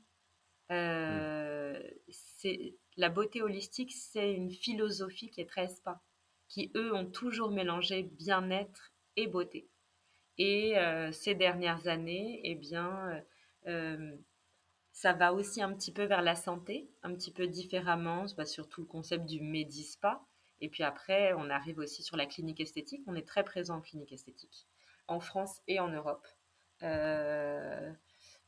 Euh, 0.71 1.81
c'est 2.09 2.75
la 2.97 3.09
beauté 3.09 3.41
holistique, 3.41 3.91
c'est 3.91 4.33
une 4.33 4.51
philosophie 4.51 5.29
qui 5.29 5.41
est 5.41 5.49
très 5.49 5.67
spa, 5.67 6.01
qui 6.47 6.71
eux 6.75 6.93
ont 6.93 7.05
toujours 7.05 7.51
mélangé 7.51 8.03
bien-être 8.03 8.91
et 9.15 9.27
beauté. 9.27 9.67
Et 10.37 10.77
euh, 10.77 11.11
ces 11.11 11.35
dernières 11.35 11.87
années, 11.87 12.39
eh 12.43 12.55
bien, 12.55 13.23
euh, 13.67 14.15
ça 14.93 15.13
va 15.13 15.33
aussi 15.33 15.61
un 15.61 15.73
petit 15.73 15.91
peu 15.91 16.03
vers 16.03 16.21
la 16.21 16.35
santé, 16.35 16.89
un 17.03 17.13
petit 17.13 17.31
peu 17.31 17.47
différemment, 17.47 18.25
bah, 18.37 18.45
surtout 18.45 18.81
le 18.81 18.87
concept 18.87 19.25
du 19.25 19.41
Medispa. 19.41 20.21
Et 20.61 20.69
puis 20.69 20.83
après, 20.83 21.33
on 21.33 21.49
arrive 21.49 21.79
aussi 21.79 22.03
sur 22.03 22.17
la 22.17 22.25
clinique 22.25 22.59
esthétique. 22.59 23.01
On 23.07 23.15
est 23.15 23.27
très 23.27 23.43
présent 23.43 23.77
en 23.77 23.81
clinique 23.81 24.11
esthétique, 24.11 24.67
en 25.07 25.19
France 25.19 25.61
et 25.67 25.79
en 25.79 25.87
Europe. 25.89 26.27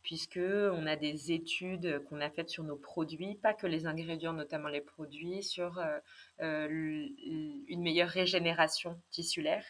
Puisque 0.04 0.40
on 0.40 0.88
a 0.88 0.96
des 0.96 1.32
études 1.32 2.04
qu'on 2.06 2.22
a 2.22 2.30
faites 2.30 2.50
sur 2.50 2.64
nos 2.64 2.76
produits, 2.76 3.36
pas 3.36 3.54
que 3.54 3.68
les 3.68 3.86
ingrédients, 3.86 4.34
notamment 4.34 4.68
les 4.68 4.82
produits, 4.82 5.44
sur 5.44 5.78
euh, 5.78 6.00
euh, 6.42 7.08
une 7.68 7.82
meilleure 7.82 8.10
régénération 8.10 9.00
tissulaire. 9.12 9.66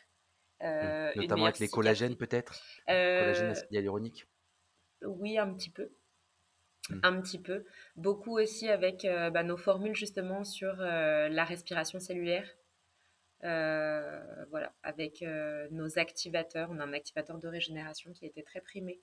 Euh, 0.62 1.12
notamment 1.16 1.46
avec 1.46 1.60
les 1.60 1.68
collagènes 1.68 2.16
peut-être? 2.16 2.62
Collagène 2.88 3.56
hyaluronique 3.72 4.28
Oui, 5.02 5.38
un 5.38 5.54
petit 5.54 5.72
peu. 5.72 5.92
Hmm. 6.90 7.00
Un 7.04 7.22
petit 7.22 7.40
peu. 7.40 7.66
Beaucoup 7.96 8.38
aussi 8.40 8.70
avec 8.70 9.06
bah, 9.06 9.44
nos 9.44 9.58
formules 9.58 9.96
justement 9.96 10.44
sur 10.44 10.76
la 10.76 11.44
respiration 11.44 12.00
cellulaire. 12.00 12.48
voilà, 13.42 14.74
avec 14.84 15.26
nos 15.72 16.00
activateurs. 16.00 16.70
On 16.72 16.80
a 16.80 16.86
un 16.86 16.94
activateur 16.94 17.38
de 17.38 17.48
régénération 17.48 18.14
qui 18.14 18.26
a 18.26 18.28
été 18.28 18.44
très 18.44 18.62
primé 18.62 19.02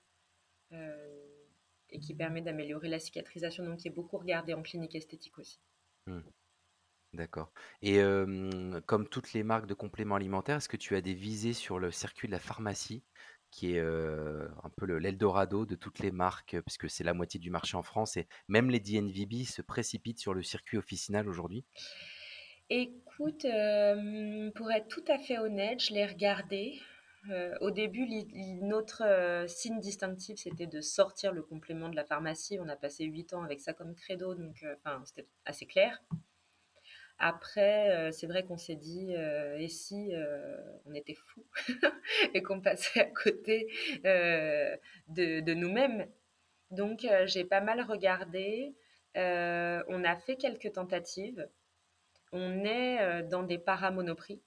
et 0.70 2.00
qui 2.00 2.14
permet 2.14 2.42
d'améliorer 2.42 2.88
la 2.88 2.98
cicatrisation, 2.98 3.64
donc 3.64 3.78
qui 3.78 3.88
est 3.88 3.92
beaucoup 3.92 4.18
regardé 4.18 4.54
en 4.54 4.62
clinique 4.62 4.94
esthétique 4.94 5.38
aussi. 5.38 5.60
Mmh. 6.06 6.20
D'accord. 7.14 7.50
Et 7.80 8.00
comme 8.86 9.08
toutes 9.08 9.32
les 9.32 9.42
marques 9.42 9.66
de 9.66 9.74
compléments 9.74 10.16
alimentaires, 10.16 10.58
est-ce 10.58 10.68
que 10.68 10.76
tu 10.76 10.94
as 10.94 11.00
des 11.00 11.14
visées 11.14 11.54
sur 11.54 11.78
le 11.78 11.90
circuit 11.90 12.28
de 12.28 12.32
la 12.32 12.38
pharmacie 12.38 13.02
qui 13.50 13.76
est 13.76 13.80
un 13.80 14.70
peu 14.76 14.84
l'Eldorado 14.84 15.64
de 15.64 15.74
toutes 15.74 16.00
les 16.00 16.10
marques, 16.10 16.60
puisque 16.66 16.90
c'est 16.90 17.04
la 17.04 17.14
moitié 17.14 17.40
du 17.40 17.48
marché 17.50 17.78
en 17.78 17.82
France, 17.82 18.18
et 18.18 18.28
même 18.46 18.68
les 18.70 18.78
DNVB 18.78 19.44
se 19.46 19.62
précipitent 19.62 20.18
sur 20.18 20.34
le 20.34 20.42
circuit 20.42 20.76
officinal 20.76 21.26
aujourd'hui? 21.30 21.64
Écoute, 22.68 23.46
pour 24.54 24.70
être 24.70 24.88
tout 24.88 25.04
à 25.08 25.16
fait 25.16 25.38
honnête, 25.38 25.82
je 25.82 25.94
l'ai 25.94 26.04
regardé. 26.04 26.78
Au 27.60 27.70
début, 27.70 28.06
notre 28.62 29.44
signe 29.48 29.80
distinctif, 29.80 30.38
c'était 30.38 30.66
de 30.66 30.80
sortir 30.80 31.32
le 31.32 31.42
complément 31.42 31.88
de 31.88 31.96
la 31.96 32.04
pharmacie. 32.04 32.58
On 32.60 32.68
a 32.68 32.76
passé 32.76 33.04
huit 33.04 33.32
ans 33.34 33.42
avec 33.42 33.60
ça 33.60 33.72
comme 33.72 33.94
credo, 33.94 34.34
donc 34.34 34.64
c'était 35.04 35.26
assez 35.44 35.66
clair. 35.66 36.00
Après, 37.18 37.90
euh, 37.90 38.12
c'est 38.12 38.28
vrai 38.28 38.44
qu'on 38.44 38.56
s'est 38.56 38.76
dit, 38.76 39.14
euh, 39.16 39.58
et 39.58 39.68
si 39.68 40.14
euh, 40.14 40.56
on 40.86 40.94
était 40.94 41.14
fous 41.14 41.44
et 42.34 42.42
qu'on 42.42 42.60
passait 42.60 43.00
à 43.00 43.06
côté 43.06 43.68
de, 44.04 45.40
de 45.40 45.54
nous-mêmes 45.54 46.06
Donc, 46.70 47.06
j'ai 47.26 47.44
pas 47.44 47.60
mal 47.60 47.80
regardé. 47.82 48.74
on 49.16 50.04
a 50.04 50.16
fait 50.16 50.36
quelques 50.36 50.72
tentatives. 50.72 51.48
On 52.30 52.64
est 52.64 53.22
dans 53.24 53.42
des 53.42 53.58
paramonoprix. 53.58 54.40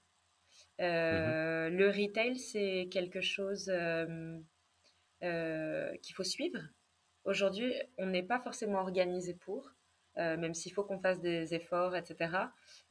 Mmh 0.79 1.51
le 1.73 1.87
retail, 1.89 2.37
c'est 2.37 2.89
quelque 2.91 3.21
chose 3.21 3.71
qu'il 5.21 6.15
faut 6.15 6.23
suivre. 6.23 6.59
Aujourd'hui, 7.23 7.73
on 7.97 8.07
n'est 8.07 8.23
pas 8.23 8.39
forcément 8.39 8.79
organisé 8.79 9.35
pour. 9.35 9.71
Euh, 10.17 10.35
même 10.37 10.53
s'il 10.53 10.73
faut 10.73 10.83
qu'on 10.83 10.99
fasse 10.99 11.21
des 11.21 11.53
efforts, 11.53 11.95
etc. 11.95 12.35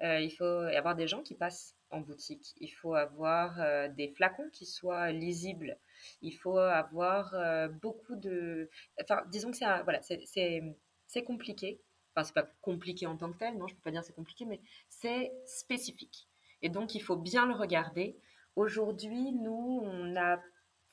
Euh, 0.02 0.20
il 0.20 0.30
faut 0.30 0.44
avoir 0.44 0.96
des 0.96 1.06
gens 1.06 1.22
qui 1.22 1.34
passent 1.34 1.76
en 1.90 2.00
boutique. 2.00 2.54
Il 2.60 2.70
faut 2.70 2.94
avoir 2.94 3.60
euh, 3.60 3.88
des 3.88 4.08
flacons 4.08 4.48
qui 4.50 4.64
soient 4.64 5.12
lisibles. 5.12 5.76
Il 6.22 6.32
faut 6.32 6.58
avoir 6.58 7.34
beaucoup 7.82 8.16
de... 8.16 8.70
Enfin, 9.02 9.22
disons 9.30 9.50
que 9.50 9.58
c'est 9.58 9.66
voilà, 9.82 10.00
c'est 10.02 11.24
compliqué. 11.24 11.82
Enfin, 12.14 12.24
c'est 12.24 12.34
pas 12.34 12.50
compliqué 12.62 13.06
en 13.06 13.16
tant 13.16 13.30
que 13.32 13.38
tel, 13.38 13.56
non, 13.58 13.68
je 13.68 13.74
peux 13.74 13.82
pas 13.82 13.90
dire 13.90 14.02
c'est 14.02 14.14
compliqué, 14.14 14.46
mais 14.46 14.60
c'est 14.88 15.30
spécifique. 15.44 16.29
Et 16.62 16.68
donc, 16.68 16.94
il 16.94 17.00
faut 17.00 17.16
bien 17.16 17.46
le 17.46 17.54
regarder. 17.54 18.16
Aujourd'hui, 18.56 19.32
nous, 19.32 19.80
on 19.82 20.04
n'a 20.04 20.40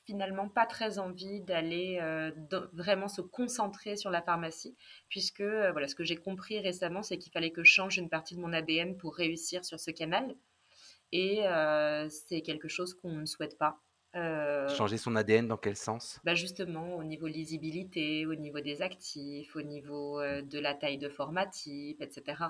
finalement 0.08 0.48
pas 0.48 0.64
très 0.64 0.98
envie 0.98 1.42
d'aller 1.42 1.98
euh, 2.00 2.30
vraiment 2.72 3.08
se 3.08 3.20
concentrer 3.20 3.94
sur 3.94 4.10
la 4.10 4.22
pharmacie, 4.22 4.74
puisque 5.10 5.42
euh, 5.42 5.70
voilà, 5.72 5.86
ce 5.86 5.94
que 5.94 6.02
j'ai 6.02 6.16
compris 6.16 6.60
récemment, 6.60 7.02
c'est 7.02 7.18
qu'il 7.18 7.30
fallait 7.30 7.50
que 7.50 7.62
je 7.62 7.70
change 7.70 7.98
une 7.98 8.08
partie 8.08 8.34
de 8.34 8.40
mon 8.40 8.54
ADN 8.54 8.96
pour 8.96 9.14
réussir 9.14 9.66
sur 9.66 9.78
ce 9.78 9.90
canal. 9.90 10.34
Et 11.12 11.46
euh, 11.46 12.08
c'est 12.08 12.40
quelque 12.40 12.68
chose 12.68 12.94
qu'on 12.94 13.12
ne 13.12 13.26
souhaite 13.26 13.58
pas. 13.58 13.82
Changer 14.14 14.96
son 14.96 15.14
ADN 15.14 15.46
dans 15.46 15.58
quel 15.58 15.76
sens? 15.76 16.18
bah 16.24 16.34
Justement, 16.34 16.96
au 16.96 17.04
niveau 17.04 17.26
lisibilité, 17.26 18.24
au 18.24 18.34
niveau 18.34 18.60
des 18.60 18.80
actifs, 18.80 19.54
au 19.54 19.62
niveau 19.62 20.20
de 20.22 20.58
la 20.58 20.74
taille 20.74 20.98
de 20.98 21.10
format 21.10 21.46
type, 21.46 22.00
etc. 22.00 22.46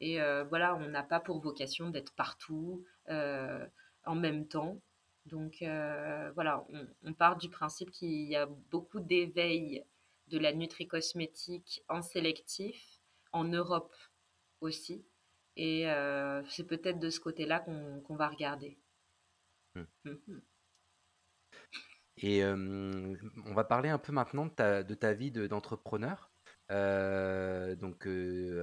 Et 0.00 0.18
voilà, 0.48 0.74
on 0.76 0.88
n'a 0.88 1.02
pas 1.02 1.20
pour 1.20 1.40
vocation 1.40 1.90
d'être 1.90 2.14
partout 2.14 2.84
en 3.06 4.14
même 4.14 4.46
temps. 4.46 4.80
Donc 5.26 5.62
euh, 5.62 6.30
voilà, 6.34 6.66
on, 7.04 7.12
part 7.12 7.36
du 7.36 7.48
principe 7.48 7.90
qu'il 7.90 8.28
y 8.28 8.36
a 8.36 8.46
beaucoup 8.70 9.00
d'éveil 9.00 9.84
de 10.28 10.38
la 10.38 10.52
nutri-cosmétique 10.52 11.84
en 11.88 12.02
sélectif, 12.02 13.00
en 13.32 13.44
Europe 13.44 13.94
aussi. 14.60 15.04
Et 15.56 15.90
euh, 15.90 16.42
c'est 16.48 16.64
peut-être 16.64 16.98
de 16.98 17.10
ce 17.10 17.20
côté-là 17.20 17.60
qu'on 17.60 18.16
va 18.16 18.28
regarder. 18.28 18.78
Mmh. 19.74 19.82
Mmh 20.04 20.40
Et 22.18 22.44
on 22.44 23.54
va 23.54 23.64
parler 23.64 23.88
un 23.88 23.98
peu 23.98 24.12
maintenant 24.12 24.46
de 24.46 24.50
ta, 24.50 24.82
de 24.82 24.94
ta 24.94 25.12
vie 25.12 25.30
d'entrepreneur. 25.30 26.29
Euh, 26.70 27.74
donc 27.74 28.06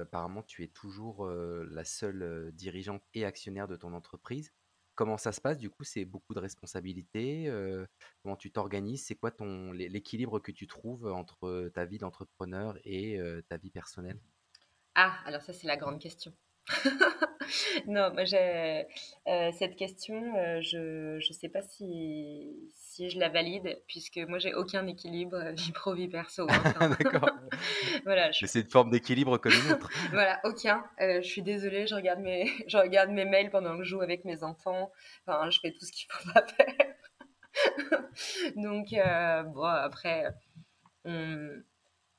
apparemment 0.00 0.42
tu 0.42 0.64
es 0.64 0.68
toujours 0.68 1.26
la 1.28 1.84
seule 1.84 2.50
dirigeante 2.52 3.02
et 3.14 3.24
actionnaire 3.24 3.68
de 3.68 3.76
ton 3.76 3.92
entreprise. 3.92 4.52
Comment 4.94 5.16
ça 5.16 5.30
se 5.30 5.40
passe? 5.40 5.58
Du 5.58 5.70
coup? 5.70 5.84
C'est 5.84 6.04
beaucoup 6.04 6.34
de 6.34 6.40
responsabilités, 6.40 7.52
comment 8.22 8.36
tu 8.36 8.50
t'organises? 8.50 9.04
C'est 9.04 9.14
quoi 9.14 9.30
ton 9.30 9.70
l'équilibre 9.72 10.40
que 10.40 10.50
tu 10.50 10.66
trouves 10.66 11.06
entre, 11.06 11.68
ta 11.74 11.84
vie 11.84 11.98
d'entrepreneur 11.98 12.76
et 12.84 13.20
ta 13.48 13.58
vie 13.58 13.70
personnelle? 13.70 14.18
Ah, 14.94 15.16
alors 15.24 15.42
ça, 15.42 15.52
c'est 15.52 15.68
la 15.68 15.76
grande 15.76 16.00
question. 16.00 16.32
Non, 17.86 18.12
moi 18.12 18.24
j'ai 18.24 18.86
euh, 19.26 19.50
cette 19.58 19.76
question, 19.76 20.36
euh, 20.36 20.60
je 20.60 21.16
ne 21.16 21.32
sais 21.32 21.48
pas 21.48 21.62
si, 21.62 22.70
si 22.74 23.10
je 23.10 23.18
la 23.18 23.28
valide, 23.28 23.80
puisque 23.86 24.18
moi 24.18 24.38
j'ai 24.38 24.54
aucun 24.54 24.86
équilibre 24.86 25.36
euh, 25.36 25.52
vie 25.52 25.72
pro, 25.72 25.94
vie 25.94 26.08
perso. 26.08 26.46
Hein. 26.48 26.90
D'accord. 27.00 27.30
voilà, 28.04 28.30
je... 28.32 28.46
C'est 28.46 28.60
une 28.60 28.70
forme 28.70 28.90
d'équilibre 28.90 29.38
comme 29.38 29.52
une 29.52 29.72
autre. 29.72 29.90
voilà, 30.10 30.40
aucun. 30.44 30.84
je 30.98 31.20
suis 31.22 31.42
désolée, 31.42 31.86
je 31.86 31.94
regarde, 31.94 32.20
mes, 32.20 32.50
je 32.66 32.76
regarde 32.76 33.10
mes 33.10 33.24
mails 33.24 33.50
pendant 33.50 33.76
que 33.76 33.84
je 33.84 33.90
joue 33.90 34.02
avec 34.02 34.24
mes 34.24 34.42
enfants. 34.42 34.90
Enfin, 35.26 35.48
je 35.50 35.60
fais 35.60 35.72
tout 35.72 35.84
ce 35.84 35.92
qu'il 35.92 36.06
faut 36.10 36.32
pas 36.32 36.44
faire. 36.46 36.94
Donc, 38.56 38.88
bon, 39.54 39.64
après, 39.64 40.26
on, 41.04 41.50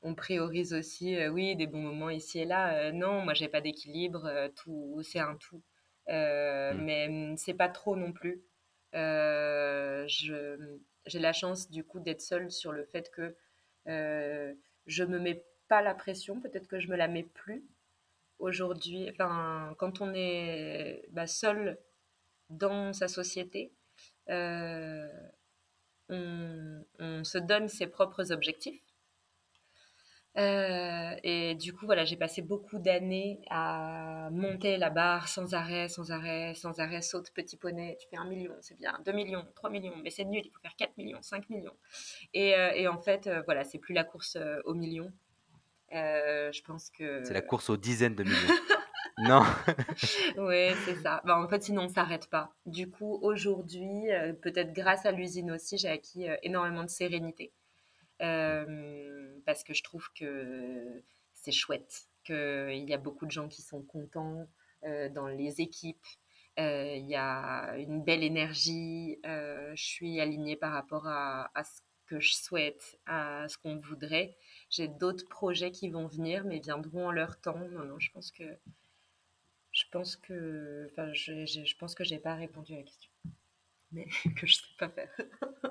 on 0.02 0.16
priorise 0.16 0.74
aussi, 0.74 1.16
euh, 1.16 1.30
oui, 1.30 1.56
des 1.56 1.68
bons 1.68 1.82
moments 1.82 2.10
ici 2.10 2.40
et 2.40 2.46
là. 2.46 2.74
Euh, 2.76 2.92
non, 2.92 3.22
moi, 3.22 3.34
j'ai 3.34 3.50
pas 3.50 3.62
d'équilibre. 3.62 4.26
Euh, 4.26 4.50
tout, 4.56 5.02
c'est 5.04 5.20
un 5.20 5.36
tout. 5.36 5.62
Mm. 6.08 6.84
Mais 6.84 7.08
mm, 7.10 7.38
c'est 7.38 7.54
pas 7.54 7.70
trop 7.70 7.96
non 7.96 8.12
plus. 8.14 8.42
j'ai 8.94 9.00
la 11.20 11.34
chance 11.34 11.70
du 11.70 11.84
coup 11.84 12.00
d'être 12.00 12.22
seule 12.22 12.52
sur 12.52 12.72
le 12.72 12.86
fait 12.86 13.12
que 13.12 13.36
je 13.86 15.04
me 15.04 15.20
mets 15.20 15.44
pas 15.68 15.82
la 15.82 15.94
pression. 15.94 16.40
Peut-être 16.42 16.68
que 16.68 16.80
je 16.80 16.88
me 16.88 16.96
la 16.96 17.08
mets 17.08 17.24
plus 17.24 17.64
aujourd'hui. 18.40 19.10
Enfin, 19.12 19.76
quand 19.80 20.02
on 20.02 20.14
est 20.14 21.04
bah, 21.12 21.28
seul 21.28 21.78
dans 22.50 22.94
sa 22.94 23.08
société, 23.08 23.74
on, 26.10 27.24
se 27.24 27.38
donne 27.38 27.68
ses 27.68 27.88
propres 27.88 28.32
objectifs. 28.32 28.82
Euh, 30.40 31.16
et 31.24 31.56
du 31.56 31.74
coup, 31.74 31.86
voilà, 31.86 32.06
j'ai 32.06 32.16
passé 32.16 32.42
beaucoup 32.42 32.80
d'années 32.80 33.42
à 33.50 34.30
monter 34.32 34.78
la 34.78 34.90
barre 34.90 35.28
sans 35.28 35.54
arrêt, 35.54 35.90
sans 35.90 36.12
arrêt, 36.12 36.54
sans 36.56 36.80
arrêt. 36.80 37.02
Saute 37.02 37.32
petit 37.34 37.58
poney, 37.58 37.98
tu 38.00 38.08
fais 38.10 38.18
un 38.18 38.26
million, 38.26 38.54
c'est 38.62 38.78
bien. 38.78 38.98
2 39.06 39.12
millions, 39.12 39.46
3 39.56 39.70
millions, 39.70 39.96
mais 40.02 40.10
c'est 40.10 40.24
nul, 40.24 40.42
il 40.46 40.52
faut 40.52 40.62
faire 40.62 40.76
4 40.78 40.98
millions, 40.98 41.22
5 41.22 41.50
millions. 41.50 41.76
Et, 42.34 42.56
euh, 42.56 42.72
et 42.74 42.88
en 42.88 43.00
fait, 43.00 43.28
euh, 43.28 43.42
voilà, 43.46 43.64
c'est 43.66 43.80
plus 43.80 43.94
la 43.94 44.04
course 44.04 44.38
au 44.66 44.74
million. 44.74 45.12
je 45.92 46.62
pense 46.62 46.90
que. 46.90 47.24
C'est 47.26 47.34
la 47.34 47.42
course 47.42 47.70
aux 47.70 47.78
dizaines 47.78 48.16
de 48.16 48.24
millions. 48.24 48.36
non. 49.18 49.44
oui, 50.38 50.70
c'est 50.86 50.96
ça. 51.04 51.22
Bah, 51.26 51.38
en 51.38 51.50
fait, 51.50 51.64
sinon, 51.64 51.82
on 51.82 51.86
ne 51.86 51.94
s'arrête 51.94 52.30
pas. 52.30 52.54
Du 52.66 52.90
coup, 52.90 53.20
aujourd'hui, 53.22 54.06
peut-être 54.42 54.72
grâce 54.72 55.06
à 55.06 55.12
l'usine 55.12 55.52
aussi, 55.52 55.78
j'ai 55.78 55.90
acquis 55.90 56.28
énormément 56.44 56.84
de 56.84 56.90
sérénité. 56.90 57.52
Euh, 58.22 59.29
parce 59.50 59.64
que 59.64 59.74
je 59.74 59.82
trouve 59.82 60.08
que 60.14 61.04
c'est 61.34 61.52
chouette, 61.52 62.04
qu'il 62.24 62.88
y 62.88 62.94
a 62.94 63.00
beaucoup 63.00 63.26
de 63.26 63.32
gens 63.32 63.48
qui 63.48 63.64
sont 63.64 63.82
contents 63.82 64.48
euh, 64.84 65.10
dans 65.10 65.26
les 65.26 65.60
équipes. 65.60 66.06
Euh, 66.60 66.94
il 66.96 67.08
y 67.08 67.16
a 67.16 67.76
une 67.78 68.04
belle 68.04 68.22
énergie. 68.24 69.18
je 69.24 69.74
suis 69.74 70.22
alignée 70.22 70.56
par 70.56 70.72
rapport 70.72 71.08
à, 71.08 71.50
ce 71.64 71.82
que 72.06 72.20
je 72.20 72.36
souhaite, 72.36 73.00
à 73.08 73.48
ce 73.48 73.58
qu'on 73.58 73.80
voudrait. 73.80 74.38
J'ai 74.70 74.88
d'autres 74.88 75.28
projets 75.28 75.72
qui 75.72 75.90
vont 75.90 76.06
venir, 76.06 76.46
mais 76.46 76.60
viendront 76.60 77.08
en 77.08 77.12
leur 77.12 77.42
temps. 77.42 77.58
Non, 77.72 77.86
non, 77.86 77.98
je 77.98 78.12
pense 78.12 78.32
que 78.32 78.44
je 79.72 79.86
pense 79.92 80.16
que, 80.16 80.92
je, 81.14 81.46
je 81.48 81.78
pense 81.78 81.96
que 81.96 82.04
j'ai 82.04 82.20
pas 82.20 82.36
répondu 82.36 82.74
à 82.74 82.78
la 82.78 82.84
question 82.84 83.09
mais 83.92 84.06
que 84.36 84.46
je 84.46 84.58
ne 84.58 84.62
sais 84.62 84.76
pas 84.78 84.90
faire. 84.90 85.10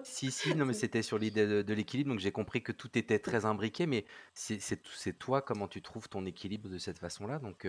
si, 0.02 0.30
si, 0.30 0.54
non, 0.54 0.66
mais 0.66 0.72
c'était 0.72 1.02
sur 1.02 1.18
l'idée 1.18 1.62
de, 1.62 1.74
l'équilibre, 1.74 2.10
donc 2.10 2.20
j'ai 2.20 2.32
compris 2.32 2.62
que 2.62 2.72
tout 2.72 2.96
était 2.98 3.18
très 3.18 3.44
imbriqué, 3.44 3.86
mais 3.86 4.04
c'est 4.34 5.18
toi 5.18 5.42
comment 5.42 5.68
tu 5.68 5.82
trouves 5.82 6.08
ton 6.08 6.26
équilibre 6.26 6.68
de 6.68 6.78
cette 6.78 6.98
façon-là, 6.98 7.38
donc 7.38 7.66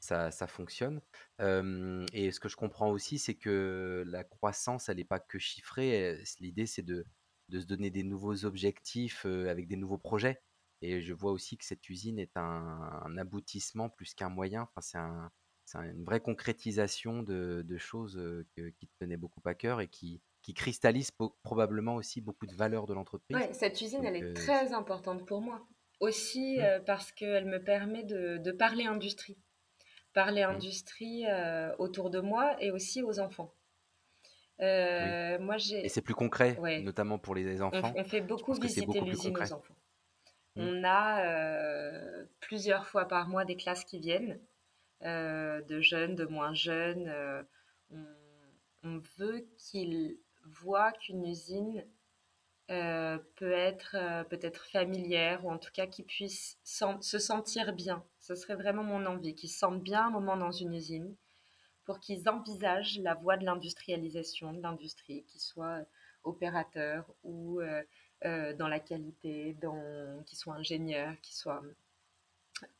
ça, 0.00 0.30
ça 0.30 0.46
fonctionne. 0.46 1.00
et 1.40 2.30
ce 2.30 2.40
que 2.40 2.48
je 2.48 2.56
comprends 2.56 2.90
aussi, 2.90 3.18
c'est 3.18 3.34
que 3.34 4.04
la 4.06 4.24
croissance, 4.24 4.88
elle 4.88 4.96
n'est 4.96 5.04
pas 5.04 5.20
que 5.20 5.38
chiffrée, 5.38 6.22
l'idée 6.40 6.66
c'est 6.66 6.82
de, 6.82 7.06
de 7.48 7.60
se 7.60 7.66
donner 7.66 7.90
des 7.90 8.02
nouveaux 8.04 8.44
objectifs 8.44 9.26
avec 9.26 9.68
des 9.68 9.76
nouveaux 9.76 9.98
projets. 9.98 10.42
Et 10.82 11.00
je 11.00 11.14
vois 11.14 11.32
aussi 11.32 11.56
que 11.56 11.64
cette 11.64 11.88
usine 11.88 12.18
est 12.18 12.36
un, 12.36 12.42
un 12.42 13.16
aboutissement 13.16 13.88
plus 13.88 14.12
qu'un 14.12 14.28
moyen, 14.28 14.62
enfin, 14.62 14.80
c'est 14.82 14.98
un, 14.98 15.30
c'est 15.64 15.78
une 15.78 16.04
vraie 16.04 16.20
concrétisation 16.20 17.22
de, 17.22 17.76
choses 17.78 18.20
qui 18.54 18.86
te 18.86 18.98
tenaient 18.98 19.16
beaucoup 19.16 19.40
à 19.44 19.54
cœur 19.54 19.80
et 19.80 19.88
qui, 19.88 20.20
qui 20.42 20.54
cristallisent 20.54 21.12
probablement 21.42 21.94
aussi 21.96 22.20
beaucoup 22.20 22.46
de 22.46 22.54
valeurs 22.54 22.86
de 22.86 22.94
l'entreprise. 22.94 23.36
Ouais, 23.36 23.52
cette 23.52 23.80
usine, 23.80 24.04
elle 24.04 24.16
est 24.16 24.34
très 24.34 24.72
importante 24.72 25.26
pour 25.26 25.40
moi. 25.40 25.66
Aussi 26.00 26.58
mmh. 26.58 26.84
parce 26.84 27.12
qu'elle 27.12 27.46
me 27.46 27.62
permet 27.62 28.02
de, 28.04 28.52
parler 28.52 28.84
industrie. 28.84 29.38
Parler 30.12 30.44
mmh. 30.44 30.50
industrie 30.50 31.24
autour 31.78 32.10
de 32.10 32.20
moi 32.20 32.56
et 32.62 32.70
aussi 32.70 33.02
aux 33.02 33.20
enfants. 33.20 33.54
Moi, 34.60 35.56
j'ai. 35.56 35.86
Et 35.86 35.88
c'est 35.88 36.02
plus 36.02 36.14
concret, 36.14 36.58
Ouais. 36.58 36.82
notamment 36.82 37.18
pour 37.18 37.34
les 37.34 37.62
enfants? 37.62 37.92
on 37.96 38.04
fait 38.04 38.20
beaucoup 38.20 38.52
visiter 38.52 39.00
l'usine 39.00 39.36
aux 39.36 39.52
enfants. 39.52 39.76
Mm. 40.56 40.62
On 40.62 40.84
a 40.84 42.26
plusieurs 42.40 42.86
fois 42.86 43.06
par 43.06 43.28
mois 43.28 43.44
des 43.44 43.56
classes 43.56 43.84
qui 43.84 43.98
viennent, 43.98 44.38
de 45.04 45.80
jeunes, 45.80 46.14
de 46.14 46.24
moins 46.24 46.54
jeunes. 46.54 47.08
euh, 47.08 47.42
on, 48.82 48.98
veut 49.18 49.46
qu'ils 49.56 50.18
voient 50.44 50.92
qu'une 50.92 51.26
usine 51.26 51.84
euh, 52.70 53.18
peut 53.36 53.52
être 53.52 53.94
euh, 53.98 54.24
peut-être 54.24 54.64
familière 54.66 55.44
ou 55.44 55.50
en 55.50 55.58
tout 55.58 55.70
cas 55.72 55.86
qu'ils 55.86 56.06
puissent 56.06 56.58
sen- 56.64 57.00
se 57.02 57.18
sentir 57.18 57.74
bien. 57.74 58.04
Ce 58.20 58.34
serait 58.34 58.54
vraiment 58.54 58.82
mon 58.82 59.04
envie, 59.06 59.34
qu'ils 59.34 59.50
se 59.50 59.58
sentent 59.58 59.82
bien 59.82 60.06
un 60.06 60.10
moment 60.10 60.36
dans 60.36 60.50
une 60.50 60.74
usine 60.74 61.14
pour 61.84 62.00
qu'ils 62.00 62.28
envisagent 62.28 62.98
la 63.00 63.14
voie 63.14 63.36
de 63.36 63.44
l'industrialisation, 63.44 64.54
de 64.54 64.62
l'industrie, 64.62 65.24
qu'ils 65.24 65.42
soient 65.42 65.80
opérateurs 66.22 67.04
ou 67.22 67.60
euh, 67.60 67.82
euh, 68.24 68.54
dans 68.54 68.68
la 68.68 68.80
qualité, 68.80 69.56
qu'ils 70.26 70.38
soient 70.38 70.54
ingénieurs, 70.54 71.14
qu'ils 71.20 71.36
soient... 71.36 71.62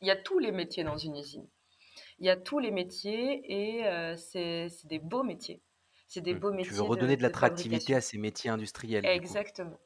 Il 0.01 0.09
y 0.09 0.11
a 0.11 0.17
tous 0.17 0.39
les 0.39 0.53
métiers 0.53 0.85
dans 0.85 0.97
une 0.97 1.17
usine. 1.17 1.47
Il 2.19 2.27
y 2.27 2.31
a 2.31 2.37
tous 2.37 2.59
les 2.59 2.71
métiers 2.71 3.43
et 3.79 3.87
euh, 3.87 4.17
c'est 4.17 4.69
des 4.85 4.99
beaux 4.99 5.23
métiers. 5.23 5.63
C'est 6.09 6.21
des 6.23 6.35
Mm. 6.35 6.41
beaux 6.41 6.53
Tu 6.61 6.75
veux 6.75 6.81
métiers 6.81 6.89
redonner 6.89 7.17
de, 7.17 7.17
de 7.17 7.23
l'attractivité 7.23 7.95
à 7.95 8.01
ces 8.01 8.19
métiers 8.19 8.51
industriels. 8.51 9.05
Exactement. 9.05 9.79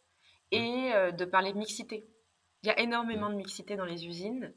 Mm. 0.53 0.57
Et 0.57 0.93
euh, 0.95 1.11
de 1.13 1.25
parler 1.25 1.53
de 1.53 1.59
mixité. 1.59 2.09
Il 2.63 2.69
y 2.69 2.71
a 2.73 2.79
Mm. 2.79 2.85
énormément 2.85 3.31
de 3.31 3.37
mixité 3.37 3.77
dans 3.77 3.85
les 3.87 4.07
usines. 4.07 4.55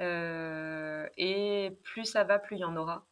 euh, 0.00 1.08
et 1.18 1.78
plus 1.84 2.04
ça 2.06 2.24
va, 2.24 2.38
plus 2.38 2.56
il 2.56 2.60
y 2.60 2.64
en 2.64 2.76
aura. 2.76 3.06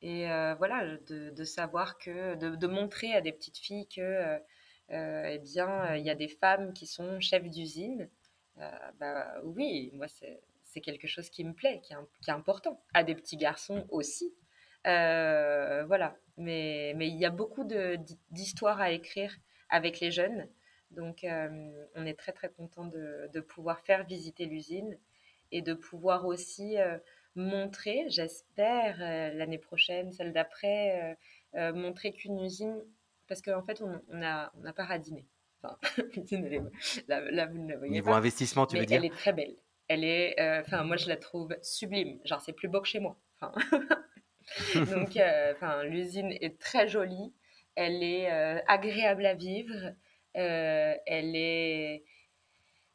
Et 0.00 0.26
voilà, 0.58 0.96
de, 1.08 1.30
de 1.30 1.44
savoir 1.44 1.98
que, 1.98 2.36
de, 2.36 2.54
de 2.56 2.66
montrer 2.66 3.14
à 3.14 3.20
des 3.20 3.32
petites 3.32 3.58
filles 3.58 3.88
que, 3.88 4.38
eh 4.90 5.38
bien, 5.40 5.96
il 5.96 6.04
y 6.04 6.10
a 6.10 6.14
des 6.14 6.28
femmes 6.28 6.72
qui 6.72 6.86
sont 6.86 7.20
chefs 7.20 7.48
d'usine. 7.50 8.08
Euh, 8.58 8.70
bah 9.00 9.40
oui, 9.44 9.90
moi, 9.94 10.08
c'est, 10.08 10.40
c'est 10.78 10.90
quelque 10.92 11.06
chose 11.08 11.28
qui 11.30 11.44
me 11.44 11.52
plaît, 11.52 11.80
qui 11.82 11.92
est, 11.92 11.96
im- 11.96 12.06
qui 12.22 12.30
est 12.30 12.32
important. 12.32 12.80
À 12.94 13.04
des 13.04 13.14
petits 13.14 13.36
garçons 13.36 13.86
aussi. 13.90 14.32
Euh, 14.86 15.84
voilà. 15.86 16.16
Mais, 16.36 16.92
mais 16.96 17.08
il 17.08 17.16
y 17.16 17.24
a 17.24 17.30
beaucoup 17.30 17.64
d'histoires 18.30 18.80
à 18.80 18.90
écrire 18.92 19.34
avec 19.68 20.00
les 20.00 20.10
jeunes. 20.10 20.48
Donc, 20.90 21.24
euh, 21.24 21.48
on 21.94 22.06
est 22.06 22.14
très, 22.18 22.32
très 22.32 22.48
content 22.50 22.86
de, 22.86 23.28
de 23.32 23.40
pouvoir 23.40 23.80
faire 23.80 24.04
visiter 24.04 24.46
l'usine 24.46 24.96
et 25.50 25.62
de 25.62 25.74
pouvoir 25.74 26.26
aussi 26.26 26.78
euh, 26.78 26.96
montrer, 27.34 28.04
j'espère, 28.08 28.98
l'année 29.34 29.58
prochaine, 29.58 30.12
celle 30.12 30.32
d'après, 30.32 31.16
montrer 31.54 32.12
qu'une 32.12 32.40
usine, 32.40 32.80
parce 33.26 33.42
qu'en 33.42 33.62
fait, 33.62 33.82
on 33.82 34.00
on 34.10 34.16
n'a 34.18 34.52
on 34.56 34.60
n'a 34.60 34.72
pas 34.72 34.84
radiné. 34.84 35.26
Enfin, 35.62 35.78
là, 37.08 37.20
là, 37.30 37.46
vous 37.46 37.58
ne 37.58 37.68
la 37.70 37.76
voyez 37.76 37.92
Niveau 37.94 38.10
pas, 38.10 38.16
investissement, 38.16 38.66
tu 38.66 38.76
mais 38.76 38.80
veux 38.80 38.86
dire? 38.86 38.98
elle 38.98 39.04
est 39.04 39.14
très 39.14 39.32
belle. 39.32 39.56
Elle 39.88 40.04
est, 40.04 40.38
euh, 40.40 40.60
enfin, 40.62 40.84
moi, 40.84 40.96
je 40.96 41.08
la 41.08 41.16
trouve 41.16 41.56
sublime. 41.62 42.20
Genre, 42.24 42.40
c'est 42.40 42.52
plus 42.52 42.68
beau 42.68 42.80
que 42.80 42.88
chez 42.88 43.00
moi. 43.00 43.18
Enfin, 43.40 43.52
donc, 44.90 45.16
euh, 45.16 45.54
l'usine 45.84 46.32
est 46.40 46.58
très 46.60 46.88
jolie. 46.88 47.32
Elle 47.74 48.02
est 48.02 48.30
euh, 48.32 48.60
agréable 48.66 49.26
à 49.26 49.34
vivre. 49.34 49.94
Elle 50.34 51.34
est, 51.36 52.04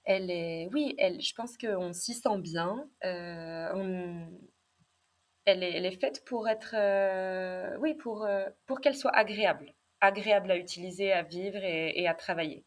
elle 0.05 0.31
est, 0.31 0.69
oui, 0.73 0.95
elle, 0.97 1.21
je 1.21 1.33
pense 1.35 1.57
qu'on 1.57 1.93
s'y 1.93 2.13
sent 2.13 2.37
bien. 2.39 2.89
On- 3.03 4.27
elle 5.45 5.63
est, 5.63 5.71
elle 5.71 5.85
est 5.85 5.99
faite 5.99 6.23
pour 6.25 6.47
être, 6.49 6.75
oui, 7.79 7.93
pour, 7.95 8.27
pour 8.65 8.81
qu'elle 8.81 8.95
soit 8.95 9.15
agréable, 9.15 9.73
agréable 10.01 10.51
à 10.51 10.57
utiliser, 10.57 11.11
à 11.13 11.23
vivre 11.23 11.63
et, 11.63 12.01
et 12.01 12.07
à 12.07 12.13
travailler. 12.13 12.65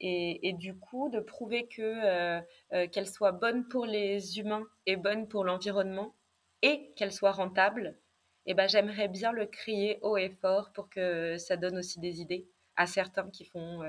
Et, 0.00 0.52
du 0.58 0.78
coup, 0.78 1.08
de 1.08 1.20
prouver 1.20 1.68
que 1.68 1.80
euh, 1.80 2.40
euh, 2.74 2.86
qu'elle 2.88 3.08
soit 3.08 3.32
bonne 3.32 3.66
pour 3.66 3.86
les 3.86 4.38
humains 4.38 4.66
et 4.84 4.96
bonne 4.96 5.26
pour 5.26 5.42
l'environnement 5.42 6.14
et 6.60 6.92
qu'elle 6.96 7.12
soit 7.12 7.32
rentable, 7.32 7.98
eh 8.44 8.54
ben, 8.54 8.68
j'aimerais 8.68 9.08
bien 9.08 9.32
le 9.32 9.46
crier 9.46 9.98
haut 10.02 10.18
et 10.18 10.28
fort 10.28 10.72
pour 10.72 10.90
que 10.90 11.38
ça 11.38 11.56
donne 11.56 11.78
aussi 11.78 11.98
des 11.98 12.20
idées 12.20 12.46
à 12.76 12.86
certains 12.86 13.30
qui 13.30 13.46
font 13.46 13.82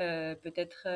euh, 0.00 0.34
peut-être 0.34 0.88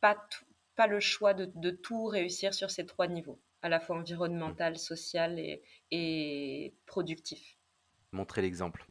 pas, 0.00 0.28
pas 0.74 0.86
le 0.88 0.98
choix 0.98 1.34
de, 1.34 1.50
de 1.54 1.70
tout 1.70 2.06
réussir 2.06 2.52
sur 2.52 2.70
ces 2.70 2.84
trois 2.84 3.06
niveaux, 3.06 3.40
à 3.62 3.68
la 3.68 3.78
fois 3.78 3.96
environnemental, 3.96 4.76
social 4.76 5.38
et, 5.38 5.62
et 5.92 6.74
productif. 6.86 7.58
Montrer 8.10 8.42
l'exemple. 8.42 8.84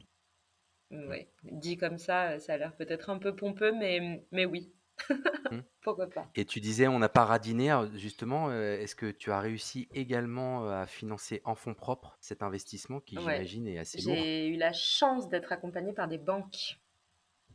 Ouais. 1.08 1.28
Dit 1.44 1.78
comme 1.78 1.98
ça, 1.98 2.40
ça 2.40 2.54
a 2.54 2.58
l'air 2.58 2.76
peut-être 2.76 3.10
un 3.10 3.18
peu 3.20 3.36
pompeux, 3.36 3.72
mais, 3.72 4.24
mais 4.32 4.46
oui, 4.46 4.72
Mm. 5.52 5.60
pourquoi 5.82 6.08
pas. 6.10 6.30
Et 6.36 6.46
tu 6.46 6.60
disais, 6.62 6.88
on 6.88 7.00
n'a 7.00 7.10
pas 7.10 7.26
radiné. 7.26 7.70
Alors, 7.72 7.88
Justement, 7.96 8.50
euh, 8.50 8.78
est-ce 8.78 8.96
que 8.96 9.12
tu 9.12 9.32
as 9.32 9.40
réussi 9.40 9.88
également 9.94 10.66
euh, 10.66 10.82
à 10.84 10.86
financer 10.88 11.42
en 11.44 11.56
fonds 11.56 11.74
propres 11.74 12.18
cet 12.22 12.42
investissement 12.44 13.00
qui, 13.02 13.16
Ouais. 13.18 13.22
j'imagine, 13.22 13.68
est 13.68 13.78
assez 13.80 14.02
lourd? 14.02 14.16
J'ai 14.16 14.48
eu 14.48 14.58
la 14.58 14.72
chance 14.74 15.28
d'être 15.30 15.52
accompagnée 15.52 15.94
par 15.94 16.08
des 16.08 16.18
banques. 16.18 16.80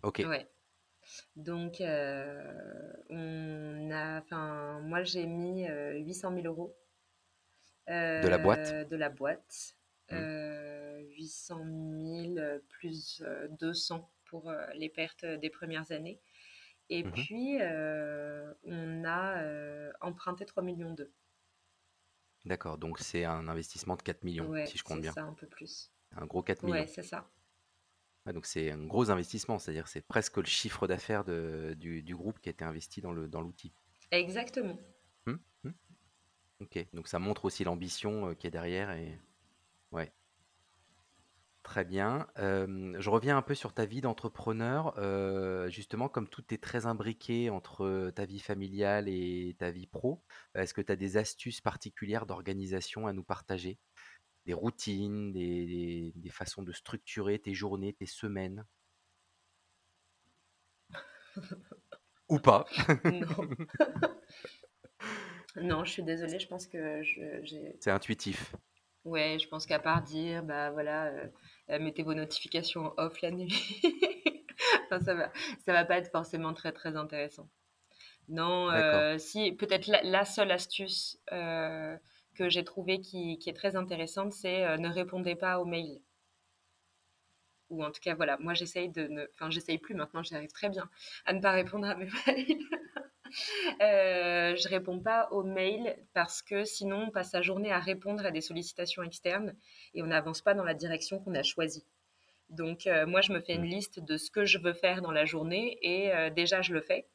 Ok. 0.03 0.23
Ouais. 0.27 0.49
Donc, 1.37 1.81
euh, 1.81 2.93
on 3.09 3.91
a, 3.91 4.19
enfin, 4.21 4.81
moi 4.81 5.03
j'ai 5.03 5.27
mis 5.27 5.67
euh, 5.69 5.95
800 5.99 6.35
000 6.35 6.47
euros 6.47 6.77
De 7.89 8.29
la 8.29 8.39
boîte? 8.39 8.69
euh, 8.69 8.85
de 8.85 8.97
la 8.97 9.09
boîte. 9.09 9.77
Mm. 10.11 10.15
Euh, 10.17 10.78
800 11.19 11.65
000 11.65 12.39
euh, 12.39 12.59
plus 12.69 13.23
euh, 13.27 13.49
200 13.61 14.11
pour 14.25 14.51
euh, 14.51 14.67
les 14.75 14.89
pertes 14.89 15.25
des 15.25 15.51
premières 15.51 15.91
années. 15.93 16.21
Et 16.91 17.05
Mhm. 17.05 17.13
puis, 17.13 17.59
euh, 17.61 18.55
on 18.65 19.05
a 19.05 19.43
euh, 19.43 19.93
emprunté 20.01 20.47
3 20.47 20.63
millions 20.63 20.95
d'euros. 20.95 21.11
D'accord. 22.45 22.79
Donc, 22.79 22.99
c'est 22.99 23.25
un 23.25 23.47
investissement 23.47 23.95
de 23.95 24.03
4 24.03 24.25
millions, 24.25 24.51
Ouais, 24.51 24.65
si 24.65 24.77
je 24.77 24.83
compte 24.83 25.01
bien. 25.01 25.13
ça, 25.13 25.23
un 25.23 25.35
peu 25.35 25.47
plus. 25.47 25.93
Un 26.13 26.27
gros 26.27 26.43
4 26.43 26.63
Ouais, 26.63 26.87
millions. 26.87 26.87
c'est 26.87 27.03
ça. 27.03 27.31
Ouais, 28.27 28.33
donc, 28.33 28.47
c'est 28.47 28.71
un 28.71 28.87
gros 28.87 29.11
investissement. 29.11 29.59
C'est-à-dire, 29.59 29.89
c'est 29.89 30.03
presque 30.03 30.37
le 30.37 30.45
chiffre 30.47 30.87
d'affaires 30.87 31.25
du, 31.25 32.03
du 32.03 32.15
groupe 32.17 32.39
qui 32.41 32.49
a 32.49 32.53
été 32.53 32.65
investi 32.65 33.01
dans 33.01 33.13
le, 33.13 33.29
dans 33.29 33.41
l'outil. 33.41 33.73
Exactement. 34.11 34.79
Hmm, 35.27 35.37
hmm. 35.65 35.71
Ok. 36.61 36.87
Donc, 36.95 37.09
ça 37.09 37.19
montre 37.19 37.45
aussi 37.47 37.65
l'ambition 37.65 38.31
euh, 38.31 38.35
qui 38.35 38.47
est 38.47 38.51
derrière. 38.51 38.91
Et... 38.93 39.19
Ouais. 39.93 40.13
Très 41.69 41.85
bien. 41.85 42.27
Euh, 42.39 42.97
je 42.99 43.11
reviens 43.11 43.37
un 43.37 43.43
peu 43.43 43.55
sur 43.55 43.75
ta 43.75 43.85
vie 43.85 44.01
d'entrepreneur. 44.01 44.95
Euh, 44.97 45.69
justement, 45.69 46.09
comme 46.09 46.27
tout 46.27 46.43
est 46.55 46.63
très 46.63 46.87
imbriqué 46.87 47.51
entre 47.51 48.11
ta 48.15 48.25
vie 48.25 48.39
familiale 48.41 49.07
et 49.07 49.55
ta 49.59 49.71
vie 49.71 49.87
pro, 49.87 50.23
est-ce 50.55 50.73
que 50.73 50.81
tu 50.81 50.91
as 50.93 50.97
des 50.97 51.19
astuces 51.19 51.61
particulières 51.61 52.25
d'organisation 52.25 53.07
à 53.07 53.13
nous 53.13 53.23
partager? 53.23 53.79
Des 54.47 54.55
routines, 54.55 55.33
des, 55.33 55.67
des- 55.67 56.13
des 56.17 56.31
façons 56.31 56.63
de 56.63 56.73
structurer 56.73 57.39
tes 57.39 57.55
journées, 57.55 57.93
tes 57.95 58.07
semaines? 58.07 58.65
Ou 62.29 62.39
pas? 62.39 62.65
Non. 63.05 63.49
Non, 65.57 65.85
je 65.85 65.91
suis 65.93 66.03
désolée, 66.03 66.39
je 66.39 66.47
pense 66.47 66.67
que 66.67 67.03
j'ai... 67.03 67.77
C'est 67.81 67.91
intuitif. 67.91 68.55
Ouais, 69.09 69.39
je 69.41 69.49
pense 69.49 69.67
qu'à 69.67 69.79
part 69.79 70.03
dire, 70.03 70.43
bah 70.43 70.71
voilà, 70.71 71.07
euh, 71.07 71.27
euh, 71.71 71.79
mettez 71.79 72.03
vos 72.03 72.15
notifications 72.15 72.93
off 72.99 73.21
la 73.23 73.31
nuit, 73.31 73.53
Enfin, 74.87 75.01
ça 75.05 75.15
va, 75.15 75.33
ça 75.65 75.73
va 75.73 75.85
pas 75.85 75.99
être 75.99 76.11
forcément 76.11 76.53
très 76.55 76.73
très 76.73 76.97
intéressant. 76.97 77.49
Non, 78.29 78.71
D'accord. 78.71 79.05
euh, 79.05 79.19
si 79.19 79.53
peut-être 79.53 79.89
la, 79.89 80.03
la 80.03 80.25
seule 80.25 80.51
astuce 80.53 81.19
euh, 81.33 81.97
que 82.35 82.49
j'ai 82.51 82.65
trouvée 82.65 83.01
qui, 83.01 83.39
qui 83.39 83.51
est 83.51 83.55
très 83.55 83.77
intéressante, 83.77 84.33
c'est 84.33 84.65
euh, 84.67 84.79
ne 84.79 84.89
répondez 84.91 85.37
pas 85.37 85.61
aux 85.61 85.67
mails. 85.67 86.01
Ou 87.71 87.83
en 87.85 87.91
tout 87.91 88.01
cas, 88.01 88.15
voilà, 88.15 88.37
moi 88.39 88.53
j'essaye 88.55 88.89
de 88.91 89.07
ne... 89.09 89.27
Enfin, 89.35 89.51
j'essaye 89.51 89.79
plus 89.79 89.95
maintenant, 89.95 90.23
j'y 90.23 90.35
arrive 90.35 90.53
très 90.53 90.69
bien 90.71 90.89
à 91.27 91.33
ne 91.33 91.41
pas 91.41 91.53
répondre 91.53 91.87
à 91.87 91.95
mes 91.95 92.09
mails. 92.27 92.59
Euh, 93.81 94.57
je 94.57 94.69
réponds 94.69 94.99
pas 95.01 95.29
aux 95.31 95.43
mails 95.45 95.97
parce 96.15 96.43
que 96.43 96.65
sinon 96.65 97.05
on 97.09 97.11
passe 97.11 97.31
sa 97.31 97.43
journée 97.43 97.71
à 97.73 97.79
répondre 97.79 98.25
à 98.27 98.31
des 98.31 98.41
sollicitations 98.41 99.03
externes 99.03 99.55
et 99.95 100.03
on 100.03 100.07
n'avance 100.07 100.43
pas 100.43 100.55
dans 100.55 100.65
la 100.65 100.75
direction 100.75 101.21
qu'on 101.21 101.35
a 101.35 101.43
choisie. 101.43 101.85
Donc 102.51 102.87
euh, 102.87 103.07
moi 103.07 103.21
je 103.21 103.33
me 103.33 103.41
fais 103.41 103.55
une 103.55 103.63
Mm. 103.63 103.75
liste 103.77 104.01
de 104.01 104.17
ce 104.17 104.31
que 104.31 104.45
je 104.45 104.59
veux 104.59 104.73
faire 104.73 105.03
dans 105.03 105.11
la 105.13 105.25
journée 105.25 105.79
et 105.83 106.13
euh, 106.13 106.31
déjà 106.31 106.63
je 106.63 106.73
le 106.73 106.81
fais 106.81 107.07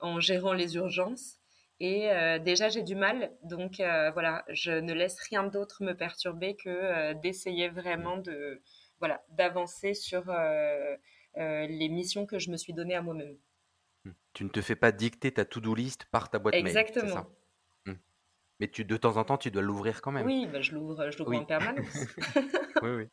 en 0.00 0.20
gérant 0.20 0.52
les 0.54 0.76
urgences 0.76 1.36
et 1.80 2.10
euh, 2.10 2.38
déjà 2.38 2.68
j'ai 2.70 2.82
du 2.82 2.94
mal 2.94 3.30
donc 3.42 3.76
voilà 4.14 4.44
je 4.48 4.72
ne 4.72 4.92
laisse 4.94 5.18
rien 5.28 5.44
d'autre 5.44 5.82
me 5.84 5.94
perturber 5.94 6.56
que 6.56 7.12
d'essayer 7.14 7.68
vraiment 7.68 8.16
de 8.18 8.62
voilà 9.00 9.22
d'avancer 9.30 9.94
sur 9.94 10.24
les 11.36 11.88
missions 11.88 12.26
que 12.26 12.38
je 12.38 12.50
me 12.50 12.56
suis 12.56 12.72
données 12.72 12.96
à 12.96 13.02
moi-même. 13.02 13.36
Hmm. 14.04 14.12
Tu 14.34 14.44
ne 14.44 14.50
te 14.50 14.60
fais 14.62 14.76
pas 14.76 14.92
dicter 14.92 15.32
ta 15.32 15.44
to-do 15.46 15.74
list 15.74 16.04
par 16.06 16.28
ta 16.30 16.38
boîte 16.38 16.60
mail, 16.60 16.86
c'est 16.94 17.08
ça? 17.08 17.26
Exactement. 17.26 17.36
Mais 18.60 18.70
tu, 18.70 18.84
de 18.84 18.96
temps 18.96 19.16
en 19.16 19.24
temps, 19.24 19.38
tu 19.38 19.50
dois 19.50 19.62
l'ouvrir 19.62 20.02
quand 20.02 20.12
même. 20.12 20.30
Oui, 20.30 20.46
bah, 20.46 20.60
je 20.60 20.72
l'ouvre, 20.72 21.10
je 21.10 21.18
l'ouvre 21.18 21.32
Oui. 21.32 21.36
en 21.36 21.44
permanence. 21.44 22.06
Oui, 22.82 22.90
oui. 22.90 23.08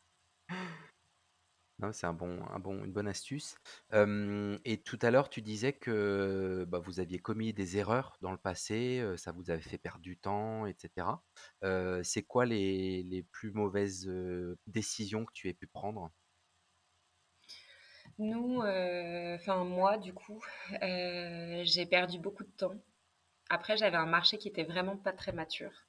C'est 1.92 2.06
un 2.08 2.12
bon 2.12 2.44
un 2.50 2.58
bon 2.58 2.84
une 2.84 2.92
bonne 2.92 3.06
astuce. 3.06 3.54
Et 3.92 4.82
tout 4.84 4.98
à 5.00 5.10
l'heure, 5.12 5.28
tu 5.30 5.42
disais 5.42 5.72
que, 5.72 6.64
bah, 6.68 6.80
vous 6.80 6.98
aviez 7.00 7.18
commis 7.20 7.52
des 7.52 7.76
erreurs 7.76 8.16
dans 8.20 8.32
le 8.32 8.38
passé, 8.38 9.04
ça 9.16 9.30
vous 9.32 9.50
avait 9.50 9.60
fait 9.62 9.78
perdre 9.78 10.00
du 10.00 10.18
temps 10.18 10.66
et 10.66 10.74
cetera. 10.76 11.24
Heu, 11.64 12.02
c'est 12.02 12.22
quoi 12.24 12.46
les 12.46 13.02
les 13.04 13.22
plus 13.22 13.52
mauvaises, 13.52 14.10
décisions 14.66 15.24
que 15.24 15.32
tu 15.32 15.48
aies 15.48 15.54
pu 15.54 15.68
prendre? 15.68 16.10
Nous, 18.18 18.60
heu, 18.62 19.34
enfin 19.36 19.64
moi 19.64 19.96
du 19.96 20.12
coup, 20.12 20.44
heu, 20.82 21.62
j'ai 21.64 21.86
perdu 21.86 22.18
beaucoup 22.18 22.44
de 22.44 22.50
temps. 22.50 22.74
Après 23.50 23.76
j'avais 23.76 23.96
un 23.98 24.06
marché 24.06 24.38
qui 24.38 24.48
était 24.48 24.64
vraiment 24.64 24.96
pas 24.96 25.12
très 25.12 25.32
mature, 25.32 25.86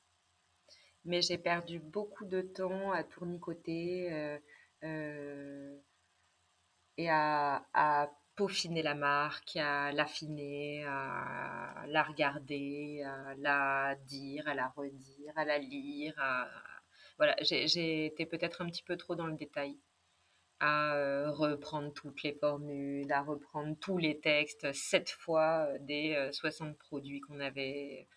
mais 1.06 1.22
j'ai 1.22 1.38
perdu 1.38 1.80
beaucoup 1.80 2.26
de 2.26 2.42
temps 2.42 2.92
à 2.92 3.04
tournicoter, 3.04 4.12
heu 4.84 5.82
et 6.98 7.10
à 7.10 8.12
peaufiner 8.36 8.82
la 8.84 8.96
marque, 8.96 9.56
à 9.58 9.92
l'affiner, 9.92 10.86
à 10.86 11.86
la 11.88 12.04
regarder, 12.04 13.04
à 13.04 13.36
la 13.38 13.96
dire, 14.06 14.48
à 14.48 14.54
la 14.54 14.68
redire, 14.70 15.34
à 15.36 15.46
la 15.46 15.58
lire, 15.58 16.14
voilà, 17.18 17.36
j'ai 17.42 18.06
été 18.06 18.26
peut-être 18.26 18.62
un 18.62 18.68
petit 18.70 18.84
peu 18.84 18.98
trop 18.98 19.16
dans 19.16 19.28
le 19.28 19.34
détail. 19.36 19.78
À 20.60 20.96
euh, 20.98 21.32
reprendre 21.32 21.94
toutes 21.94 22.24
les 22.24 22.34
formules, 22.34 23.12
à 23.12 23.22
reprendre 23.24 23.76
tous 23.80 23.98
les 23.98 24.20
textes 24.20 24.74
sept 24.74 25.10
fois 25.10 25.68
euh, 25.70 25.78
des 25.82 26.16
euh, 26.16 26.32
60 26.32 26.78
produits 26.78 27.22
qu'on 27.22 27.40
avait, 27.40 28.08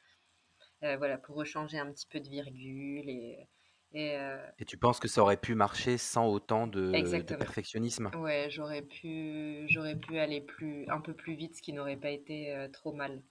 euh, 0.84 0.96
voilà, 0.98 1.18
pour 1.18 1.36
rechanger 1.36 1.78
un 1.78 1.92
petit 1.92 2.06
peu 2.06 2.20
de 2.20 2.28
virgule 2.28 3.08
et, 3.10 3.48
et 3.92 4.18
euh, 4.18 4.38
Et 4.58 4.64
tu 4.64 4.78
penses 4.78 4.98
que 4.98 5.08
ça 5.08 5.20
aurait 5.20 5.36
pu 5.36 5.54
marcher 5.54 5.98
sans 5.98 6.26
autant 6.26 6.66
de 6.66 7.22
perfectionnisme? 7.36 8.12
Ouais, 8.14 8.48
j'aurais 8.50 8.82
pu, 8.82 9.64
j'aurais 9.68 9.96
pu 9.96 10.18
aller 10.18 10.40
plus, 10.42 10.86
un 10.88 11.00
peu 11.00 11.14
plus 11.14 11.34
vite, 11.34 11.56
ce 11.56 11.62
qui 11.62 11.72
n'aurait 11.72 11.96
pas 11.96 12.10
été 12.10 12.54
euh, 12.54 12.68
trop 12.68 12.92
mal. 12.92 13.22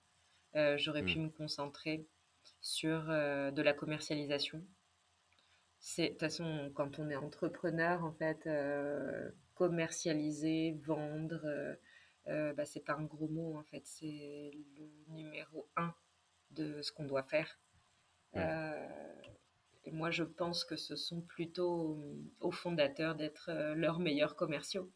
Euh, 0.55 0.78
j'aurais 0.78 1.01
Mmh, 1.01 1.05
pu 1.05 1.20
me 1.20 1.30
concentrer 1.30 2.07
sur 2.62 3.09
euh, 3.12 3.51
de 3.51 3.62
la 3.64 3.74
commercialisation. 3.74 4.66
C'est, 5.82 6.03
de 6.05 6.09
toute 6.11 6.19
façon, 6.21 6.71
quand 6.75 6.99
on 6.99 7.09
est 7.09 7.15
entrepreneur, 7.17 8.03
en 8.05 8.13
fait, 8.13 8.47
euh, 8.47 9.29
commercialiser, 9.55 10.77
vendre, 10.86 11.41
euh, 11.45 11.75
euh, 12.27 12.53
bah, 12.53 12.65
c'est 12.65 12.82
pas 12.86 12.93
un 12.93 13.03
gros 13.03 13.27
mot, 13.27 13.57
en 13.57 13.63
fait, 13.63 13.82
c'est 13.86 14.51
le 14.77 15.13
numéro 15.13 15.67
un 15.75 15.93
de 16.51 16.82
ce 16.84 16.91
qu'on 16.93 17.05
doit 17.05 17.23
faire. 17.23 17.59
mmh, 18.34 18.51
Euh, 18.51 18.88
et 19.86 19.91
moi, 19.91 20.11
je 20.11 20.23
pense 20.23 20.65
que 20.65 20.75
ce 20.77 20.95
sont 20.95 21.21
plutôt 21.21 21.99
aux 22.41 22.51
fondateurs 22.51 23.15
d'être 23.15 23.49
euh, 23.51 23.75
leurs 23.75 23.99
meilleurs 23.99 24.36
commerciaux. 24.36 24.91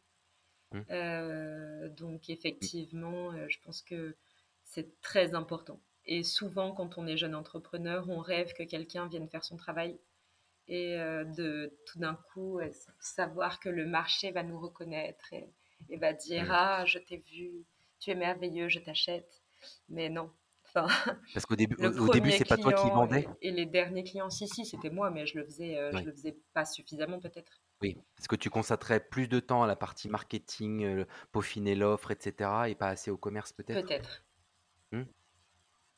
mmh, 0.72 0.86
Euh, 0.90 1.88
donc, 1.90 2.30
mmh, 2.60 2.68
effectivement, 2.70 3.32
euh, 3.32 3.46
je 3.48 3.58
pense 3.60 3.82
que 3.82 4.16
c'est 4.64 5.00
très 5.00 5.34
important. 5.34 5.80
Et 6.04 6.22
souvent, 6.22 6.72
quand 6.72 6.98
on 6.98 7.06
est 7.06 7.16
jeune 7.16 7.34
entrepreneur, 7.34 8.08
on 8.08 8.20
rêve 8.20 8.52
que 8.52 8.62
quelqu'un 8.62 9.08
vienne 9.08 9.28
faire 9.28 9.44
son 9.44 9.56
travail 9.56 9.98
et 10.68 10.98
euh, 10.98 11.24
de 11.24 11.72
tout 11.86 11.98
d'un 11.98 12.14
coup 12.32 12.58
euh, 12.58 12.70
savoir 13.00 13.60
que 13.60 13.68
le 13.68 13.86
marché 13.86 14.32
va 14.32 14.42
nous 14.42 14.58
reconnaître 14.58 15.32
et, 15.32 15.48
et 15.88 15.96
va 15.96 16.12
dire 16.12 16.44
mmh. 16.46 16.52
ah 16.52 16.84
je 16.86 16.98
t'ai 16.98 17.18
vu 17.18 17.64
tu 18.00 18.10
es 18.10 18.14
merveilleux 18.14 18.68
je 18.68 18.78
t'achète 18.80 19.42
mais 19.88 20.08
non 20.08 20.30
enfin 20.64 20.86
Parce 21.34 21.46
qu'au 21.46 21.56
début 21.56 21.76
au 21.84 22.08
début, 22.08 22.32
c'est 22.32 22.44
pas 22.44 22.56
toi 22.56 22.72
qui 22.72 22.88
vendais? 22.88 23.28
et, 23.40 23.48
et 23.48 23.52
les 23.52 23.66
derniers 23.66 24.04
clients 24.04 24.30
si 24.30 24.48
si 24.48 24.66
c'était 24.66 24.90
moi 24.90 25.10
mais 25.10 25.26
je 25.26 25.38
le 25.38 25.44
faisais 25.44 25.78
euh, 25.78 25.92
je 25.92 26.04
le 26.04 26.12
faisais 26.12 26.36
pas 26.52 26.64
suffisamment 26.64 27.20
peut-être 27.20 27.60
oui. 27.82 27.98
Est-ce 28.18 28.26
que 28.28 28.36
tu 28.36 28.48
consacrais 28.48 29.00
plus 29.00 29.28
de 29.28 29.38
temps 29.38 29.62
à 29.62 29.66
la 29.66 29.76
partie 29.76 30.08
marketing, 30.08 31.04
peaufiner 31.30 31.74
l'offre 31.74 32.10
et 32.10 32.16
cetera 32.18 32.70
et 32.70 32.74
pas 32.74 32.88
assez 32.88 33.10
au 33.10 33.18
commerce 33.18 33.52
peut-être? 33.52 33.86
peut-être. 33.86 34.25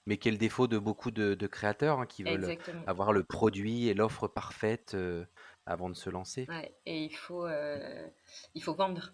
Mais 0.09 0.19
qui 0.19 0.29
est 0.29 0.33
le 0.33 0.39
défaut 0.39 0.67
de 0.69 0.79
beaucoup 0.79 1.13
de 1.13 1.35
de 1.35 1.47
créateurs, 1.47 2.01
hein, 2.01 2.07
qui 2.07 2.25
veulent 2.25 2.53
exactement 2.53 2.87
avoir 2.87 3.13
le 3.13 3.23
produit 3.25 3.89
et 3.89 3.95
l'offre 3.95 4.27
parfaite, 4.29 4.95
heu, 4.97 5.29
avant 5.67 5.89
de 5.91 5.95
se 5.97 6.11
lancer. 6.11 6.49
ouais. 6.49 6.75
et 6.87 7.05
il 7.05 7.15
faut 7.15 7.47
euh, 7.47 8.09
il 8.55 8.63
faut 8.63 8.75
vendre 8.75 9.13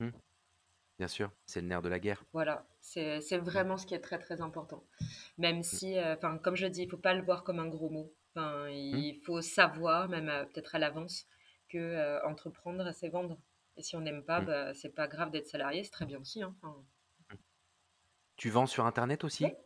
Mmh. 0.00 0.08
Bien 0.98 1.08
sûr, 1.08 1.32
c'est 1.46 1.60
le 1.62 1.68
nerf 1.68 1.82
de 1.82 1.88
la 1.90 2.00
guerre. 2.00 2.24
voilà 2.32 2.66
c'est 2.80 3.20
Mmh, 3.52 3.62
vraiment 3.62 3.76
ce 3.76 3.86
qui 3.86 3.94
est 3.94 4.00
très 4.00 4.18
très 4.18 4.40
important 4.40 4.84
Même 5.38 5.62
mmh, 5.72 5.78
si, 5.78 5.98
euh, 5.98 6.16
comme 6.16 6.56
je 6.56 6.66
dis, 6.66 6.82
il 6.84 6.90
faut 6.90 6.98
pas 6.98 7.14
le 7.14 7.22
voir 7.22 7.44
comme 7.44 7.60
un 7.60 7.68
gros 7.68 7.90
mot. 7.90 8.14
Enfin, 8.36 8.68
il 8.70 9.16
faut 9.24 9.42
savoir, 9.42 10.10
même 10.10 10.30
euh, 10.30 10.46
peut-être 10.46 10.74
à 10.76 10.80
l'avance, 10.80 11.26
que 11.70 11.78
euh, 11.78 12.24
entreprendre, 12.26 12.92
c'est 12.94 13.10
vendre. 13.10 13.38
Et 13.78 13.84
si 13.84 13.96
on 13.96 14.02
n'aime 14.02 14.24
pas, 14.24 14.42
bah, 14.42 14.74
c'est 14.74 14.90
pas 14.96 15.08
grave 15.08 15.30
d'être 15.32 15.48
salarié, 15.48 15.84
c'est 15.84 15.92
très 15.92 16.06
bien 16.06 16.20
aussi. 16.20 16.42
hein. 16.42 16.56
Enfin. 16.64 16.84
Tu 18.36 18.48
vends 18.48 18.66
sur 18.66 18.86
internet 18.86 19.24
oui, 19.40 19.50
aussi? 19.50 19.58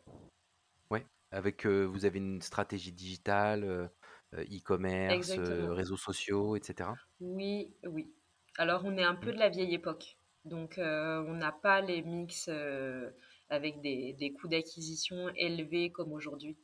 Ouais, 0.90 1.06
avec, 1.32 1.66
heu, 1.66 1.84
vous 1.84 2.04
avez 2.04 2.18
une 2.18 2.42
stratégie 2.42 2.92
digitale, 2.92 3.64
heu 3.64 3.88
heu, 4.34 4.42
e-commerce, 4.44 5.38
exactement. 5.38 5.72
réseaux 5.72 5.96
sociaux 5.96 6.56
et 6.56 6.60
cetera? 6.64 7.00
Oui, 7.20 7.74
oui. 7.84 8.12
Alors, 8.56 8.84
on 8.84 8.96
est 8.96 9.02
un 9.04 9.14
peu 9.14 9.32
Mmh, 9.32 9.32
de 9.32 9.38
la 9.38 9.48
vieille 9.48 9.74
époque. 9.74 10.18
Donc, 10.44 10.78
euh, 10.78 11.22
on 11.26 11.34
n'a 11.34 11.52
pas 11.52 11.80
les 11.80 12.02
mix 12.02 12.48
euh, 12.48 13.10
avec 13.48 13.80
des, 13.80 14.12
des 14.14 14.32
coûts 14.32 14.48
d'acquisition 14.48 15.28
élevés 15.36 15.92
comme 15.92 16.12
aujourd'hui. 16.12 16.58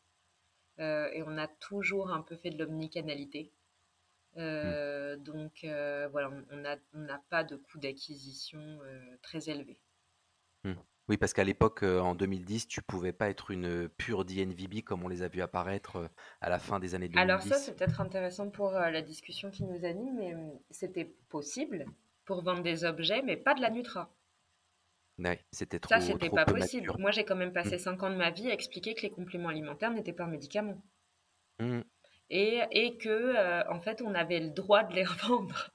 Euh, 0.81 1.11
et 1.13 1.23
on 1.25 1.39
a 1.39 1.49
toujours 1.49 2.11
un 2.11 2.23
peu 2.23 2.37
fait 2.37 2.51
de 2.51 2.59
l'omnicanalité. 2.65 3.53
mmh, 4.63 4.77
Euh, 4.79 5.17
donc 5.19 5.65
euh, 5.65 6.09
voilà, 6.11 6.31
on 6.51 6.57
n'a 6.59 6.77
on 6.95 7.01
n'a 7.01 7.23
pas 7.31 7.45
de 7.45 7.57
coût 7.57 7.79
d'acquisition 7.79 8.61
euh, 8.85 9.17
très 9.23 9.51
élevé. 9.51 9.81
mmh. 10.65 10.83
Oui, 11.09 11.17
parce 11.17 11.33
qu'à 11.33 11.43
l'époque, 11.45 11.83
heu, 11.83 12.01
en 12.01 12.15
2010, 12.15 12.67
tu 12.69 12.81
pouvais 12.83 13.13
pas 13.13 13.29
être 13.29 13.51
une, 13.51 13.89
pure 13.89 14.25
DNVB 14.25 14.83
comme 14.83 15.03
on 15.05 15.09
les 15.09 15.23
a 15.23 15.29
vus 15.29 15.43
apparaître, 15.43 15.97
heu, 15.99 16.09
à 16.41 16.49
la 16.49 16.59
fin 16.61 16.79
des 16.81 16.95
années 16.95 17.09
Alors 17.17 17.43
ça, 17.43 17.59
2010. 17.59 17.59
c'est 17.59 17.75
peut-être 17.75 18.01
intéressant 18.01 18.49
pour 18.49 18.77
euh, 18.77 18.91
la 18.91 19.03
discussion 19.03 19.51
qui 19.51 19.65
nous 19.65 19.85
anime, 19.85 20.15
mais 20.21 20.35
euh, 20.35 20.51
c'était 20.71 21.07
possible 21.29 21.91
pour 22.25 22.43
vendre 22.43 22.63
des 22.63 22.85
objets, 22.85 23.23
mais 23.23 23.37
pas 23.37 23.55
de 23.55 23.61
la 23.61 23.71
Nutra. 23.71 24.09
Ouais, 25.19 25.45
c'était 25.53 25.79
Ça, 25.85 26.01
trop 26.01 26.01
c'était 26.01 26.29
trop 26.29 26.39
pas 26.39 26.45
possible. 26.45 26.93
Moi, 26.99 27.13
j'ai 27.13 27.25
quand 27.25 27.35
même 27.35 27.55
Mmh, 27.65 27.73
passé 27.73 27.79
cinq 27.79 28.03
ans 28.03 28.11
de 28.11 28.15
ma 28.15 28.31
vie 28.31 28.51
à 28.51 28.53
expliquer 28.53 28.95
que 28.95 29.01
les 29.01 29.11
compléments 29.11 29.49
alimentaires 29.49 29.91
n'étaient 29.91 30.13
pas 30.13 30.25
un 30.25 30.29
médicament. 30.29 30.83
mmh, 31.59 31.83
Et, 32.31 32.61
et 32.73 32.97
que, 32.99 33.09
euh, 33.09 33.63
en 33.71 33.81
fait, 33.81 34.03
on 34.03 34.15
avait 34.15 34.41
le 34.41 34.51
droit 34.51 34.83
de 34.85 34.95
les 34.95 35.05
revendre. 35.05 35.71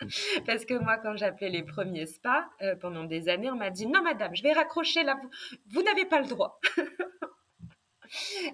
Parce 0.46 0.64
que 0.64 0.74
moi, 0.74 0.96
quand 0.98 1.16
j'appelais 1.16 1.50
les 1.50 1.62
premiers 1.62 2.06
spas, 2.06 2.44
euh, 2.62 2.74
pendant 2.76 3.04
des 3.04 3.28
années, 3.28 3.50
on 3.50 3.56
m'a 3.56 3.70
dit 3.70 3.86
Non, 3.86 4.02
madame, 4.02 4.34
je 4.34 4.42
vais 4.42 4.52
raccrocher 4.52 5.02
là, 5.02 5.20
vous, 5.70 5.82
n'avez 5.82 6.04
pas 6.04 6.20
le 6.20 6.28
droit. 6.28 6.60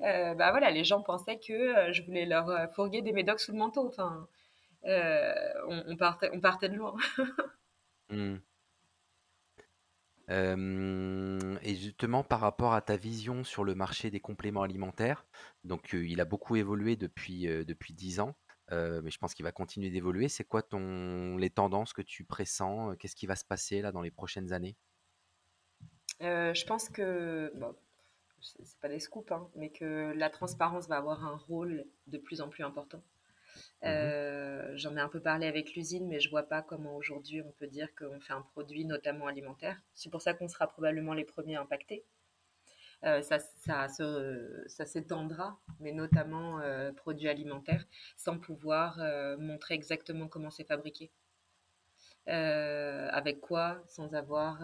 Euh, 0.02 0.34
bah 0.34 0.50
voilà, 0.50 0.70
les 0.70 0.84
gens 0.84 1.00
pensaient 1.00 1.38
que 1.38 1.54
euh, 1.54 1.90
je 1.90 2.02
voulais 2.02 2.26
leur 2.26 2.50
euh, 2.50 2.66
fourguer 2.68 3.00
des 3.00 3.12
médocs 3.12 3.40
sous 3.40 3.52
le 3.52 3.58
manteau. 3.58 3.86
Enfin, 3.88 4.28
on, 4.84 5.96
partait, 5.96 6.68
de 6.68 6.76
loin. 6.76 6.94
Hem 10.28 11.58
et 11.62 11.74
justement 11.74 12.22
par 12.22 12.40
rapport 12.40 12.74
à 12.74 12.82
ta 12.82 12.96
vision 12.96 13.44
sur 13.44 13.64
le 13.64 13.74
marché 13.74 14.10
des 14.10 14.20
compléments 14.20 14.62
alimentaires, 14.62 15.24
donc 15.64 15.94
il 15.94 16.20
a 16.20 16.26
beaucoup 16.26 16.56
évolué 16.56 16.96
depuis, 16.96 17.46
depuis 17.64 17.94
10 17.94 18.20
ans, 18.20 18.36
heu, 18.72 19.00
mais 19.02 19.10
je 19.10 19.18
pense 19.18 19.34
qu'il 19.34 19.44
va 19.44 19.52
continuer 19.52 19.90
d'évoluer. 19.90 20.28
C'est 20.28 20.44
quoi 20.44 20.62
ton 20.62 21.36
les 21.36 21.50
tendances 21.50 21.92
que 21.92 22.02
tu 22.02 22.24
pressens? 22.24 22.96
Qu'est-ce 22.98 23.16
qui 23.16 23.26
va 23.26 23.36
se 23.36 23.44
passer 23.44 23.82
là 23.82 23.92
dans 23.92 24.02
les 24.02 24.10
prochaines 24.10 24.52
années? 24.52 24.76
Euh, 26.22 26.54
je 26.54 26.64
pense 26.66 26.88
que, 26.88 27.52
bon, 27.56 27.74
c'est 28.40 28.64
c'est 28.64 28.80
pas 28.80 28.88
des 28.88 29.00
scoops, 29.00 29.32
hein, 29.32 29.50
mais 29.56 29.70
que 29.70 30.12
la 30.16 30.30
transparence 30.30 30.88
va 30.88 30.96
avoir 30.98 31.24
un 31.26 31.36
rôle 31.36 31.86
de 32.08 32.18
plus 32.18 32.40
en 32.42 32.48
plus 32.48 32.64
important. 32.64 33.02
Mmh 33.84 34.12
Euh, 34.12 34.72
J'en 34.76 34.96
ai 34.96 35.00
un 35.00 35.08
peu 35.10 35.20
parlé 35.20 35.46
avec 35.48 35.74
l'usine, 35.74 36.08
mais 36.08 36.20
je 36.20 36.30
vois 36.30 36.44
pas 36.44 36.62
comment 36.62 36.96
aujourd'hui 36.96 37.42
on 37.42 37.52
peut 37.52 37.68
dire 37.68 37.94
qu'on 37.96 38.20
fait 38.20 38.34
un 38.34 38.42
produit 38.42 38.84
notamment 38.86 39.28
alimentaire. 39.28 39.80
C'est 39.94 40.10
pour 40.10 40.22
ça 40.22 40.34
qu'on 40.34 40.48
sera 40.48 40.68
probablement 40.68 41.14
les 41.14 41.24
premiers 41.24 41.56
impactés. 41.56 42.04
Euh, 43.04 43.22
ça, 43.22 43.38
ça, 43.38 44.86
s'étendra, 44.86 45.60
mais 45.80 45.92
notamment 45.92 46.60
euh, 46.60 46.92
produits 46.92 47.28
alimentaires, 47.28 47.84
sans 48.16 48.38
pouvoir 48.38 48.98
euh, 49.00 49.36
montrer 49.36 49.74
exactement 49.74 50.28
comment 50.28 50.50
c'est 50.50 50.64
fabriqué. 50.66 51.10
Avec 52.26 53.40
quoi, 53.40 53.80
sans 53.86 54.12
avoir, 54.14 54.58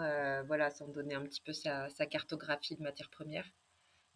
voilà, 0.46 0.70
sans 0.70 0.88
donner 0.88 1.14
un 1.14 1.22
petit 1.22 1.40
peu 1.40 1.52
sa, 1.52 1.88
cartographie 2.10 2.74
de 2.74 2.82
matières 2.82 3.10
premières. 3.10 3.48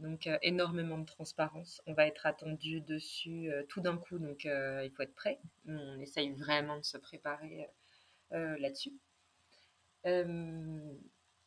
Donc 0.00 0.28
énormément 0.42 0.98
de 0.98 1.06
transparence. 1.06 1.80
On 1.86 1.94
va 1.94 2.06
être 2.08 2.26
attendu 2.26 2.80
dessus 2.80 3.48
tout 3.68 3.80
d'un 3.80 3.98
coup, 3.98 4.18
donc 4.18 4.44
il 4.44 4.90
faut 4.96 5.02
être 5.04 5.14
prêt. 5.14 5.38
On 5.68 6.00
essaye 6.00 6.32
vraiment 6.32 6.76
de 6.78 6.84
se 6.84 6.98
préparer 6.98 7.68
là-dessus. 8.32 8.94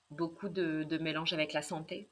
Beaucoup 0.10 0.48
de, 0.48 0.84
de 0.84 0.98
mélange 0.98 1.34
avec 1.34 1.52
la 1.52 1.62
santé. 1.62 2.10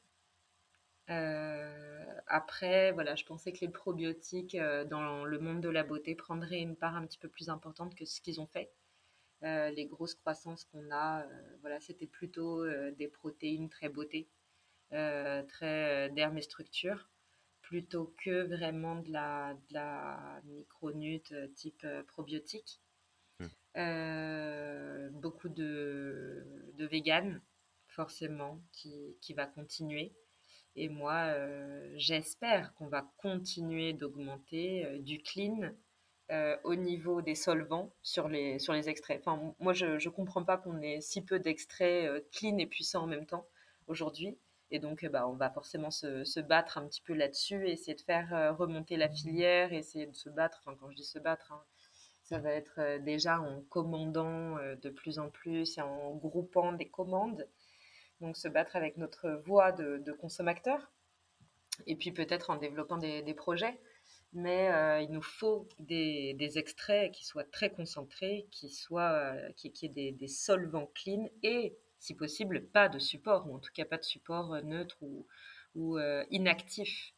Euh, 1.09 2.05
après, 2.27 2.91
voilà, 2.91 3.15
je 3.15 3.23
pensais 3.23 3.53
que 3.53 3.61
les 3.61 3.69
probiotiques 3.69 4.55
euh, 4.55 4.83
dans 4.83 5.23
le 5.23 5.39
monde 5.39 5.61
de 5.61 5.69
la 5.69 5.83
beauté 5.83 6.15
prendraient 6.15 6.59
une 6.59 6.75
part 6.75 6.95
un 6.95 7.05
petit 7.05 7.17
peu 7.17 7.29
plus 7.29 7.49
importante 7.49 7.95
que 7.95 8.05
ce 8.05 8.21
qu'ils 8.21 8.41
ont 8.41 8.47
fait. 8.47 8.71
les 9.41 9.85
grosses 9.85 10.15
croissances 10.15 10.65
qu'on 10.65 10.91
a, 10.91 11.25
voilà, 11.61 11.79
c'était 11.79 12.07
plutôt 12.07 12.65
des 12.91 13.07
protéines 13.07 13.69
très 13.69 13.89
beauté, 13.89 14.27
très 14.89 16.09
derme 16.09 16.37
et 16.37 16.41
structure, 16.41 17.09
plutôt 17.61 18.13
que 18.23 18.43
vraiment 18.47 18.95
de 18.95 19.11
la, 19.11 19.53
de 19.69 19.73
la 19.73 20.41
micronute 20.45 21.33
type 21.55 21.85
probiotique. 22.07 22.81
Hmm. 23.39 25.09
beaucoup 25.11 25.49
de, 25.49 26.43
de 26.73 26.85
vegan, 26.87 27.39
forcément, 27.87 28.59
qui, 28.71 29.15
qui 29.21 29.33
va 29.33 29.45
continuer. 29.45 30.13
Et 30.79 30.89
moi, 30.89 31.15
euh, 31.25 31.91
j'espère 31.95 32.75
qu'on 32.75 32.85
va 32.85 33.03
continuer 33.17 33.93
d'augmenter 33.93 34.85
euh, 34.85 34.99
du 34.99 35.17
clean 35.23 35.71
euh, 36.29 36.55
au 36.63 36.75
niveau 36.75 37.23
des 37.23 37.33
solvants 37.33 37.91
sur 38.03 38.27
les, 38.27 38.59
sur 38.59 38.73
les 38.73 38.87
extraits. 38.87 39.19
Enfin, 39.19 39.55
moi, 39.59 39.73
je 39.73 39.87
ne 39.87 40.09
comprends 40.09 40.43
pas 40.43 40.57
qu'on 40.57 40.79
ait 40.83 41.01
si 41.01 41.23
peu 41.23 41.39
d'extraits 41.39 42.29
clean 42.31 42.59
et 42.59 42.67
puissants 42.67 43.03
en 43.03 43.07
même 43.07 43.25
temps 43.25 43.47
aujourd'hui. 43.87 44.37
Et 44.69 44.77
donc, 44.77 45.03
bah, 45.07 45.27
on 45.27 45.33
va 45.33 45.49
forcément 45.49 45.89
se, 45.89 46.23
se 46.23 46.39
battre 46.39 46.77
un 46.77 46.87
petit 46.87 47.01
peu 47.01 47.13
là-dessus, 47.15 47.67
essayer 47.67 47.95
de 47.95 48.01
faire 48.01 48.55
remonter 48.57 48.97
la 48.97 49.09
filière, 49.09 49.73
essayer 49.73 50.05
de 50.05 50.15
se 50.15 50.29
battre. 50.29 50.61
Enfin, 50.61 50.77
quand 50.79 50.91
je 50.91 50.97
dis 50.97 51.05
se 51.05 51.17
battre, 51.17 51.53
hein, 51.53 51.63
ça 52.21 52.37
va 52.37 52.51
être 52.51 52.99
déjà 52.99 53.39
en 53.39 53.61
commandant 53.69 54.57
de 54.57 54.89
plus 54.89 55.17
en 55.17 55.29
plus 55.29 55.77
et 55.77 55.81
en 55.81 56.13
groupant 56.15 56.73
des 56.73 56.89
commandes 56.89 57.47
donc 58.21 58.37
se 58.37 58.47
battre 58.47 58.75
avec 58.75 58.97
notre 58.97 59.29
voix 59.45 59.71
de, 59.71 60.11
consommateur, 60.13 60.91
et 61.85 61.95
puis 61.95 62.11
peut-être 62.11 62.49
en 62.49 62.57
développant 62.57 62.97
des, 62.97 63.33
projets. 63.33 63.79
Mais 64.33 64.69
euh, 64.71 65.01
il 65.01 65.11
nous 65.11 65.21
faut 65.21 65.67
des, 65.79 66.57
extraits 66.57 67.11
qui 67.11 67.25
soient 67.25 67.45
très 67.45 67.69
concentrés, 67.69 68.47
qui 68.51 68.69
soient, 68.69 69.11
euh, 69.11 69.51
qui, 69.55 69.71
aient 69.83 70.11
des, 70.11 70.27
solvants 70.27 70.91
clean 70.95 71.29
et, 71.43 71.77
si 71.99 72.13
possible, 72.15 72.67
pas 72.67 72.89
de 72.89 72.99
support, 72.99 73.47
ou 73.49 73.55
en 73.55 73.59
tout 73.59 73.71
cas 73.73 73.85
pas 73.85 73.97
de 73.97 74.03
support 74.03 74.53
euh, 74.53 74.61
neutre 74.61 74.97
ou, 75.01 75.25
ou 75.75 75.99
inactif. 76.31 77.13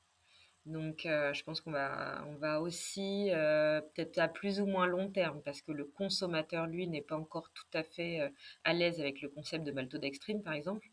Donc, 0.65 1.01
je 1.03 1.43
pense 1.43 1.61
qu'on 1.61 1.71
va, 1.71 2.23
on 2.27 2.35
va 2.35 2.61
aussi, 2.61 3.29
peut-être 3.31 4.19
à 4.19 4.27
plus 4.27 4.59
ou 4.61 4.65
moins 4.65 4.85
long 4.85 5.09
terme, 5.09 5.41
parce 5.41 5.61
que 5.61 5.71
le 5.71 5.85
consommateur, 5.85 6.67
lui, 6.67 6.87
n'est 6.87 7.01
pas 7.01 7.17
encore 7.17 7.49
tout 7.51 7.65
à 7.73 7.83
fait 7.83 8.31
à 8.63 8.73
l'aise 8.73 8.99
avec 8.99 9.21
le 9.21 9.29
concept 9.29 9.63
de 9.63 9.71
maltodextrine, 9.71 10.43
par 10.43 10.53
exemple. 10.53 10.87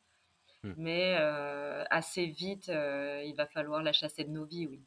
Hmm. 0.63 0.73
Mais 0.79 1.15
assez 1.91 2.27
vite, 2.27 2.69
il 2.69 3.35
va 3.37 3.47
falloir 3.47 3.83
la 3.83 3.93
chasser 3.93 4.25
de 4.25 4.31
nos 4.31 4.47
vies, 4.47 4.67
oui. 4.67 4.83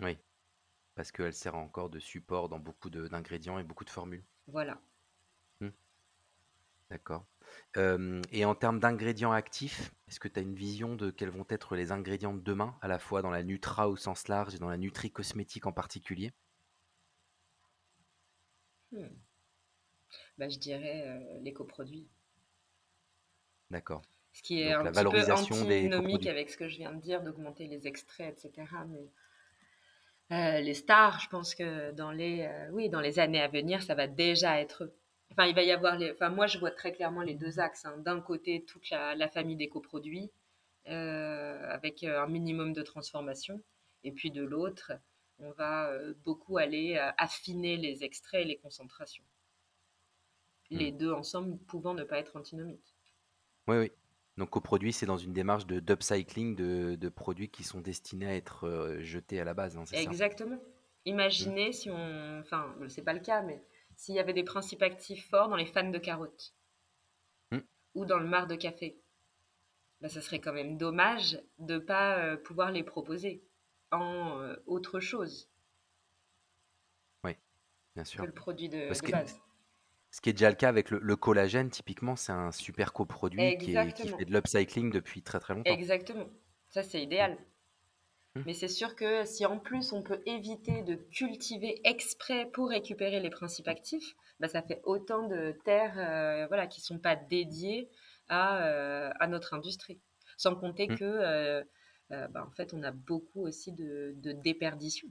Oui, 0.00 0.18
parce 0.94 1.12
qu'elle 1.12 1.32
sert 1.32 1.54
encore 1.54 1.88
de 1.88 2.00
support 2.00 2.48
dans 2.48 2.58
beaucoup 2.58 2.90
d'ingrédients 2.90 3.58
et 3.58 3.64
beaucoup 3.64 3.84
de 3.84 3.90
formules. 3.90 4.24
Voilà. 4.48 4.80
Hmm. 5.60 5.70
Et 8.32 8.44
en 8.44 8.54
termes 8.54 8.80
d'ingrédients 8.80 9.32
actifs, 9.32 9.92
est-ce 10.08 10.18
que 10.18 10.28
tu 10.28 10.38
as 10.38 10.42
une 10.42 10.54
vision 10.54 10.94
de 10.94 11.10
quels 11.10 11.30
vont 11.30 11.46
être 11.50 11.76
les 11.76 11.92
ingrédients 11.92 12.32
de 12.32 12.40
demain, 12.40 12.76
à 12.80 12.88
la 12.88 12.98
fois 12.98 13.20
dans 13.22 13.30
la 13.30 13.42
Nutra 13.42 13.88
au 13.88 13.96
sens 13.96 14.28
large 14.28 14.54
et 14.54 14.58
dans 14.58 14.68
la 14.68 14.78
Nutri 14.78 15.10
cosmétique 15.10 15.66
en 15.66 15.72
particulier? 15.72 16.32
Hmm. 18.92 19.08
bah, 20.38 20.48
Je 20.48 20.58
dirais 20.58 21.02
euh, 21.06 21.40
l'éco-produit. 21.40 22.08
D'accord. 23.70 24.02
Ce 24.32 24.42
qui 24.42 24.60
est 24.60 24.72
un 24.72 24.84
petit 24.84 25.04
peu 25.04 25.32
antinomique 25.32 26.26
avec 26.26 26.50
ce 26.50 26.56
que 26.56 26.68
je 26.68 26.76
viens 26.76 26.92
de 26.92 27.00
dire, 27.00 27.22
d'augmenter 27.22 27.66
les 27.66 27.86
extraits, 27.86 28.44
etc. 28.44 28.68
Mais 28.88 29.10
euh, 30.36 30.60
les 30.60 30.74
stars, 30.74 31.20
je 31.20 31.28
pense 31.28 31.54
que 31.54 31.92
dans 31.92 32.10
les, 32.10 32.42
euh, 32.42 32.68
oui, 32.72 32.88
dans 32.88 33.00
les 33.00 33.18
années 33.18 33.40
à 33.40 33.48
venir, 33.48 33.82
ça 33.82 33.94
va 33.94 34.06
déjà 34.06 34.60
être 34.60 34.92
Enfin, 35.32 35.46
il 35.46 35.54
va 35.54 35.62
y 35.62 35.72
avoir 35.72 35.96
les. 35.96 36.12
Enfin, 36.12 36.30
moi, 36.30 36.46
je 36.46 36.58
vois 36.58 36.70
très 36.70 36.92
clairement 36.92 37.22
les 37.22 37.34
deux 37.34 37.58
axes. 37.58 37.84
Hein. 37.84 37.96
D'un 37.98 38.20
côté, 38.20 38.64
toute 38.64 38.88
la, 38.90 39.28
famille 39.28 39.56
d'éco-produits 39.56 40.30
euh, 40.88 41.68
avec 41.68 42.04
euh, 42.04 42.22
un 42.22 42.26
minimum 42.26 42.72
de 42.72 42.82
transformation, 42.82 43.62
et 44.04 44.12
puis 44.12 44.30
de 44.30 44.42
l'autre, 44.42 44.92
on 45.38 45.50
va 45.52 45.90
euh, 45.90 46.14
beaucoup 46.24 46.58
aller 46.58 46.96
affiner 47.18 47.76
les 47.76 48.04
extraits 48.04 48.42
et 48.42 48.48
les 48.48 48.56
concentrations. 48.56 49.24
Les 50.70 50.92
hmm. 50.92 50.96
deux 50.96 51.12
ensemble 51.12 51.58
pouvant 51.58 51.94
ne 51.94 52.04
pas 52.04 52.18
être 52.18 52.36
antinomiques. 52.36 52.94
Oui, 53.68 53.76
oui. 53.78 53.92
Donc, 54.36 54.50
coproduit, 54.50 54.92
c'est 54.92 55.06
dans 55.06 55.16
une 55.16 55.32
démarche 55.32 55.66
de 55.66 55.80
d'upcycling 55.80 56.54
de, 56.56 57.08
produits 57.08 57.48
qui 57.48 57.64
sont 57.64 57.80
destinés 57.80 58.26
à 58.26 58.34
être 58.34 58.96
jetés 59.00 59.40
à 59.40 59.44
la 59.44 59.54
base. 59.54 59.76
Hein, 59.76 59.84
Exactement. 59.92 60.58
Imaginez 61.06 61.72
si 61.72 61.90
on. 61.90 62.40
Enfin, 62.40 62.74
c'est 62.88 63.02
pas 63.02 63.14
le 63.14 63.20
cas, 63.20 63.42
mais 63.42 63.62
s'il 63.96 64.14
y 64.14 64.18
avait 64.18 64.32
des 64.32 64.44
principes 64.44 64.82
actifs 64.82 65.28
forts 65.28 65.48
dans 65.48 65.56
les 65.56 65.66
fans 65.66 65.90
de 65.90 65.98
carottes 65.98 66.54
hmm. 67.50 67.60
ou 67.94 68.04
dans 68.04 68.18
le 68.18 68.26
marc 68.26 68.48
de 68.48 68.54
café. 68.54 69.00
Bah, 70.00 70.08
ça 70.08 70.20
serait 70.20 70.40
quand 70.40 70.52
même 70.52 70.76
dommage 70.76 71.40
de 71.58 71.74
ne 71.74 71.78
pas 71.78 72.18
euh, 72.18 72.36
pouvoir 72.36 72.70
les 72.70 72.82
proposer 72.82 73.42
en 73.90 74.40
euh, 74.40 74.56
autre 74.66 75.00
chose. 75.00 75.50
Oui, 77.24 77.32
bien 77.94 78.04
sûr. 78.04 78.20
Que 78.20 78.26
le 78.26 78.32
produit 78.32 78.68
de, 78.68 78.88
base. 79.10 79.40
Ce 80.10 80.20
qui 80.20 80.30
est 80.30 80.34
déjà 80.34 80.50
le 80.50 80.56
cas 80.56 80.68
avec 80.68 80.90
le, 80.90 81.16
collagène, 81.16 81.70
typiquement, 81.70 82.16
c'est 82.16 82.32
un 82.32 82.52
super 82.52 82.92
coproduit 82.92 83.58
qui, 83.58 83.74
qui, 83.94 84.08
fait 84.08 84.24
de 84.24 84.32
l'upcycling 84.32 84.90
depuis 84.90 85.22
très 85.22 85.40
très 85.40 85.54
longtemps. 85.54 85.72
Exactement. 85.72 86.28
Ça, 86.68 86.82
c'est 86.82 87.02
idéal. 87.02 87.38
Mais 88.44 88.52
c'est 88.52 88.68
sûr 88.68 88.96
que 88.96 89.24
si 89.24 89.46
en 89.46 89.58
plus 89.58 89.92
on 89.92 90.02
peut 90.02 90.20
éviter 90.26 90.82
de 90.82 90.94
cultiver 90.94 91.80
exprès 91.84 92.46
pour 92.52 92.68
récupérer 92.68 93.20
les 93.20 93.30
principes 93.30 93.68
actifs, 93.68 94.14
bah 94.40 94.48
ça 94.48 94.62
fait 94.62 94.80
autant 94.84 95.28
de 95.28 95.56
terres 95.64 95.98
euh, 95.98 96.46
voilà, 96.48 96.66
qui 96.66 96.80
ne 96.80 96.84
sont 96.84 96.98
pas 96.98 97.16
dédiées 97.16 97.88
à, 98.28 98.66
euh, 98.66 99.10
à, 99.18 99.26
notre 99.26 99.54
industrie. 99.54 99.98
Sans 100.36 100.54
compter 100.54 100.88
mmh. 100.88 100.96
que 100.96 101.04
euh, 101.04 101.62
bah, 102.10 102.46
en 102.46 102.50
fait, 102.50 102.74
on 102.74 102.82
a 102.82 102.90
beaucoup 102.90 103.46
aussi 103.46 103.72
de, 103.72 104.14
de 104.16 104.32
déperdition. 104.32 105.08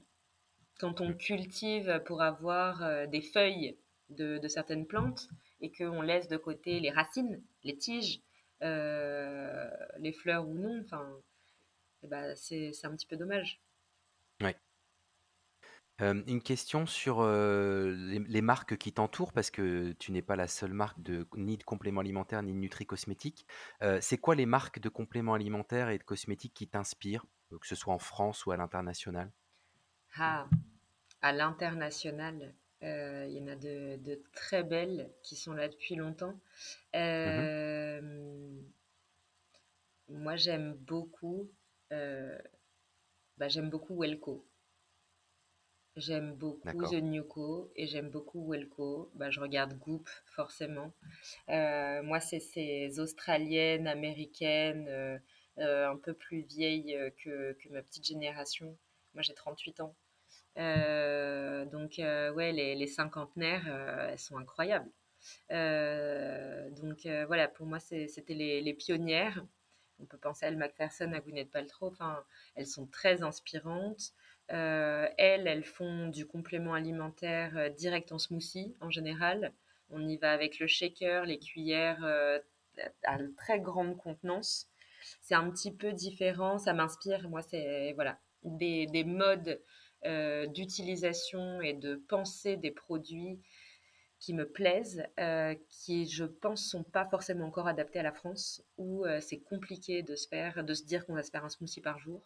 Quand 0.80 1.02
on 1.02 1.10
mmh. 1.10 1.18
cultive 1.18 2.02
pour 2.06 2.22
avoir 2.22 3.08
des 3.08 3.22
feuilles 3.22 3.78
de, 4.10 4.38
de 4.38 4.48
certaines 4.48 4.86
plantes 4.86 5.30
et 5.62 5.72
qu'on 5.72 6.02
laisse 6.02 6.28
de 6.28 6.38
côté 6.38 6.80
les 6.80 6.92
racines, 6.92 7.42
les 7.64 7.78
tiges, 7.78 8.22
les 8.62 10.14
fleurs 10.14 10.48
ou 10.48 10.54
non, 10.54 10.82
enfin 10.84 11.06
bah, 12.06 12.36
c'est 12.36 12.72
un 12.84 12.96
petit 12.96 13.08
peu 13.08 13.18
dommage. 13.18 13.62
Oui. 14.42 14.52
une 16.00 16.42
question 16.42 16.86
sur 16.86 17.26
les, 17.26 18.42
marques 18.42 18.78
qui 18.78 18.92
t'entourent, 18.92 19.32
parce 19.32 19.50
que 19.50 19.94
tu 19.94 20.12
n'es 20.12 20.22
pas 20.22 20.36
la 20.36 20.48
seule 20.48 20.74
marque 20.74 21.02
de, 21.02 21.28
ni 21.36 21.58
de 21.58 21.64
compléments 21.64 22.02
alimentaires 22.02 22.44
ni 22.44 22.54
de 22.54 22.58
nutri-cosmétiques. 22.58 23.48
c'est 24.02 24.18
quoi 24.18 24.36
les 24.36 24.46
marques 24.46 24.80
de 24.80 24.90
compléments 24.90 25.34
alimentaires 25.34 25.90
et 25.90 25.98
de 25.98 26.04
cosmétiques 26.04 26.54
qui 26.54 26.68
t'inspirent, 26.68 27.26
que 27.50 27.68
ce 27.68 27.76
soit 27.76 27.94
en 27.94 28.00
France 28.00 28.46
ou 28.46 28.52
à 28.52 28.58
l'international? 28.58 29.32
Ah, 30.18 30.50
à 31.22 31.32
l'international, 31.32 32.54
il 32.82 33.32
y 33.32 33.42
en 33.42 33.48
a 33.48 33.56
de, 33.56 34.22
très 34.34 34.64
belles 34.64 35.10
qui 35.24 35.38
sont 35.38 35.54
là 35.54 35.70
depuis 35.70 35.96
longtemps. 35.96 36.38
Mmh 36.94 38.62
moi, 40.10 40.36
j'aime 40.36 40.74
beaucoup 40.74 41.42
euh, 41.42 41.65
bah, 41.92 43.48
j'aime 43.48 43.70
beaucoup 43.70 43.96
Welco. 43.98 44.46
J'aime 45.96 46.34
beaucoup 46.34 46.86
The 46.88 47.02
Newco 47.02 47.72
et 47.78 47.88
j'aime 47.88 48.10
beaucoup 48.10 48.52
Welco. 48.52 49.10
Bah, 49.16 49.30
je 49.30 49.40
regarde 49.40 49.78
Goop, 49.80 50.10
forcément. 50.26 50.92
Euh, 51.50 52.04
moi, 52.04 52.20
c'est 52.20 52.42
ces 52.42 53.00
Australiennes, 53.00 53.88
Américaines, 53.88 54.90
euh, 54.90 55.90
un 55.90 55.96
peu 55.96 56.14
plus 56.14 56.42
vieilles 56.42 57.00
que, 57.24 57.54
que, 57.54 57.70
ma 57.70 57.82
petite 57.82 58.06
génération. 58.06 58.78
Moi, 59.14 59.24
j'ai 59.24 59.34
38 59.34 59.80
ans. 59.80 59.96
donc, 60.58 61.94
ouais, 61.98 62.52
les, 62.52 62.76
les 62.76 62.88
cinquantenaires, 62.88 63.66
elles 64.10 64.20
sont 64.20 64.38
incroyables. 64.38 64.92
donc, 65.50 67.08
voilà, 67.28 67.48
pour 67.48 67.68
moi, 67.68 67.80
c'était 67.80 68.34
les, 68.34 68.62
les, 68.62 68.74
pionnières. 68.74 69.46
On 70.00 70.06
peut 70.06 70.18
penser 70.18 70.46
à 70.46 70.50
Elle 70.50 70.58
Macpherson, 70.58 71.12
à 71.14 71.20
Gwyneth 71.20 71.52
Paltrow. 71.52 71.88
Enfin, 71.88 72.24
elles 72.56 72.68
sont 72.68 72.86
très 72.88 73.24
inspirantes. 73.24 74.14
Euh, 74.52 75.08
elles, 75.18 75.48
elles 75.48 75.64
font 75.64 76.08
du 76.08 76.28
complément 76.28 76.74
alimentaire 76.74 77.58
euh, 77.58 77.70
direct 77.70 78.12
en 78.12 78.20
smoothie 78.20 78.76
en 78.80 78.92
général. 78.92 79.54
On 79.90 80.08
y 80.08 80.18
va 80.18 80.32
avec 80.34 80.60
le 80.60 80.68
shaker, 80.68 81.26
les 81.26 81.40
cuillères 81.40 82.04
euh, 82.04 82.40
à 83.04 83.18
très 83.38 83.60
grande 83.60 83.98
contenance. 83.98 84.68
C'est 85.22 85.36
un 85.36 85.50
petit 85.50 85.72
peu 85.72 85.94
différent, 85.94 86.58
ça 86.58 86.74
m'inspire. 86.74 87.28
Moi, 87.30 87.42
c'est 87.42 87.94
voilà 87.94 88.20
des, 88.44 88.86
des 88.88 89.04
modes 89.04 89.62
d'utilisation 90.54 91.62
et 91.62 91.74
de 91.74 91.96
pensée 91.96 92.58
des 92.58 92.70
produits 92.70 93.40
qui 94.20 94.34
me 94.34 94.48
plaisent, 94.48 95.04
euh, 95.20 95.56
qui 95.70 96.08
je 96.08 96.26
pense 96.26 96.68
sont 96.70 96.84
pas 96.84 97.06
forcément 97.06 97.46
encore 97.46 97.68
adaptés 97.68 98.00
à 98.00 98.04
la 98.04 98.12
France, 98.12 98.64
où 98.78 99.06
euh, 99.06 99.20
c'est 99.22 99.40
compliqué 99.40 100.04
de 100.04 100.16
se 100.16 100.28
faire, 100.28 100.64
de 100.64 100.74
se 100.74 100.84
dire 100.84 101.06
qu'on 101.06 101.14
va 101.14 101.24
se 101.24 101.32
faire 101.32 101.46
un 101.46 101.50
smoothie 101.50 101.82
par 101.82 102.00
jour 102.00 102.22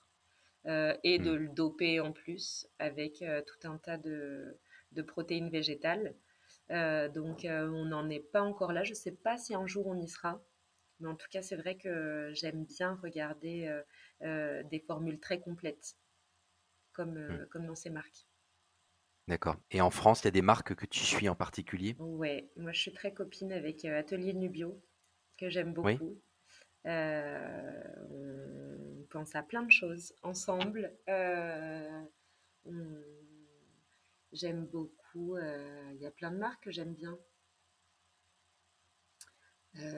euh, 0.65 0.95
et 1.03 1.19
de 1.19 1.31
hmm. 1.31 1.35
le 1.35 1.49
doper 1.49 1.99
en 1.99 2.11
plus 2.11 2.67
avec 2.79 3.23
tout 3.47 3.67
un 3.67 3.77
tas 3.77 3.97
de, 3.97 4.57
de 4.91 5.01
protéines 5.01 5.49
végétales. 5.49 6.15
donc 6.69 7.45
on 7.45 7.85
n'en 7.85 8.09
est 8.09 8.19
pas 8.19 8.41
encore 8.41 8.73
là. 8.73 8.83
Je 8.83 8.91
ne 8.91 8.95
sais 8.95 9.11
pas 9.11 9.37
si 9.37 9.55
un 9.55 9.67
jour 9.67 9.87
on 9.87 9.95
y 9.95 10.07
sera. 10.07 10.41
Mais 10.99 11.07
en 11.07 11.15
tout 11.15 11.27
cas, 11.31 11.41
c'est 11.41 11.55
vrai 11.55 11.75
que 11.75 12.29
j'aime 12.33 12.65
bien 12.65 12.99
regarder 13.01 13.81
des 14.21 14.83
formules 14.85 15.19
très 15.19 15.39
complètes, 15.39 15.95
comme, 16.93 17.17
Mmh. 17.27 17.47
comme 17.47 17.65
dans 17.65 17.75
ces 17.75 17.89
marques. 17.89 18.28
D'accord. 19.29 19.55
Et 19.71 19.79
en 19.79 19.91
France, 19.91 20.21
il 20.21 20.25
y 20.25 20.27
a 20.27 20.31
des 20.31 20.41
marques 20.41 20.75
que 20.75 20.85
tu 20.87 20.99
suis 20.99 21.29
en 21.29 21.35
particulier? 21.35 21.95
Ouais, 21.99 22.49
moi 22.57 22.71
je 22.71 22.81
suis 22.81 22.93
très 22.93 23.13
copine 23.13 23.51
avec 23.51 23.85
Atelier 23.85 24.33
Nubio, 24.33 24.81
que 25.37 25.49
j'aime 25.49 25.73
Oui. 25.83 25.95
beaucoup. 25.95 26.19
on 26.85 29.03
pense 29.09 29.35
à 29.35 29.43
plein 29.43 29.63
de 29.63 29.71
choses 29.71 30.13
ensemble. 30.23 30.91
J'aime 34.33 34.65
beaucoup. 34.65 35.37
Il 35.37 36.01
y 36.01 36.07
a 36.07 36.11
plein 36.11 36.31
de 36.31 36.37
marques 36.37 36.63
que 36.63 36.71
j'aime 36.71 36.95
bien. 36.95 37.17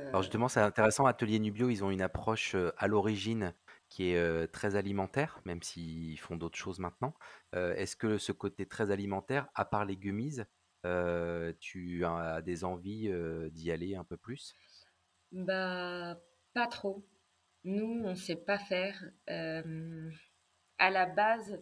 Alors 0.10 0.22
justement, 0.22 0.48
c'est 0.48 0.60
intéressant, 0.60 1.06
Atelier 1.06 1.40
Nubio, 1.40 1.70
ils 1.70 1.84
ont 1.84 1.92
une 1.92 2.02
approche 2.02 2.56
à 2.78 2.88
l'origine 2.88 3.54
qui 3.92 4.12
est 4.12 4.48
très 4.54 4.78
alimentaire, 4.78 5.42
même 5.44 5.62
s'ils 5.62 6.18
font 6.18 6.38
d'autres 6.38 6.58
choses 6.58 6.80
maintenant. 6.80 7.14
Est-ce 7.54 7.98
que 7.98 8.18
ce 8.18 8.32
côté 8.32 8.66
très 8.66 8.90
alimentaire, 8.90 9.50
à 9.54 9.66
part 9.66 9.84
les 9.84 9.98
gummies, 9.98 10.40
tu 11.60 12.06
as 12.06 12.42
des 12.42 12.64
envies 12.64 13.12
d'y 13.52 13.70
aller 13.70 13.96
un 13.96 14.06
peu 14.06 14.16
plus? 14.16 14.56
Bah, 15.34 16.18
pas 16.54 16.68
trop. 16.68 17.06
Nous, 17.66 18.02
on 18.06 18.12
ne 18.12 18.16
sait 18.16 18.38
pas 18.38 18.58
faire. 18.58 19.04
à 20.82 20.90
la 20.90 21.06
base, 21.06 21.60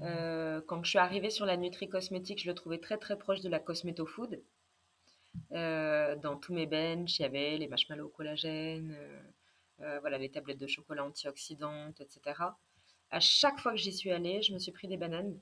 quand 0.00 0.82
je 0.82 0.90
suis 0.90 0.98
arrivée 0.98 1.30
sur 1.30 1.46
la 1.46 1.56
nutri-cosmétique, 1.56 2.42
je 2.42 2.48
le 2.48 2.54
trouvais 2.54 2.78
très 2.78 2.98
très 2.98 3.16
proche 3.16 3.40
de 3.42 3.48
la 3.48 3.60
cosméto-food. 3.60 4.42
Dans 5.50 6.36
tous 6.40 6.52
mes 6.52 6.66
benches, 6.66 7.18
il 7.18 7.22
y 7.22 7.26
avait 7.26 7.58
les 7.58 7.68
marshmallows 7.68 8.06
au 8.06 8.10
collagène, 8.10 8.96
voilà, 10.00 10.18
les 10.18 10.30
tablettes 10.30 10.58
de 10.58 10.66
chocolat 10.66 11.04
antioxydantes, 11.04 12.00
etc. 12.00 12.20
À 13.10 13.20
chaque 13.20 13.58
fois 13.60 13.72
que 13.72 13.78
j'y 13.78 13.92
suis 13.92 14.10
allée, 14.10 14.42
je 14.42 14.52
me 14.52 14.58
suis 14.58 14.72
pris 14.72 14.88
des 14.88 14.96
bananes. 14.96 15.38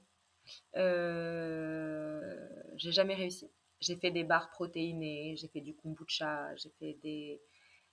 j'ai 2.77 2.93
jamais 2.93 3.15
réussi. 3.15 3.51
J'ai 3.81 3.97
fait 3.97 4.11
des 4.11 4.25
barres 4.25 4.51
protéinées, 4.51 5.37
j'ai 5.37 5.49
fait 5.49 5.61
du 5.61 5.75
kombucha, 5.75 6.55
j'ai 6.57 6.71
fait 6.79 6.95
des, 7.03 7.41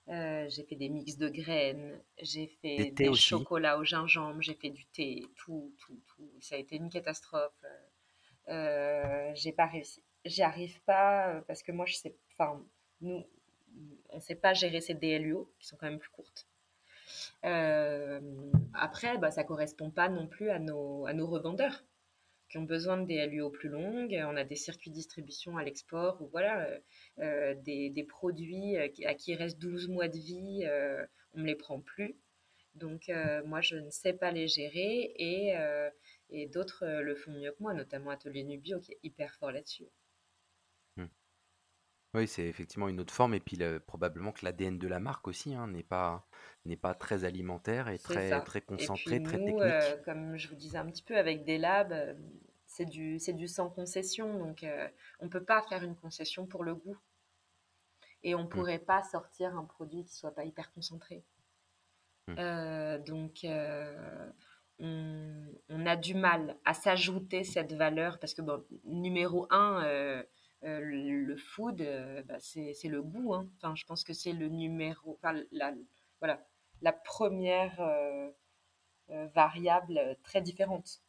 j'ai 0.08 0.64
fait 0.68 0.76
des 0.76 0.88
mix 0.88 1.16
de 1.16 1.28
graines, 1.28 2.00
j'ai 2.20 2.48
fait 2.60 2.90
des, 2.90 3.14
chocolats 3.14 3.78
au 3.78 3.84
gingembre, 3.84 4.42
j'ai 4.42 4.54
fait 4.54 4.70
du 4.70 4.86
thé, 4.86 5.24
tout, 5.36 5.72
tout, 5.78 6.00
tout. 6.08 6.30
Ça 6.40 6.56
a 6.56 6.58
été 6.58 6.76
une 6.76 6.90
catastrophe. 6.90 7.64
j'ai 8.48 9.52
pas 9.52 9.66
réussi 9.66 10.02
j'y 10.26 10.42
arrive 10.42 10.80
pas 10.82 11.28
euh, 11.28 11.40
parce 11.42 11.62
que 11.62 11.72
moi, 11.72 11.86
je 11.86 11.94
sais, 11.94 12.16
enfin, 12.32 12.62
nous, 13.00 13.24
on 14.10 14.16
ne 14.16 14.20
sait 14.20 14.34
pas 14.34 14.54
gérer 14.54 14.80
ces 14.80 14.94
DLUO 14.94 15.52
qui 15.58 15.66
sont 15.66 15.76
quand 15.76 15.88
même 15.88 15.98
plus 15.98 16.10
courtes. 16.10 16.46
Euh, 17.44 18.20
après, 18.74 19.18
bah, 19.18 19.30
ça 19.30 19.44
correspond 19.44 19.90
pas 19.90 20.08
non 20.08 20.26
plus 20.26 20.50
à 20.50 20.58
nos, 20.58 21.04
revendeurs 21.26 21.84
qui 22.48 22.58
ont 22.58 22.62
besoin 22.62 22.96
de 22.96 23.06
DLUO 23.06 23.50
plus 23.50 23.68
longues. 23.68 24.18
On 24.26 24.36
a 24.36 24.44
des 24.44 24.56
circuits 24.56 24.90
de 24.90 24.94
distribution 24.94 25.56
à 25.56 25.64
l'export 25.64 26.20
ou 26.22 26.28
voilà, 26.28 26.68
euh, 27.18 27.54
des, 27.62 27.90
des, 27.90 28.04
produits 28.04 28.76
à 28.76 28.88
qui 28.88 29.32
il 29.32 29.36
reste 29.36 29.58
12 29.58 29.88
mois 29.88 30.08
de 30.08 30.18
vie, 30.18 30.66
on 31.34 31.40
ne 31.40 31.46
les 31.46 31.56
prend 31.56 31.80
plus. 31.80 32.16
Donc, 32.74 33.10
moi, 33.44 33.60
je 33.60 33.76
ne 33.76 33.90
sais 33.90 34.12
pas 34.12 34.30
les 34.30 34.48
gérer 34.48 35.12
et, 35.16 35.54
et 36.30 36.46
d'autres 36.46 36.86
le 36.86 37.14
font 37.14 37.32
mieux 37.32 37.52
que 37.52 37.62
moi, 37.62 37.74
notamment 37.74 38.10
Atelier 38.10 38.44
Nubio 38.44 38.80
qui 38.80 38.92
est 38.92 38.98
hyper 39.02 39.34
fort 39.34 39.50
là-dessus. 39.50 39.86
Oui, 42.16 42.26
c'est 42.26 42.46
effectivement 42.46 42.88
une 42.88 42.98
autre 42.98 43.12
forme 43.12 43.34
et 43.34 43.40
puis 43.40 43.58
probablement 43.86 44.32
que 44.32 44.42
l'ADN 44.42 44.78
de 44.78 44.88
la 44.88 45.00
marque 45.00 45.28
aussi, 45.28 45.54
hein, 45.54 45.66
n'est 45.66 45.82
pas 45.82 46.26
n'est 46.64 46.76
pas 46.76 46.94
très 46.94 47.24
alimentaire 47.24 47.88
et 47.88 47.98
très 47.98 48.40
très 48.42 48.62
concentré, 48.62 49.22
très 49.22 49.36
technique. 49.36 49.60
Euh, 49.60 49.96
comme 50.02 50.36
je 50.36 50.48
vous 50.48 50.54
disais 50.54 50.78
un 50.78 50.86
petit 50.86 51.02
peu 51.02 51.18
avec 51.18 51.44
des 51.44 51.58
labs, 51.58 51.92
euh, 51.92 52.14
c'est 52.64 52.86
du 52.86 53.18
c'est 53.18 53.34
du 53.34 53.46
sans 53.46 53.68
concession, 53.68 54.38
donc 54.38 54.64
euh, 54.64 54.88
on 55.20 55.28
peut 55.28 55.44
pas 55.44 55.60
faire 55.68 55.84
une 55.84 55.94
concession 55.94 56.46
pour 56.46 56.64
le 56.64 56.74
goût. 56.74 56.96
Et 58.22 58.34
on 58.34 58.44
mmh. 58.44 58.48
pourrait 58.48 58.78
pas 58.78 59.02
sortir 59.02 59.54
un 59.54 59.64
produit 59.64 60.02
qui 60.04 60.14
soit 60.14 60.34
pas 60.34 60.44
hyper 60.44 60.72
concentré. 60.72 61.22
Mmh. 62.28 63.04
donc 63.04 63.46
on, 64.80 65.86
a 65.86 65.94
du 65.94 66.14
mal 66.14 66.56
à 66.64 66.74
s'ajouter 66.74 67.44
cette 67.44 67.72
valeur 67.74 68.18
parce 68.18 68.34
que 68.34 68.42
bon, 68.42 68.64
numéro 68.84 69.46
un, 69.50 70.24
euh, 70.64 70.80
le 70.80 71.36
food, 71.36 71.80
euh, 71.80 72.22
bah, 72.24 72.36
c'est 72.40 72.74
le 72.84 73.02
goût. 73.02 73.34
Hein. 73.34 73.48
Enfin, 73.56 73.74
je 73.76 73.84
pense 73.84 74.04
que 74.04 74.12
c'est 74.12 74.32
le 74.32 74.48
numéro, 74.48 75.18
enfin, 75.22 75.40
la, 75.52 75.74
voilà, 76.20 76.44
la 76.82 76.92
première 76.92 77.80
euh, 77.80 78.30
variable 79.34 80.16
très 80.22 80.40
différente. 80.40 81.02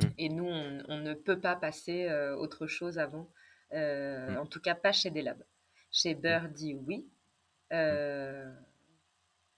Mmh. 0.00 0.04
Et 0.18 0.28
nous, 0.28 0.46
on, 0.46 0.98
ne 0.98 1.14
peut 1.14 1.40
pas 1.40 1.56
passer 1.56 2.10
autre 2.38 2.66
chose 2.66 2.98
avant. 2.98 3.30
Mmh. 3.72 4.36
En 4.38 4.46
tout 4.46 4.60
cas, 4.60 4.74
pas 4.74 4.92
chez 4.92 5.10
des 5.10 5.22
labs. 5.22 5.44
Chez 5.90 6.14
mmh. 6.14 6.20
Birdie, 6.20 6.74
oui. 6.86 7.06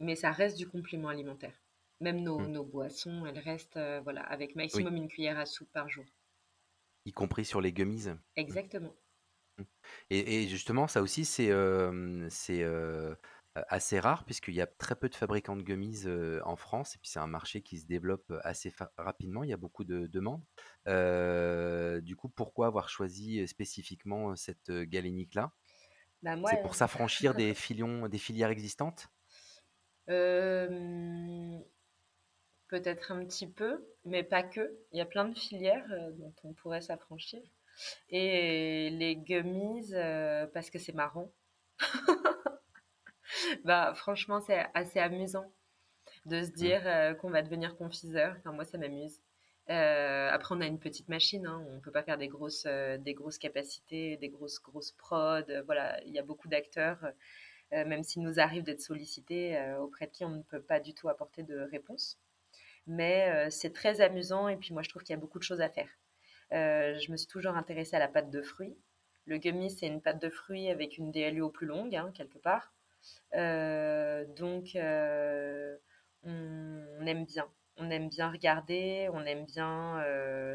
mais 0.00 0.16
ça 0.16 0.30
reste 0.30 0.56
du 0.56 0.68
complément 0.68 1.08
alimentaire. 1.08 1.54
Même 2.00 2.22
nos, 2.22 2.46
nos 2.46 2.62
boissons, 2.62 3.26
elles 3.26 3.40
restent 3.40 3.80
voilà, 4.04 4.22
avec 4.22 4.54
maximum 4.54 4.94
une 4.94 5.08
cuillère 5.08 5.38
à 5.38 5.46
soupe 5.46 5.72
par 5.72 5.88
jour. 5.88 6.04
Y 7.08 7.12
compris 7.12 7.46
sur 7.46 7.60
les 7.62 7.72
gummies 7.72 8.08
Exactement. 8.36 8.94
Mmh. 9.58 9.62
Et, 10.10 10.46
justement, 10.46 10.86
ça 10.86 11.02
aussi, 11.02 11.24
c'est 11.24 11.50
c'est 12.30 12.64
assez 13.54 13.98
rare, 13.98 14.24
puisqu'il 14.24 14.54
y 14.54 14.60
a 14.60 14.66
très 14.66 14.94
peu 14.94 15.08
de 15.08 15.14
fabricants 15.16 15.56
de 15.56 15.62
gummies 15.62 16.04
en 16.44 16.54
France, 16.54 16.94
et 16.94 16.98
puis 16.98 17.08
c'est 17.08 17.18
un 17.18 17.26
marché 17.26 17.62
qui 17.62 17.78
se 17.80 17.86
développe 17.86 18.32
assez 18.44 18.72
rapidement, 18.98 19.42
il 19.42 19.50
y 19.50 19.52
a 19.52 19.56
beaucoup 19.56 19.84
de 19.84 20.06
demandes. 20.06 20.44
du 22.04 22.14
coup, 22.14 22.28
pourquoi 22.28 22.66
avoir 22.68 22.88
choisi 22.88 23.46
spécifiquement 23.48 24.36
cette 24.36 24.70
galénique-là? 24.70 25.52
Bah, 26.22 26.36
C'est 26.46 26.62
pour 26.62 26.74
s'affranchir 26.74 27.34
des, 27.34 27.54
des 27.54 28.18
filières 28.18 28.50
existantes? 28.50 29.08
Peut-être 32.68 33.12
un 33.12 33.24
petit 33.24 33.46
peu, 33.46 33.84
mais 34.04 34.22
pas 34.22 34.42
que. 34.42 34.78
Il 34.92 34.98
y 34.98 35.00
a 35.00 35.06
plein 35.06 35.26
de 35.26 35.38
filières 35.38 35.88
dont 36.12 36.34
on 36.44 36.52
pourrait 36.52 36.82
s'affranchir. 36.82 37.40
Et 38.10 38.90
les 38.90 39.16
gummies, 39.16 39.94
euh, 39.94 40.46
parce 40.46 40.70
que 40.70 40.78
c'est 40.78 40.94
marrant. 40.94 41.32
bah, 43.64 43.92
franchement, 43.94 44.40
c'est 44.40 44.66
assez 44.74 44.98
amusant 44.98 45.50
de 46.26 46.42
se 46.42 46.50
dire 46.50 46.82
euh, 46.86 47.14
qu'on 47.14 47.30
va 47.30 47.42
devenir 47.42 47.76
confiseur. 47.76 48.34
Enfin, 48.38 48.52
moi, 48.52 48.64
ça 48.64 48.78
m'amuse. 48.78 49.20
Euh, 49.70 50.30
après, 50.30 50.54
on 50.54 50.60
a 50.60 50.66
une 50.66 50.80
petite 50.80 51.08
machine. 51.08 51.46
Hein. 51.46 51.64
On 51.68 51.74
ne 51.76 51.80
peut 51.80 51.92
pas 51.92 52.02
faire 52.02 52.18
des 52.18 52.28
grosses, 52.28 52.66
des 52.66 53.14
grosses 53.14 53.38
capacités, 53.38 54.16
des 54.16 54.28
grosses, 54.28 54.60
grosses 54.60 54.92
prods. 54.92 55.42
voilà, 55.66 56.02
il 56.04 56.12
y 56.12 56.18
a 56.18 56.22
beaucoup 56.22 56.48
d'acteurs, 56.48 57.04
même 57.72 58.02
s'il 58.02 58.22
nous 58.22 58.40
arrive 58.40 58.62
d'être 58.62 58.80
sollicités, 58.80 59.58
auprès 59.78 60.06
de 60.06 60.12
qui 60.12 60.24
on 60.24 60.30
ne 60.30 60.42
peut 60.42 60.62
pas 60.62 60.80
du 60.80 60.94
tout 60.94 61.08
apporter 61.10 61.42
de 61.42 61.58
réponse. 61.70 62.18
Mais 62.88 63.48
c'est 63.50 63.72
très 63.72 64.00
amusant 64.00 64.48
et 64.48 64.56
puis 64.56 64.72
moi, 64.72 64.82
je 64.82 64.88
trouve 64.88 65.02
qu'il 65.02 65.14
y 65.14 65.16
a 65.16 65.20
beaucoup 65.20 65.38
de 65.38 65.44
choses 65.44 65.60
à 65.60 65.68
faire. 65.68 65.88
Euh, 66.52 66.98
je 66.98 67.12
me 67.12 67.16
suis 67.16 67.26
toujours 67.26 67.56
intéressée 67.56 67.96
à 67.96 67.98
la 67.98 68.08
pâte 68.08 68.30
de 68.30 68.42
fruits. 68.42 68.76
Le 69.26 69.38
gummy, 69.38 69.70
c'est 69.70 69.86
une 69.86 70.00
pâte 70.00 70.20
de 70.20 70.30
fruits 70.30 70.70
avec 70.70 70.96
une 70.96 71.12
DLUO 71.12 71.50
plus 71.50 71.66
longue, 71.66 71.94
hein, 71.94 72.10
quelque 72.14 72.38
part. 72.38 72.72
Euh, 73.34 74.24
donc, 74.36 74.74
euh, 74.76 75.76
on, 76.22 77.06
aime 77.06 77.24
bien. 77.24 77.46
On 77.76 77.90
aime 77.90 78.08
bien 78.08 78.30
regarder, 78.30 79.08
on 79.12 79.24
aime 79.24 79.44
bien 79.44 80.02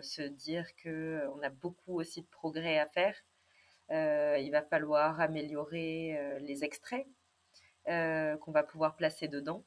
se 0.02 0.24
dire 0.24 0.66
qu'on 0.84 1.42
a 1.42 1.50
beaucoup 1.50 2.00
aussi 2.00 2.22
de 2.22 2.28
progrès 2.28 2.80
à 2.80 2.88
faire. 2.88 3.16
il 3.90 4.50
va 4.52 4.62
falloir 4.62 5.22
améliorer 5.22 6.40
les 6.42 6.66
extraits 6.66 7.08
qu'on 7.86 8.52
va 8.52 8.64
pouvoir 8.64 8.98
placer 8.98 9.30
dedans. 9.30 9.64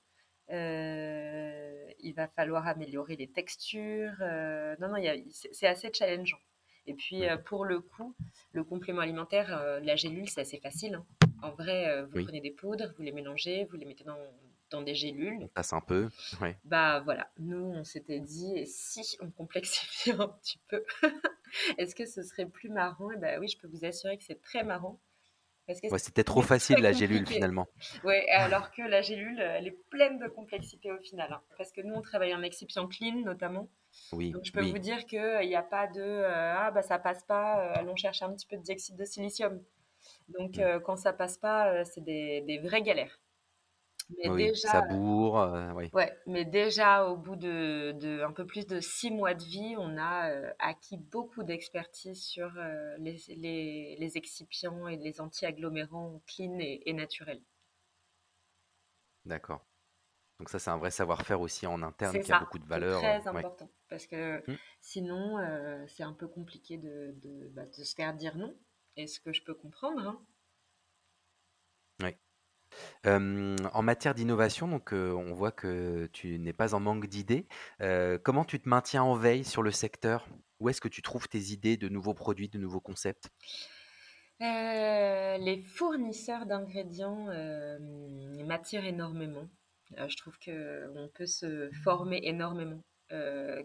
Euh, 2.07 2.09
il 2.09 2.15
va 2.15 2.29
falloir 2.29 2.67
améliorer 2.67 3.17
les 3.17 3.29
textures. 3.29 4.15
Euh, 4.21 4.77
non, 4.81 4.89
non, 4.89 4.97
c'est 5.53 5.67
assez 5.67 5.91
challengeant. 5.93 6.39
Et 6.87 6.95
puis, 6.95 7.29
euh, 7.29 7.37
pour 7.37 7.65
le 7.65 7.81
coup, 7.81 8.15
le 8.53 8.63
complément 8.63 9.01
alimentaire, 9.01 9.81
la 9.83 9.97
gélule, 9.97 10.29
c'est 10.29 10.43
assez 10.43 10.59
facile. 10.59 10.95
Hein. 10.95 11.07
En 11.43 11.51
vrai, 11.51 12.05
vous 12.05 12.23
prenez 12.23 12.41
des 12.41 12.53
poudres, 12.53 12.93
vous 12.97 13.03
les 13.03 13.13
mélangez, 13.13 13.65
vous 13.65 13.77
les 13.77 13.85
mettez 13.85 14.05
dans, 14.05 14.19
dans 14.71 14.83
des 14.83 14.95
gélules. 14.95 15.39
On 15.43 15.49
passe 15.49 15.73
un 15.73 15.81
peu. 15.81 16.09
Ouais. 16.41 16.57
Bah 16.65 17.01
voilà, 17.01 17.31
nous, 17.39 17.59
on 17.59 17.85
s'était 17.85 18.21
dit, 18.21 18.67
si 18.67 19.17
on 19.21 19.31
complexifie 19.31 20.13
un 20.19 20.29
petit 20.29 20.61
peu, 20.69 20.85
est-ce 21.79 21.95
que 21.95 22.07
ce 22.07 22.23
serait 22.23 22.47
plus 22.47 22.71
marrant? 22.71 23.11
Et 23.11 23.17
bah 23.17 23.39
oui, 23.39 23.49
je 23.49 23.59
peux 23.59 23.69
vous 23.69 23.85
assurer 23.85 24.17
que 24.17 24.25
c'est 24.25 24.41
très 24.41 24.65
marrant. 24.65 25.01
Ouais, 25.69 25.99
c'était 25.99 26.25
trop 26.25 26.43
facile 26.43 26.79
la 26.81 26.93
gélule 26.93 27.27
finalement. 27.27 27.67
Ouais, 28.05 28.27
alors 28.31 28.71
que 28.71 28.83
la 28.83 29.03
gélule, 29.03 29.41
elle 29.41 29.67
est 29.67 29.79
pleine 29.91 30.19
de 30.19 30.29
complexité 30.29 30.93
au 30.93 30.99
final. 30.99 31.33
hein. 31.33 31.41
Parce 31.59 31.73
que 31.73 31.81
nous, 31.81 31.95
on 31.95 32.03
travaille 32.03 32.35
en 32.35 32.43
excipient 32.43 32.87
clean 32.87 33.17
notamment. 33.25 33.69
Oui, 34.13 34.31
Donc, 34.31 34.45
je 34.45 34.53
peux 34.53 34.61
vous 34.63 34.75
oui. 34.75 34.81
dire 34.81 35.07
qu'il 35.07 35.41
n'y 35.49 35.57
a 35.57 35.63
pas 35.63 35.87
de 35.87 36.01
euh, 36.03 36.55
ah 36.57 36.71
bah 36.71 36.83
ça 36.83 36.99
passe 36.99 37.23
pas, 37.25 37.61
euh, 37.61 37.73
allons 37.77 37.97
chercher 37.97 38.25
un 38.27 38.33
petit 38.35 38.47
peu 38.47 38.57
de 38.57 38.63
dioxyde 38.63 38.97
de 38.97 39.05
silicium. 39.05 39.63
Donc, 40.29 40.59
Mm. 40.59 40.61
euh, 40.61 40.81
quand 40.81 40.97
ça 40.97 41.13
passe 41.13 41.39
pas, 41.39 41.73
euh, 41.73 41.85
c'est 41.85 42.03
des, 42.05 42.43
des 42.43 42.59
vraies 42.59 42.83
galères. 42.83 43.19
Mais 44.11 44.31
Oui, 44.31 44.53
ça 44.55 44.83
déjà, 44.83 44.83
bourre, 44.83 45.39
euh, 45.39 45.73
oui. 45.73 45.91
ouais, 45.93 46.13
mais 46.27 46.45
déjà 46.45 47.07
au 47.07 47.17
bout 47.17 47.35
de, 47.37 47.93
de 47.99 48.23
un 48.23 48.33
peu 48.33 48.47
plus 48.47 48.67
de 48.67 48.79
six 48.81 49.11
mois 49.11 49.35
de 49.35 49.43
vie, 49.43 49.75
on 49.79 49.97
a 49.99 50.31
euh, 50.31 50.53
acquis 50.61 50.97
beaucoup 50.99 51.43
d'expertise 51.43 52.23
sur 52.23 52.53
euh, 52.59 52.97
les, 52.99 53.17
les, 53.29 53.97
les 53.99 54.17
excipients 54.17 54.87
et 54.89 54.97
les 54.97 55.21
anti-agglomérants 55.21 56.21
clean 56.27 56.59
et, 56.61 56.83
et 56.87 56.93
naturels. 56.93 57.43
D'accord. 59.27 59.67
Donc 60.39 60.51
ça, 60.51 60.59
c'est 60.61 60.71
un 60.71 60.79
vrai 60.79 60.91
savoir-faire 60.93 61.41
aussi 61.41 61.67
en 61.67 61.83
interne 61.83 62.21
C'est 62.21 62.23
qui 62.23 62.33
a 62.33 62.35
ça, 62.35 62.37
beaucoup 62.37 62.59
de 62.59 62.67
qui 62.71 62.79
est 62.81 62.87
valeur. 62.87 63.05
très 63.17 63.27
euh, 63.31 63.37
ouais. 63.37 63.47
important. 63.47 63.71
Parce 63.89 64.07
que 64.07 64.43
Mm. 64.49 64.57
sinon, 64.81 65.39
euh, 65.39 65.85
c'est 65.89 66.03
un 66.03 66.13
peu 66.15 66.27
compliqué 66.29 66.79
de, 66.79 67.13
de, 67.23 67.49
bah, 67.49 67.67
de 67.67 67.85
se 67.85 67.95
faire 67.95 68.15
dire 68.15 68.37
non. 68.37 68.57
Et 68.97 69.07
ce 69.07 69.21
que 69.21 69.33
je 69.33 69.43
peux 69.43 69.55
comprendre, 69.55 70.01
hein. 70.07 70.27
En 73.05 73.83
matière 73.83 74.15
d'innovation, 74.15 74.69
donc 74.69 74.93
on 74.93 75.33
voit 75.33 75.53
que 75.53 76.09
tu 76.13 76.39
n'es 76.39 76.53
pas 76.53 76.75
en 76.75 76.81
manque 76.81 77.07
d'idées. 77.07 77.47
Comment 78.23 78.45
tu 78.45 78.61
te 78.61 78.69
maintiens 78.69 79.03
en 79.03 79.15
veille 79.15 79.45
sur 79.45 79.63
le 79.63 79.71
secteur? 79.71 80.27
Où 80.59 80.69
est-ce 80.69 80.81
que 80.81 80.89
tu 80.89 81.03
trouves 81.03 81.29
tes 81.29 81.53
idées 81.53 81.77
de 81.77 81.89
nouveaux 81.89 82.15
produits, 82.15 82.49
de 82.49 82.59
nouveaux 82.59 82.81
concepts? 82.81 83.31
Les 84.41 85.63
fournisseurs 85.65 86.47
d'ingrédients 86.47 87.27
m'attirent 88.45 88.85
énormément. 88.85 89.49
Je 89.97 90.17
trouve 90.17 90.37
qu'on 90.45 91.09
peut 91.15 91.27
se 91.27 91.71
former 91.85 92.21
énormément 92.25 92.83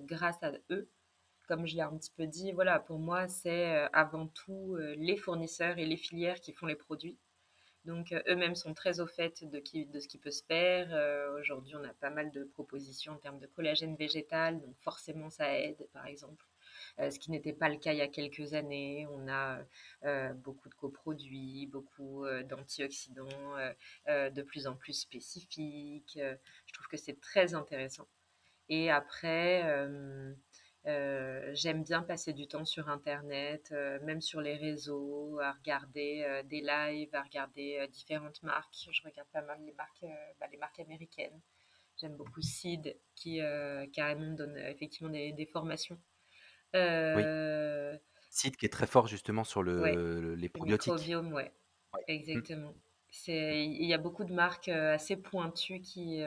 grâce 0.02 0.42
à 0.44 0.52
eux. 0.70 0.90
Comme 1.48 1.66
je 1.66 1.76
l'ai 1.76 1.82
un 1.82 1.98
petit 1.98 2.12
peu 2.16 2.28
dit, 2.28 2.52
voilà, 2.54 2.80
pour 2.80 3.00
moi, 3.00 3.28
c'est 3.28 3.88
avant 3.92 4.28
tout 4.28 4.78
les 4.78 5.18
fournisseurs 5.18 5.78
et 5.80 5.86
les 5.86 5.98
filières 5.98 6.40
qui 6.40 6.54
font 6.54 6.68
les 6.68 6.76
produits. 6.76 7.18
Donc 7.86 8.12
euh, 8.12 8.22
eux-mêmes 8.28 8.56
sont 8.56 8.74
très 8.74 9.00
au 9.00 9.08
fait 9.08 9.44
de, 9.44 9.60
qui- 9.60 9.86
de 9.86 10.00
ce 10.00 10.08
qui 10.08 10.18
peut 10.18 10.32
se 10.32 10.44
faire. 10.44 10.88
Euh, 10.94 11.40
Aujourd'hui, 11.40 11.76
on 11.76 11.84
a 11.84 11.94
pas 11.94 12.10
mal 12.12 12.32
de 12.32 12.44
propositions 12.44 13.14
en 13.14 13.18
termes 13.18 13.40
de 13.40 13.48
collagène 13.48 13.96
végétal, 13.96 14.60
donc 14.62 14.76
forcément 14.82 15.30
ça 15.30 15.58
aide, 15.60 15.88
par 15.94 16.06
exemple. 16.06 16.46
Euh, 17.00 17.10
ce 17.10 17.20
qui 17.20 17.32
n'était 17.32 17.54
pas 17.54 17.70
le 17.70 17.78
cas 17.78 17.94
il 17.94 17.98
y 17.98 18.02
a 18.02 18.08
quelques 18.08 18.54
années. 18.54 19.08
On 19.12 19.28
a 19.28 19.60
beaucoup 20.36 20.70
de 20.70 20.76
coproduits, 20.76 21.68
beaucoup 21.68 22.26
d'antioxydants 22.48 23.28
de 24.08 24.42
plus 24.42 24.68
en 24.68 24.76
plus 24.76 24.94
spécifiques. 24.94 26.20
Je 26.66 26.74
trouve 26.74 26.88
que 26.88 26.98
c'est 26.98 27.20
très 27.20 27.54
intéressant. 27.56 28.08
Et 28.70 28.92
après, 28.92 29.88
euh, 30.88 31.52
j'aime 31.54 31.84
bien 31.84 32.02
passer 32.02 32.34
du 32.34 32.48
temps 32.48 32.66
sur 32.66 32.90
Internet, 32.90 33.70
euh, 33.72 34.00
même 34.04 34.22
sur 34.22 34.42
les 34.42 34.56
réseaux, 34.56 35.40
à 35.40 35.52
regarder 35.54 36.24
euh, 36.28 36.44
des 36.44 36.62
lives, 36.62 37.14
à 37.14 37.22
regarder 37.24 37.88
différentes 37.92 38.42
marques. 38.44 38.76
Je 38.92 39.02
regarde 39.04 39.28
pas 39.30 39.42
mal 39.42 39.60
les 39.66 39.74
marques, 39.74 40.06
bah, 40.40 40.48
les 40.52 40.58
marques 40.58 40.80
américaines. 40.80 41.40
J'aime 41.98 42.16
beaucoup 42.16 42.42
Seed, 42.42 42.98
qui 43.16 43.40
carrément 43.94 44.34
donne 44.34 44.58
effectivement 44.58 45.10
des, 45.12 45.34
des 45.34 45.46
formations. 45.46 46.00
Oui. 47.16 47.24
Site 48.32 48.58
qui 48.58 48.66
est 48.66 48.70
très 48.70 48.88
fort 48.88 49.08
justement 49.08 49.44
sur 49.44 49.62
ouais, 49.76 49.94
le, 49.94 50.20
le- 50.22 50.36
les 50.36 50.50
le 50.56 50.60
probiotiques. 50.60 50.94
microbiome, 50.94 51.34
ouais, 51.34 51.52
Ouais. 51.94 52.02
Mm. 52.02 52.08
exactement. 52.08 52.74
C'est, 53.12 53.66
il 53.66 53.86
y 53.86 53.94
a 53.94 53.98
beaucoup 53.98 54.24
de 54.24 54.34
marques 54.34 54.70
assez 54.70 55.18
pointues 55.18 55.82
qui, 55.82 56.24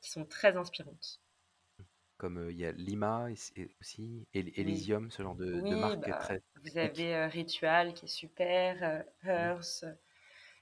qui 0.00 0.10
sont 0.10 0.24
très 0.26 0.56
inspirantes. 0.56 1.20
Comme 2.20 2.36
euh, 2.38 2.52
il 2.52 2.58
y 2.58 2.66
a 2.66 2.72
Lima 2.72 3.30
et 3.30 3.34
c- 3.36 3.50
et 3.56 3.70
aussi, 3.80 4.28
et 4.34 4.60
Oui, 4.60 4.60
Elysium, 4.60 5.10
ce 5.10 5.22
genre 5.22 5.36
de, 5.36 5.74
marque 5.74 6.00
bah, 6.00 6.18
très 6.18 6.42
vous 6.62 6.76
avez 6.78 7.14
euh, 7.16 7.26
Ritual 7.28 7.94
qui 7.94 8.04
est 8.04 8.08
super, 8.08 8.82
euh, 8.82 9.02
Mm. 9.36 9.50
Hearth, 9.54 9.84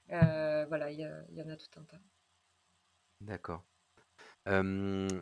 voilà, 0.07 0.91
il 0.91 0.99
y, 0.99 1.41
en 1.41 1.49
a 1.49 1.55
tout 1.57 1.79
un 1.79 1.83
tas. 1.83 1.99
D'accord. 3.21 3.63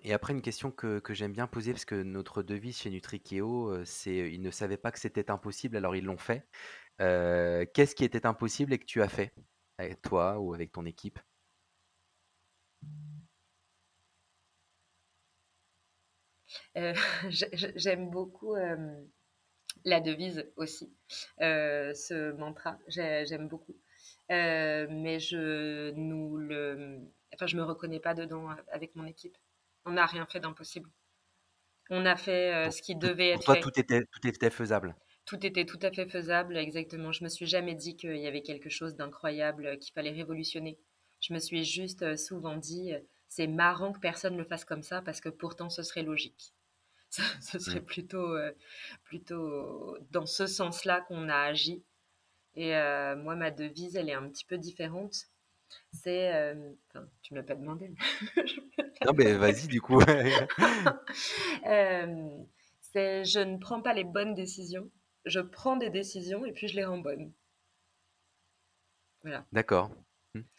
Et 0.03 0.13
après, 0.13 0.33
une 0.33 0.41
question 0.41 0.71
que, 0.71 0.99
que 0.99 1.13
j'aime 1.13 1.33
bien 1.33 1.47
poser, 1.47 1.73
parce 1.73 1.85
que 1.85 2.01
notre 2.01 2.43
devise 2.43 2.77
chez 2.77 2.89
Nutrikeo, 2.89 3.83
c'est 3.85 4.31
ils 4.31 4.41
ne 4.41 4.51
savaient 4.51 4.77
pas 4.77 4.91
que 4.91 4.99
c'était 4.99 5.29
impossible, 5.31 5.77
alors 5.77 5.95
ils 5.95 6.05
l'ont 6.05 6.17
fait. 6.17 6.47
Qu'est-ce 6.99 7.95
qui 7.95 8.05
était 8.05 8.25
impossible 8.25 8.73
et 8.73 8.79
que 8.79 8.85
tu 8.85 9.01
as 9.01 9.09
fait, 9.09 9.33
avec 9.77 10.01
toi 10.01 10.39
ou 10.39 10.53
avec 10.53 10.71
ton 10.71 10.85
équipe? 10.85 11.19
Euh, 16.77 16.93
j'ai- 17.29 17.49
j'ai- 17.53 17.73
j'aime 17.75 18.09
beaucoup 18.09 18.55
euh, 18.55 18.75
la 19.85 19.99
devise 20.01 20.45
aussi, 20.57 20.91
euh, 21.41 21.93
ce 21.93 22.31
mantra, 22.33 22.77
j'ai- 22.87 23.25
j'aime 23.25 23.47
beaucoup. 23.47 23.75
Mais 24.29 25.19
je 25.19 25.91
nous 25.91 26.37
le, 26.37 26.99
enfin, 27.33 27.47
je 27.47 27.55
me 27.57 27.63
reconnais 27.63 27.99
pas 27.99 28.13
dedans 28.13 28.49
avec 28.71 28.95
mon 28.95 29.05
équipe. 29.05 29.37
On 29.85 29.91
n'a 29.91 30.05
rien 30.05 30.25
fait 30.25 30.39
d'impossible. 30.39 30.89
On 31.89 32.05
a 32.05 32.15
fait 32.15 32.51
Pour, 32.63 32.73
ce 32.73 32.81
qui 32.81 32.95
devait 32.95 33.29
pour 33.31 33.39
être 33.39 33.45
toi, 33.45 33.55
fait. 33.55 33.61
tout 33.61 33.79
était, 33.79 34.03
tout 34.05 34.27
était 34.27 34.49
faisable. 34.49 34.95
Tout 35.25 35.45
était 35.45 35.65
tout 35.65 35.77
à 35.83 35.91
fait 35.91 36.07
faisable, 36.09 36.57
exactement. 36.57 37.11
Je 37.11 37.23
me 37.23 37.29
suis 37.29 37.45
jamais 37.45 37.75
dit 37.75 37.95
qu'il 37.95 38.17
y 38.17 38.25
avait 38.27 38.41
quelque 38.41 38.69
chose 38.69 38.95
d'incroyable 38.95 39.77
qu'il 39.79 39.93
fallait 39.93 40.11
révolutionner. 40.11 40.79
Je 41.21 41.33
me 41.33 41.39
suis 41.39 41.63
juste 41.65 42.15
souvent 42.15 42.57
dit, 42.57 42.93
c'est 43.29 43.47
marrant 43.47 43.91
que 43.93 43.99
personne 43.99 44.37
le 44.37 44.43
fasse 44.45 44.65
comme 44.65 44.83
ça 44.83 45.01
parce 45.01 45.21
que 45.21 45.29
pourtant 45.29 45.69
ce 45.69 45.83
serait 45.83 46.03
logique. 46.03 46.53
Ce 47.11 47.21
ce 47.41 47.59
serait 47.59 47.79
Mm. 47.79 47.81
plutôt, 47.81 48.35
euh, 48.35 48.51
plutôt 49.05 49.97
dans 50.11 50.25
ce 50.25 50.45
sens-là 50.47 51.01
qu'on 51.01 51.29
a 51.29 51.35
agi. 51.37 51.83
Et 52.55 52.75
euh, 52.77 53.15
moi, 53.17 53.35
ma 53.35 53.51
devise, 53.51 53.97
elle 53.97 54.09
est 54.09 54.13
un 54.15 54.29
petit 54.29 54.45
peu 54.45 54.57
différente. 54.57 55.15
C'est, 55.93 56.33
euh, 56.35 56.73
tu 57.23 57.33
me 57.33 57.39
l'as 57.39 57.45
pas 57.45 57.55
demandé, 57.55 57.91
Non, 59.05 59.13
mais 59.13 59.33
vas-y, 59.33 59.67
du 59.67 59.81
coup. 59.81 60.01
C'est, 62.81 63.23
je 63.25 63.39
ne 63.39 63.57
prends 63.57 63.81
pas 63.83 63.93
les 63.93 64.03
bonnes 64.03 64.33
décisions, 64.33 64.89
je 65.25 65.39
prends 65.39 65.75
des 65.77 65.89
décisions 65.91 66.43
et 66.45 66.51
puis 66.53 66.67
je 66.67 66.75
les 66.75 66.85
rends 66.85 66.97
bonnes. 66.97 67.31
Voilà. 69.21 69.45
D'accord. 69.51 69.91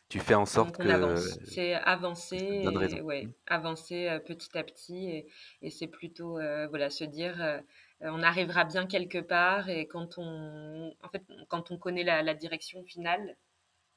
Tu 0.09 0.21
fais 0.21 0.35
en 0.35 0.47
sorte 0.47 0.79
on 0.79 0.89
que 0.89 0.89
avance. 0.89 1.39
C'est 1.45 1.75
avancer 1.75 2.37
donne 2.63 2.77
raison. 2.79 2.97
et 2.97 3.03
Mm. 3.23 3.29
ouais, 3.29 3.29
avancer 3.47 4.09
euh, 4.09 4.19
petit 4.19 4.57
à 4.59 4.65
petit 4.65 5.09
et, 5.11 5.27
et 5.63 5.71
c'est 5.71 5.87
plutôt 5.87 6.39
euh, 6.39 6.67
voilà 6.69 6.91
se 6.91 7.05
dire 7.05 7.41
euh, 7.43 7.61
on 8.01 8.23
arrivera 8.23 8.65
bien 8.65 8.87
quelque 8.87 9.19
part 9.19 9.69
et 9.69 9.87
quand 9.87 10.19
on 10.19 10.95
en 11.03 11.09
fait 11.09 11.25
quand 11.49 11.71
on 11.71 11.79
connaît 11.79 12.05
la, 12.05 12.23
la 12.23 12.35
direction 12.35 12.83
finale, 12.85 13.37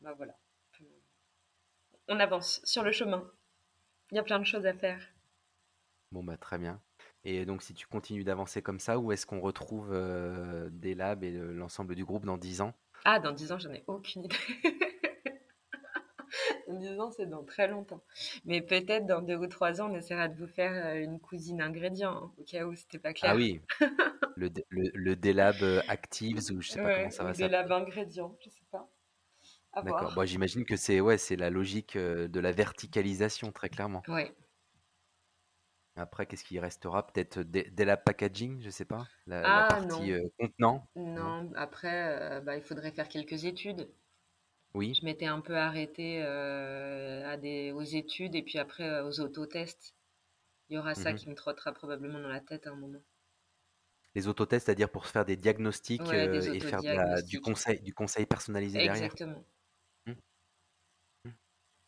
bah 0.02 0.14
voilà, 0.18 0.36
on 2.08 2.20
avance 2.20 2.62
sur 2.64 2.84
le 2.84 2.92
chemin. 2.92 3.28
Il 4.12 4.16
y 4.16 4.20
a 4.20 4.24
plein 4.24 4.40
de 4.40 4.46
choses 4.46 4.68
à 4.68 4.74
faire. 4.74 5.02
Bon, 6.12 6.24
bah, 6.24 6.38
très 6.38 6.58
bien. 6.58 6.82
Et 7.24 7.46
donc, 7.46 7.62
si 7.62 7.74
tu 7.74 7.88
continues 7.88 8.24
d'avancer 8.24 8.62
comme 8.62 8.80
ça, 8.80 9.00
où 9.00 9.12
est-ce 9.12 9.26
qu'on 9.26 9.42
retrouve 9.42 9.92
des 10.72 10.96
labs 10.96 11.24
et 11.24 11.32
l'ensemble 11.32 11.96
du 11.96 12.06
groupe 12.06 12.26
dans 12.26 12.38
10 12.38 12.62
ans? 12.62 12.74
Ah, 13.06 13.20
dans 13.20 13.32
10 13.32 13.52
ans, 13.52 13.60
j'en 13.60 13.72
ai 13.74 13.84
aucune 13.88 14.26
idée. 14.26 14.36
Dans 16.72 16.80
10 16.80 17.00
ans, 17.00 17.12
c'est 17.12 17.26
dans 17.26 17.44
très 17.44 17.68
longtemps. 17.68 18.04
Mais 18.46 18.62
peut-être 18.62 19.06
dans 19.06 19.22
deux 19.22 19.36
ou 19.38 19.48
trois 19.48 19.82
ans, 19.82 19.92
on 19.92 19.96
essaiera 19.96 20.28
de 20.28 20.36
vous 20.36 20.48
faire 20.48 20.72
euh, 20.74 21.02
une 21.04 21.20
cousine 21.20 21.62
ingrédient, 21.62 22.12
hein, 22.16 22.32
au 22.38 22.44
cas 22.44 22.66
où 22.66 22.76
c'était 22.76 23.00
pas 23.00 23.14
Ah 23.22 23.34
clair. 23.34 23.36
oui, 23.36 23.62
le, 24.36 24.50
le, 24.70 24.92
le 24.94 25.16
D-Lab 25.16 25.56
euh, 25.64 25.82
Actives, 25.88 26.40
ou 26.52 26.62
je 26.62 26.70
sais 26.70 26.82
pas 26.82 26.92
comment 26.96 27.10
ça 27.12 27.24
va 27.24 27.34
s'appeler. 27.34 27.74
ingrédients, 27.74 28.38
je 28.44 28.50
sais 28.50 28.66
pas. 28.72 28.90
D'accord. 29.84 30.14
Bon, 30.14 30.26
j'imagine 30.26 30.66
que 30.66 30.76
c'est 30.76 31.00
ouais, 31.02 31.18
la 31.38 31.50
logique 31.50 31.96
euh, 31.96 32.28
de 32.28 32.40
la 32.40 32.52
verticalisation, 32.52 33.52
très 33.52 33.70
clairement. 33.70 34.04
Ouais. 34.08 34.36
Après, 35.96 36.26
qu'est-ce 36.26 36.44
qui 36.44 36.60
restera? 36.60 37.06
Peut-être 37.08 37.42
labs 37.84 38.04
packaging, 38.04 38.62
je 38.62 38.70
sais 38.70 38.86
pas. 38.86 39.08
La, 39.26 39.42
la 39.42 39.64
Ah 39.64 39.68
partie 39.68 39.88
non, 39.88 40.10
euh, 40.12 40.22
contenant? 40.40 40.88
Non? 40.96 41.44
non? 41.44 41.52
Après, 41.56 42.38
euh, 42.38 42.42
bah, 42.42 42.56
il 42.56 42.64
faudrait 42.64 42.92
faire 42.92 43.08
quelques 43.10 43.46
études. 43.46 43.90
Oui? 44.74 44.94
Je 44.94 45.06
m'étais 45.06 45.26
un 45.26 45.42
peu 45.42 45.58
arrêtée 45.58 46.22
euh, 46.24 47.28
à 47.30 47.38
des, 47.38 47.72
aux 47.72 47.82
études 47.82 48.36
et 48.36 48.42
puis 48.42 48.58
après 48.58 48.84
euh, 48.90 49.06
aux 49.06 49.20
autotests. 49.20 49.94
Il 50.70 50.76
y 50.76 50.78
aura 50.78 50.96
ça 50.96 51.12
Mhm. 51.12 51.18
qui 51.18 51.30
me 51.30 51.36
trottera 51.36 51.72
probablement 51.74 52.20
dans 52.20 52.30
la 52.30 52.40
tête 52.40 52.68
à 52.68 52.72
un 52.72 52.76
moment. 52.76 53.02
Les 54.16 54.28
autotests, 54.28 54.66
c'est-à-dire 54.66 54.90
pour 54.90 55.06
se 55.06 55.12
faire 55.12 55.26
des 55.26 55.38
diagnostics 55.38 56.02
Ouais, 56.02 56.28
euh, 56.28 56.42
des 56.42 56.56
et 56.56 56.60
faire 56.60 56.82
de 56.82 56.88
la- 56.88 57.22
du 57.22 57.40
autodiagnostics. 57.40 57.42
conseil, 57.42 57.82
du 57.82 57.94
conseil 57.94 58.26
personnalisé 58.26 58.78
derrière. 58.80 59.04
Exactement. 59.04 59.44
Hmm. 60.06 60.14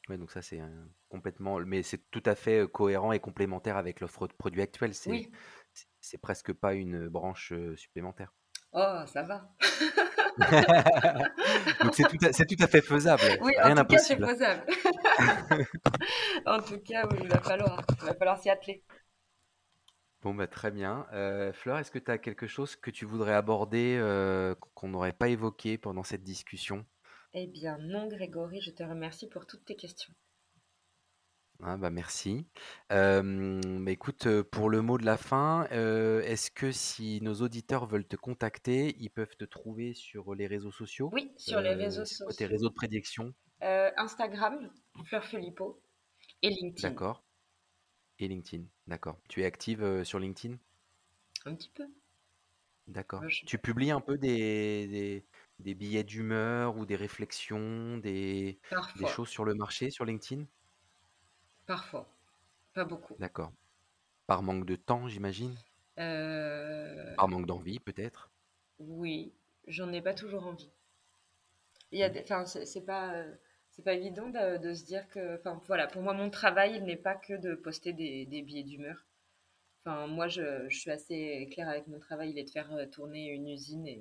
Ouais, 0.10 0.18
donc 0.18 0.32
ça 0.32 0.42
c'est 0.42 0.60
euh, 0.60 0.86
complètement, 1.10 1.60
mais 1.62 1.82
c'est 1.82 2.10
tout 2.12 2.24
à 2.26 2.36
fait 2.36 2.60
euh, 2.64 2.68
cohérent 2.68 3.14
et 3.14 3.20
complémentaire 3.22 3.78
avec 3.78 4.02
l'offre 4.02 4.28
de 4.28 4.34
produits 4.34 4.62
actuelle. 4.62 4.94
C'est, 4.94 5.12
Oui. 5.12 5.32
c'est 5.74 5.88
c'est 6.02 6.18
presque 6.18 6.52
pas 6.52 6.74
une 6.74 7.08
branche 7.08 7.54
euh, 7.54 7.76
supplémentaire. 7.78 8.34
Oh, 8.74 9.04
ça 9.08 9.24
va. 9.24 9.50
Donc 11.82 11.94
c'est 11.96 12.06
tout, 12.08 12.18
à- 12.26 12.34
c'est 12.34 12.46
tout 12.46 12.62
à 12.64 12.68
fait 12.68 12.82
faisable. 12.82 13.24
Oui, 13.40 13.54
Rien 13.58 13.64
en 13.64 13.72
tout 13.74 13.86
cas, 13.86 14.02
c'est 14.02 14.16
d'impossible. 14.16 14.26
faisable. 14.26 14.66
En 16.46 16.62
tout 16.62 16.80
cas, 16.80 17.08
oui, 17.12 17.20
il 17.24 17.28
va 17.30 17.40
falloir, 17.42 17.84
il 18.02 18.06
va 18.08 18.14
falloir 18.16 18.40
s'y 18.40 18.50
atteler. 18.50 18.84
Bon, 20.22 20.34
bah, 20.34 20.48
très 20.48 20.72
bien. 20.72 21.06
Euh, 21.14 21.54
Fleur, 21.54 21.78
est-ce 21.78 21.92
que 21.92 22.00
tu 22.00 22.10
as 22.10 22.18
quelque 22.18 22.48
chose 22.48 22.76
que 22.76 22.90
tu 22.92 23.06
voudrais 23.06 23.34
aborder 23.34 23.98
euh, 24.00 24.56
qu'on 24.74 24.88
n'aurait 24.88 25.14
pas 25.14 25.28
évoqué 25.30 25.78
pendant 25.78 26.04
cette 26.04 26.24
discussion? 26.24 26.86
Eh 27.34 27.46
bien, 27.46 27.78
non, 27.78 28.08
Grégory, 28.08 28.60
je 28.62 28.72
te 28.72 28.82
remercie 28.82 29.28
pour 29.28 29.46
toutes 29.46 29.66
tes 29.66 29.76
questions. 29.76 30.14
Ah, 31.66 31.78
bah, 31.78 31.89
merci. 31.89 32.45
Bah, 32.89 33.91
écoute, 33.91 34.28
pour 34.51 34.70
le 34.70 34.82
mot 34.82 34.97
de 34.97 35.05
la 35.05 35.18
fin, 35.18 35.66
est-ce 35.70 36.51
que 36.51 36.72
si 36.72 37.22
nos 37.22 37.36
auditeurs 37.36 37.86
veulent 37.88 38.07
te 38.07 38.16
contacter, 38.16 38.95
ils 38.99 39.09
peuvent 39.09 39.36
te 39.38 39.45
trouver 39.45 39.93
sur 39.93 40.36
les 40.36 40.47
réseaux 40.47 40.72
sociaux? 40.72 41.14
Oui, 41.14 41.32
sur 41.38 41.61
les 41.61 41.76
réseaux 41.76 42.03
c'est 42.05 42.18
quoi 42.24 42.34
tes 42.34 42.45
sociaux. 42.45 42.51
réseaux 42.51 42.70
de 42.70 42.74
prédilection? 42.74 43.34
Euh, 43.64 43.89
Instagram, 43.97 44.72
Fleur 45.05 45.24
Felipo, 45.26 45.82
et 46.43 46.49
LinkedIn. 46.49 46.95
D'accord. 46.95 47.24
Et 48.20 48.28
LinkedIn, 48.28 48.66
d'accord. 48.88 49.20
Tu 49.30 49.41
es 49.43 49.45
active 49.45 50.03
sur 50.03 50.20
LinkedIn? 50.20 50.57
Un 51.45 51.55
petit 51.55 51.70
peu. 51.70 51.88
D'accord. 52.88 53.22
Moi, 53.22 53.30
je- 53.30 53.45
Tu 53.45 53.57
publies 53.57 53.91
un 53.91 53.99
peu 54.01 54.18
des, 54.18 54.88
des, 54.88 55.26
des 55.59 55.74
billets 55.76 56.03
d'humeur 56.03 56.78
ou 56.78 56.86
des 56.86 56.95
réflexions, 56.95 57.97
des, 57.97 58.59
des 58.95 59.05
Parfois, 59.05 59.16
choses 59.16 59.30
sur 59.30 59.45
le 59.45 59.53
marché 59.55 59.89
sur 59.89 60.05
LinkedIn? 60.05 60.45
Parfois, 61.66 62.07
pas 62.74 62.86
beaucoup. 62.86 63.18
D'accord. 63.18 63.51
Par 64.28 64.43
manque 64.43 64.66
de 64.66 64.76
temps, 64.76 65.07
j'imagine? 65.07 65.55
Euh, 65.99 67.16
Par 67.16 67.28
manque 67.28 67.47
d'envie, 67.47 67.80
peut-être? 67.80 68.32
oui, 68.78 69.34
j'en 69.66 69.91
ai 69.91 70.01
pas 70.03 70.14
toujours 70.14 70.45
envie. 70.45 70.70
Il 71.93 71.99
y 71.99 72.03
a 72.03 72.09
Mm. 72.09 72.09
des, 72.09 72.20
enfin, 72.24 72.45
c'est 72.45 72.66
c'est 72.66 72.82
pas, 72.86 73.14
euh, 73.16 73.36
c'est 73.72 73.84
pas 73.86 73.93
évident 73.93 74.28
de, 74.28 74.57
de 74.57 74.74
se 74.74 74.84
dire 74.84 75.07
que, 75.09 75.38
enfin, 75.39 75.61
voilà, 75.68 75.88
pour 75.88 76.01
moi, 76.01 76.14
mon 76.14 76.30
travail, 76.30 76.76
il 76.76 76.84
n'est 76.84 76.97
pas 76.97 77.16
que 77.16 77.34
de 77.36 77.55
poster 77.55 77.93
des, 77.93 78.26
des 78.26 78.41
billets 78.41 78.64
d'humeur. 78.64 79.05
Enfin, 79.86 80.07
moi, 80.07 80.28
je, 80.30 80.68
je 80.70 80.78
suis 80.80 80.91
assez 80.91 81.49
claire 81.53 81.70
avec 81.70 81.88
mon 81.88 81.99
travail, 81.99 82.32
il 82.32 82.39
est 82.39 82.45
de 82.45 82.51
faire 82.51 82.72
euh, 82.74 82.86
tourner 82.88 83.30
une 83.32 83.49
usine 83.49 83.88
et, 83.88 83.99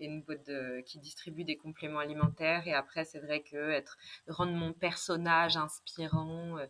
et 0.00 0.06
une 0.06 0.22
boîte 0.22 0.46
de- 0.46 0.80
qui 0.86 0.98
distribue 0.98 1.44
des 1.44 1.56
compléments 1.56 1.98
alimentaires. 2.00 2.66
Et 2.66 2.74
après, 2.74 3.04
c'est 3.04 3.20
vrai 3.20 3.42
que 3.42 3.70
être, 3.70 3.98
rendre 4.28 4.52
mon 4.52 4.72
personnage 4.72 5.56
inspirant, 5.56 6.58
euh, 6.58 6.66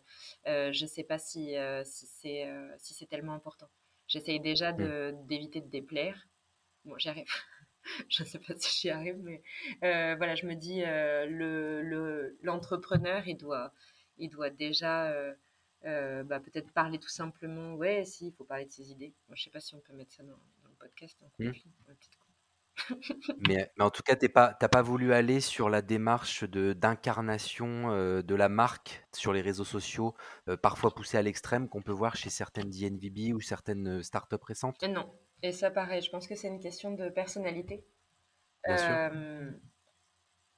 euh, 0.47 0.71
je 0.73 0.85
sais 0.85 1.03
pas 1.03 1.17
si, 1.19 1.57
euh, 1.57 1.83
si 1.85 2.05
c'est 2.07 2.47
si 2.77 3.07
tellement 3.07 3.33
important. 3.33 3.69
J'essaye 4.07 4.39
déjà 4.39 4.71
de, 4.73 5.13
d'éviter 5.27 5.61
de 5.61 5.69
déplaire. 5.69 6.27
Bon, 6.85 6.97
j'y 6.97 7.09
arrive. 7.09 7.27
Je 8.09 8.23
sais 8.23 8.39
pas 8.39 8.53
si 8.57 8.79
j'y 8.81 8.89
arrive, 8.89 9.17
mais 9.23 9.41
euh, 9.83 10.15
voilà, 10.15 10.35
je 10.35 10.45
me 10.45 10.53
dis, 10.55 10.83
euh, 10.83 11.25
le, 11.25 11.81
le- 11.81 12.37
l'entrepreneur, 12.43 13.27
il 13.27 13.37
doit, 13.37 13.73
il 14.17 14.29
doit 14.29 14.49
déjà 14.51 15.11
euh, 15.85 16.23
bah, 16.23 16.39
peut-être 16.39 16.71
parler 16.73 16.99
tout 16.99 17.09
simplement. 17.09 17.73
Ouais, 17.75 18.05
si, 18.05 18.27
il 18.27 18.33
faut 18.33 18.43
parler 18.45 18.65
de 18.65 18.71
ses 18.71 18.91
idées. 18.91 19.13
Moi, 19.27 19.35
je 19.35 19.43
sais 19.43 19.49
pas 19.49 19.59
si 19.59 19.75
on 19.75 19.79
peut 19.79 19.93
mettre 19.93 20.11
ça 20.13 20.23
dans, 20.23 20.37
dans 20.63 20.69
le 20.69 20.75
podcast 20.75 21.17
en 21.23 21.31
Mm. 21.39 21.47
conflit. 21.47 21.71
coup. 21.85 22.20
Mais, 23.37 23.71
mais 23.77 23.83
en 23.83 23.89
tout 23.89 24.03
cas, 24.03 24.15
t'es 24.15 24.29
pas, 24.29 24.53
t'as 24.53 24.67
pas 24.69 24.81
voulu 24.81 25.13
aller 25.13 25.39
sur 25.41 25.69
la 25.69 25.81
démarche 25.81 26.43
de 26.43 26.73
d'incarnation 26.73 27.91
euh, 27.91 28.21
de 28.21 28.35
la 28.35 28.49
marque 28.49 29.05
sur 29.13 29.33
les 29.33 29.41
réseaux 29.41 29.63
sociaux, 29.65 30.15
euh, 30.47 30.57
parfois 30.57 30.93
poussée 30.93 31.17
à 31.17 31.21
l'extrême, 31.21 31.67
qu'on 31.69 31.81
peut 31.81 31.91
voir 31.91 32.15
chez 32.15 32.29
certaines 32.29 32.69
DNVB 32.69 33.33
ou 33.33 33.41
certaines 33.41 33.99
euh, 33.99 34.03
startups 34.03 34.35
récentes? 34.43 34.87
Non. 34.87 35.13
Et 35.43 35.53
ça, 35.53 35.71
pareil, 35.71 36.01
je 36.01 36.09
pense 36.11 36.27
que 36.27 36.35
c'est 36.35 36.47
une 36.47 36.59
question 36.59 36.91
de 36.91 37.09
personnalité. 37.09 37.85
Bien 38.65 38.77
sûr. 38.77 38.97
Euh, 39.11 39.51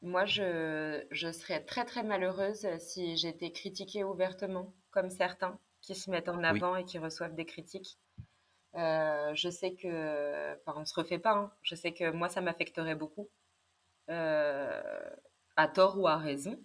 moi, 0.03 0.25
je, 0.25 1.03
je 1.09 1.31
serais 1.31 1.65
très 1.65 1.83
très 1.83 2.03
malheureuse 2.03 2.67
si 2.77 3.17
j'étais 3.17 3.51
critiquée 3.51 4.03
ouvertement, 4.03 4.75
comme 4.91 5.09
certains 5.09 5.59
qui 5.81 5.95
se 5.95 6.11
mettent 6.11 6.29
en 6.29 6.43
Oui. 6.47 6.63
avant 6.63 6.75
et 6.75 6.85
qui 6.85 6.99
reçoivent 6.99 7.33
des 7.33 7.45
critiques. 7.45 7.97
Euh, 8.75 9.33
je 9.35 9.49
sais 9.49 9.73
que, 9.75 10.53
enfin, 10.65 10.73
on 10.79 10.85
se 10.85 10.93
refait 10.95 11.19
pas. 11.19 11.33
hein. 11.33 11.51
Je 11.61 11.75
sais 11.75 11.91
que 11.93 12.11
moi, 12.11 12.29
ça 12.29 12.41
m'affecterait 12.41 12.95
beaucoup, 12.95 13.29
euh, 14.09 15.09
à 15.57 15.67
tort 15.67 15.99
ou 15.99 16.07
à 16.07 16.17
raison. 16.17 16.59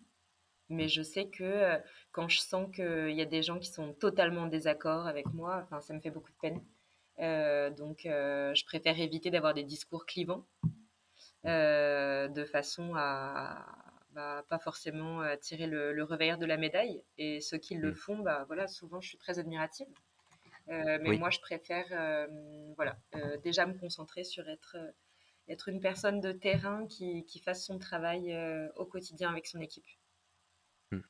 Mais 0.70 0.88
je 0.88 1.02
sais 1.02 1.28
que 1.28 1.44
euh, 1.44 1.78
quand 2.12 2.28
je 2.28 2.40
sens 2.40 2.68
qu'il 2.74 3.12
y 3.12 3.22
a 3.22 3.26
des 3.26 3.42
gens 3.42 3.58
qui 3.58 3.70
sont 3.70 3.92
totalement 3.94 4.42
en 4.42 4.46
désaccord 4.48 5.06
avec 5.06 5.26
moi, 5.34 5.60
enfin, 5.64 5.80
ça 5.80 5.94
me 5.94 6.00
fait 6.00 6.10
beaucoup 6.10 6.32
de 6.32 6.38
peine. 6.42 6.62
Donc, 7.76 8.00
je 8.04 8.64
préfère 8.66 8.98
éviter 9.00 9.30
d'avoir 9.30 9.54
des 9.54 9.64
discours 9.64 10.06
clivants 10.06 10.46
de 11.44 12.44
façon 12.44 12.94
à, 12.96 13.66
bah, 14.12 14.44
pas 14.48 14.58
forcément 14.58 15.22
tirer 15.40 15.66
le, 15.66 15.92
le 15.92 16.04
revers 16.04 16.38
de 16.38 16.46
la 16.46 16.56
médaille. 16.56 17.02
Et 17.18 17.40
ceux 17.40 17.58
qui 17.58 17.74
le 17.76 17.92
Mm. 17.92 17.94
font, 17.94 18.18
bah, 18.18 18.44
voilà, 18.46 18.68
souvent, 18.68 19.00
je 19.00 19.08
suis 19.08 19.18
très 19.18 19.38
admirative. 19.38 19.86
Euh, 20.70 20.98
mais 21.02 21.10
Oui. 21.10 21.18
moi, 21.18 21.30
je 21.30 21.40
préfère 21.40 21.86
euh, 21.92 22.26
voilà, 22.76 22.98
euh, 23.14 23.36
déjà 23.38 23.64
me 23.66 23.74
concentrer 23.78 24.24
sur 24.24 24.48
être, 24.48 24.76
être 25.48 25.68
une 25.68 25.80
personne 25.80 26.20
de 26.20 26.32
terrain 26.32 26.86
qui, 26.86 27.24
qui 27.24 27.40
fasse 27.40 27.64
son 27.64 27.78
travail 27.78 28.36
au 28.76 28.84
quotidien 28.84 29.30
avec 29.30 29.46
son 29.46 29.60
équipe. 29.60 29.86
Mm. 30.92 31.00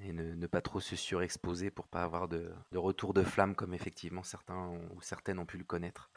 Et 0.00 0.12
ne, 0.12 0.34
ne 0.34 0.46
pas 0.48 0.60
trop 0.60 0.80
se 0.80 0.96
surexposer 0.96 1.70
pour 1.70 1.86
pas 1.88 2.02
avoir 2.02 2.26
de, 2.28 2.52
de 2.72 2.78
retour 2.78 3.14
de 3.14 3.22
flamme 3.22 3.54
comme 3.54 3.74
effectivement 3.74 4.22
certains 4.24 4.56
ont- 4.58 4.88
ou 4.96 5.00
certaines 5.00 5.38
ont 5.38 5.46
pu 5.46 5.58
le 5.58 5.64
connaître. 5.64 6.10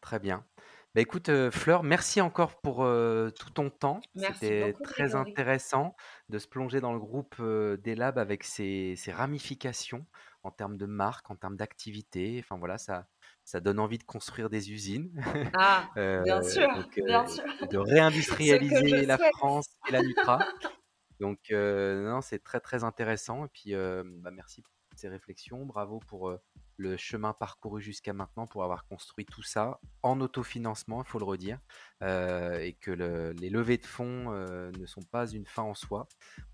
Très 0.00 0.18
bien. 0.20 0.46
Bah 0.94 1.00
écoute, 1.02 1.30
Fleur, 1.50 1.82
merci 1.82 2.20
encore 2.20 2.60
pour 2.60 2.82
euh, 2.84 3.28
tout 3.30 3.50
ton 3.50 3.70
temps. 3.70 4.00
C'était 4.14 4.72
très 4.82 5.08
Grégory. 5.08 5.30
intéressant 5.30 5.94
de 6.30 6.38
se 6.38 6.46
plonger 6.48 6.80
dans 6.80 6.92
le 6.92 6.98
groupe 7.00 7.36
euh, 7.40 7.76
des 7.76 7.94
labs 7.94 8.18
avec 8.18 8.44
ses, 8.44 8.94
ses 8.96 9.12
ramifications 9.12 10.06
en 10.46 10.50
termes 10.50 10.76
de 10.76 10.86
marque, 10.86 11.30
en 11.30 11.36
termes 11.36 11.56
d'activité. 11.56 12.38
Enfin 12.42 12.56
voilà, 12.58 12.78
ça, 12.78 13.08
ça 13.44 13.60
donne 13.60 13.78
envie 13.80 13.98
de 13.98 14.04
construire 14.04 14.48
des 14.50 14.72
usines, 14.72 15.12
Ah, 15.54 15.88
bien 16.24 16.42
euh, 16.42 16.42
sûr, 16.42 16.68
donc, 16.74 16.98
euh, 16.98 17.04
bien 17.04 17.26
sûr. 17.26 17.44
de 17.44 17.50
Ce 17.62 17.66
que 17.68 17.76
réindustrialiser 17.78 19.06
la 19.06 19.16
souhaite. 19.18 19.34
France 19.36 19.66
et 19.88 19.92
la 19.92 20.02
Nutra. 20.02 20.38
Donc, 21.20 21.50
euh, 21.50 22.10
non, 22.10 22.20
c'est 22.20 22.40
très 22.44 22.60
très 22.60 22.84
intéressant. 22.84 23.46
Et 23.46 23.48
puis, 23.48 23.74
euh, 23.74 24.02
bah, 24.20 24.30
merci 24.30 24.60
pour 24.62 24.72
ces 24.96 25.08
réflexions. 25.08 25.64
Bravo 25.66 26.00
pour 26.08 26.28
euh, 26.30 26.40
le 26.78 26.96
chemin 26.96 27.32
parcouru 27.32 27.80
jusqu'à 27.80 28.12
maintenant 28.12 28.46
pour 28.46 28.62
avoir 28.62 28.86
construit 28.86 29.24
tout 29.24 29.42
ça 29.42 29.80
en 30.02 30.20
autofinancement, 30.20 31.02
il 31.02 31.08
faut 31.08 31.18
le 31.18 31.24
redire, 31.24 31.58
euh, 32.02 32.58
et 32.58 32.74
que 32.74 32.90
le- 32.90 33.32
les 33.32 33.48
levées 33.50 33.78
de 33.78 33.86
fonds 33.86 34.32
euh, 34.32 34.70
ne 34.78 34.84
sont 34.86 35.02
pas 35.10 35.26
une 35.30 35.46
fin 35.46 35.62
en 35.62 35.74
soi. 35.74 36.06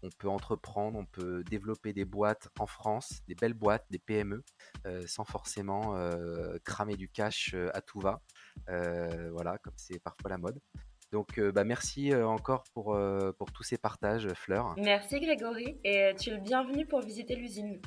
On 0.02 0.10
peut 0.18 0.28
entreprendre, 0.28 0.98
on 0.98 1.04
peut 1.06 1.42
développer 1.44 1.92
des 1.92 2.04
boîtes 2.04 2.48
en 2.58 2.66
France, 2.66 3.22
des 3.26 3.34
belles 3.34 3.54
boîtes, 3.54 3.84
des 3.90 3.98
PME, 3.98 4.42
sans 5.06 5.24
forcément 5.24 5.94
cramer 6.64 6.96
du 6.96 7.08
cash 7.08 7.54
à 7.74 7.80
tout 7.82 8.00
va. 8.00 8.20
Voilà, 8.68 9.58
comme 9.58 9.74
c'est 9.76 9.98
parfois 9.98 10.30
la 10.30 10.38
mode. 10.38 10.58
Donc, 11.10 11.38
bah, 11.40 11.64
merci 11.64 12.14
encore 12.14 12.64
pour, 12.72 12.96
pour 13.38 13.52
tous 13.52 13.62
ces 13.64 13.76
partages, 13.76 14.28
Fleur. 14.34 14.74
Merci 14.78 15.20
Grégory 15.20 15.78
et 15.84 16.14
tu 16.18 16.30
es 16.30 16.34
le 16.34 16.40
bienvenu 16.40 16.86
pour 16.86 17.00
visiter 17.00 17.34
l'usine 17.36 17.80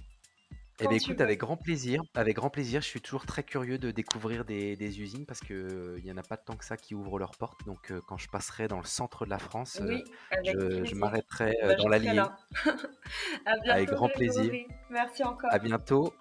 Eh 0.81 0.87
bien, 0.87 0.97
écoute, 0.97 1.17
veux. 1.17 1.23
avec 1.23 1.39
grand 1.39 1.57
plaisir. 1.57 2.01
Avec 2.15 2.35
grand 2.35 2.49
plaisir. 2.49 2.81
Je 2.81 2.87
suis 2.87 3.01
toujours 3.01 3.25
très 3.25 3.43
curieux 3.43 3.77
de 3.77 3.91
découvrir 3.91 4.43
des, 4.43 4.75
des 4.75 5.01
usines 5.01 5.25
parce 5.25 5.39
que 5.39 5.95
il 5.97 6.03
n'y 6.03 6.11
en 6.11 6.17
a 6.17 6.23
pas 6.23 6.37
tant 6.37 6.55
que 6.55 6.65
ça 6.65 6.75
qui 6.75 6.95
ouvrent 6.95 7.17
leurs 7.17 7.37
portes. 7.37 7.65
Donc, 7.65 7.91
euh, 7.91 8.01
quand 8.07 8.17
je 8.17 8.27
passerai 8.27 8.67
dans 8.67 8.79
le 8.79 8.85
centre 8.85 9.25
de 9.25 9.29
la 9.29 9.39
France, 9.39 9.79
euh, 9.81 9.87
Oui, 9.87 10.03
je, 10.43 10.95
m'arrêterai 10.95 11.55
euh, 11.63 11.67
Bah, 11.69 11.75
dans 11.75 11.87
l'Allier. 11.87 12.23
Avec 13.45 13.89
grand 13.89 14.09
plaisir. 14.09 14.51
Merci 14.89 15.23
encore. 15.23 15.49
À 15.53 15.59
bientôt. 15.59 16.13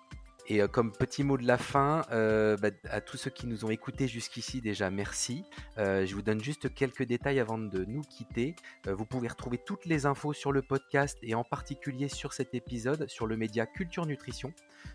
Et 0.47 0.61
euh, 0.61 0.69
comme 0.69 0.93
petit 0.93 1.25
mot 1.25 1.39
de 1.39 1.47
la 1.47 1.57
fin, 1.57 2.03
euh, 2.13 2.57
bah, 2.59 2.69
à 2.91 3.01
tous 3.01 3.17
ceux 3.17 3.31
qui 3.31 3.47
nous 3.47 3.65
ont 3.65 3.71
écoutés 3.71 4.09
jusqu'ici, 4.09 4.61
déjà 4.61 4.91
merci. 4.91 5.45
Euh, 5.79 6.05
je 6.05 6.15
vous 6.15 6.23
donne 6.23 6.43
juste 6.43 6.73
quelques 6.75 7.05
détails 7.05 7.41
avant 7.41 7.57
de 7.57 7.85
nous 7.85 8.03
quitter. 8.03 8.55
Vous 8.87 9.07
pouvez 9.07 9.29
retrouver 9.29 9.59
toutes 9.59 9.87
les 9.87 10.05
infos 10.07 10.33
sur 10.33 10.53
le 10.53 10.61
podcast 10.61 11.19
et 11.23 11.35
en 11.35 11.45
particulier 11.45 12.09
sur 12.09 12.33
cet 12.35 12.55
épisode 12.55 13.09
sur 13.09 13.27
le 13.27 13.37
média 13.37 13.67
Culture 13.67 14.07
Nutrition 14.07 14.53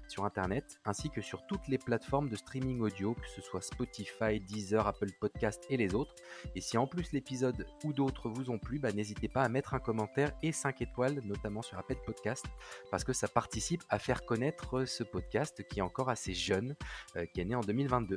sur 0.08 0.26
Internet, 0.26 0.80
ainsi 0.86 1.10
que 1.10 1.22
sur 1.22 1.46
toutes 1.48 1.68
les 1.68 1.78
plateformes 1.78 2.30
de 2.30 2.36
streaming 2.36 2.82
audio, 2.82 3.14
que 3.16 3.28
ce 3.28 3.42
soit 3.42 3.62
Spotify, 3.62 4.40
Deezer, 4.40 4.86
Apple 4.86 5.12
Podcast 5.20 5.64
et 5.70 5.78
les 5.78 5.96
autres. 5.96 6.14
Et 6.56 6.62
si 6.62 6.78
en 6.78 6.88
plus 6.88 7.12
l'épisode 7.12 7.66
ou 7.84 7.94
d'autres 7.94 8.30
vous 8.30 8.50
ont 8.50 8.60
plu, 8.60 8.80
bah, 8.80 8.92
n'hésitez 8.92 9.28
pas 9.28 9.42
à 9.42 9.50
mettre 9.50 9.74
un 9.74 9.80
commentaire 9.80 10.32
et 10.44 10.52
5 10.52 10.82
étoiles, 10.82 11.22
notamment 11.26 11.62
sur 11.62 11.78
Apple 11.78 11.98
Podcast, 12.06 12.46
parce 12.92 13.04
que 13.04 13.14
ça 13.14 13.28
participe 13.28 13.84
à 13.90 14.00
faire 14.00 14.26
connaître 14.26 14.86
ce 14.86 15.04
podcast 15.04 15.39
qui 15.70 15.80
est 15.80 15.84
encore 15.84 16.10
assez 16.10 16.34
jeune, 16.34 16.76
euh, 17.16 17.26
qui 17.26 17.42
est 17.42 17.46
né 17.46 17.56
en 17.56 17.62
2022. 17.62 18.16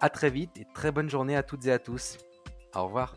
À 0.00 0.10
très 0.10 0.30
vite 0.30 0.50
et 0.56 0.66
très 0.74 0.92
bonne 0.92 1.10
journée 1.10 1.36
à 1.36 1.42
toutes 1.42 1.66
et 1.66 1.72
à 1.72 1.78
tous. 1.78 2.18
Au 2.74 2.84
revoir. 2.84 3.16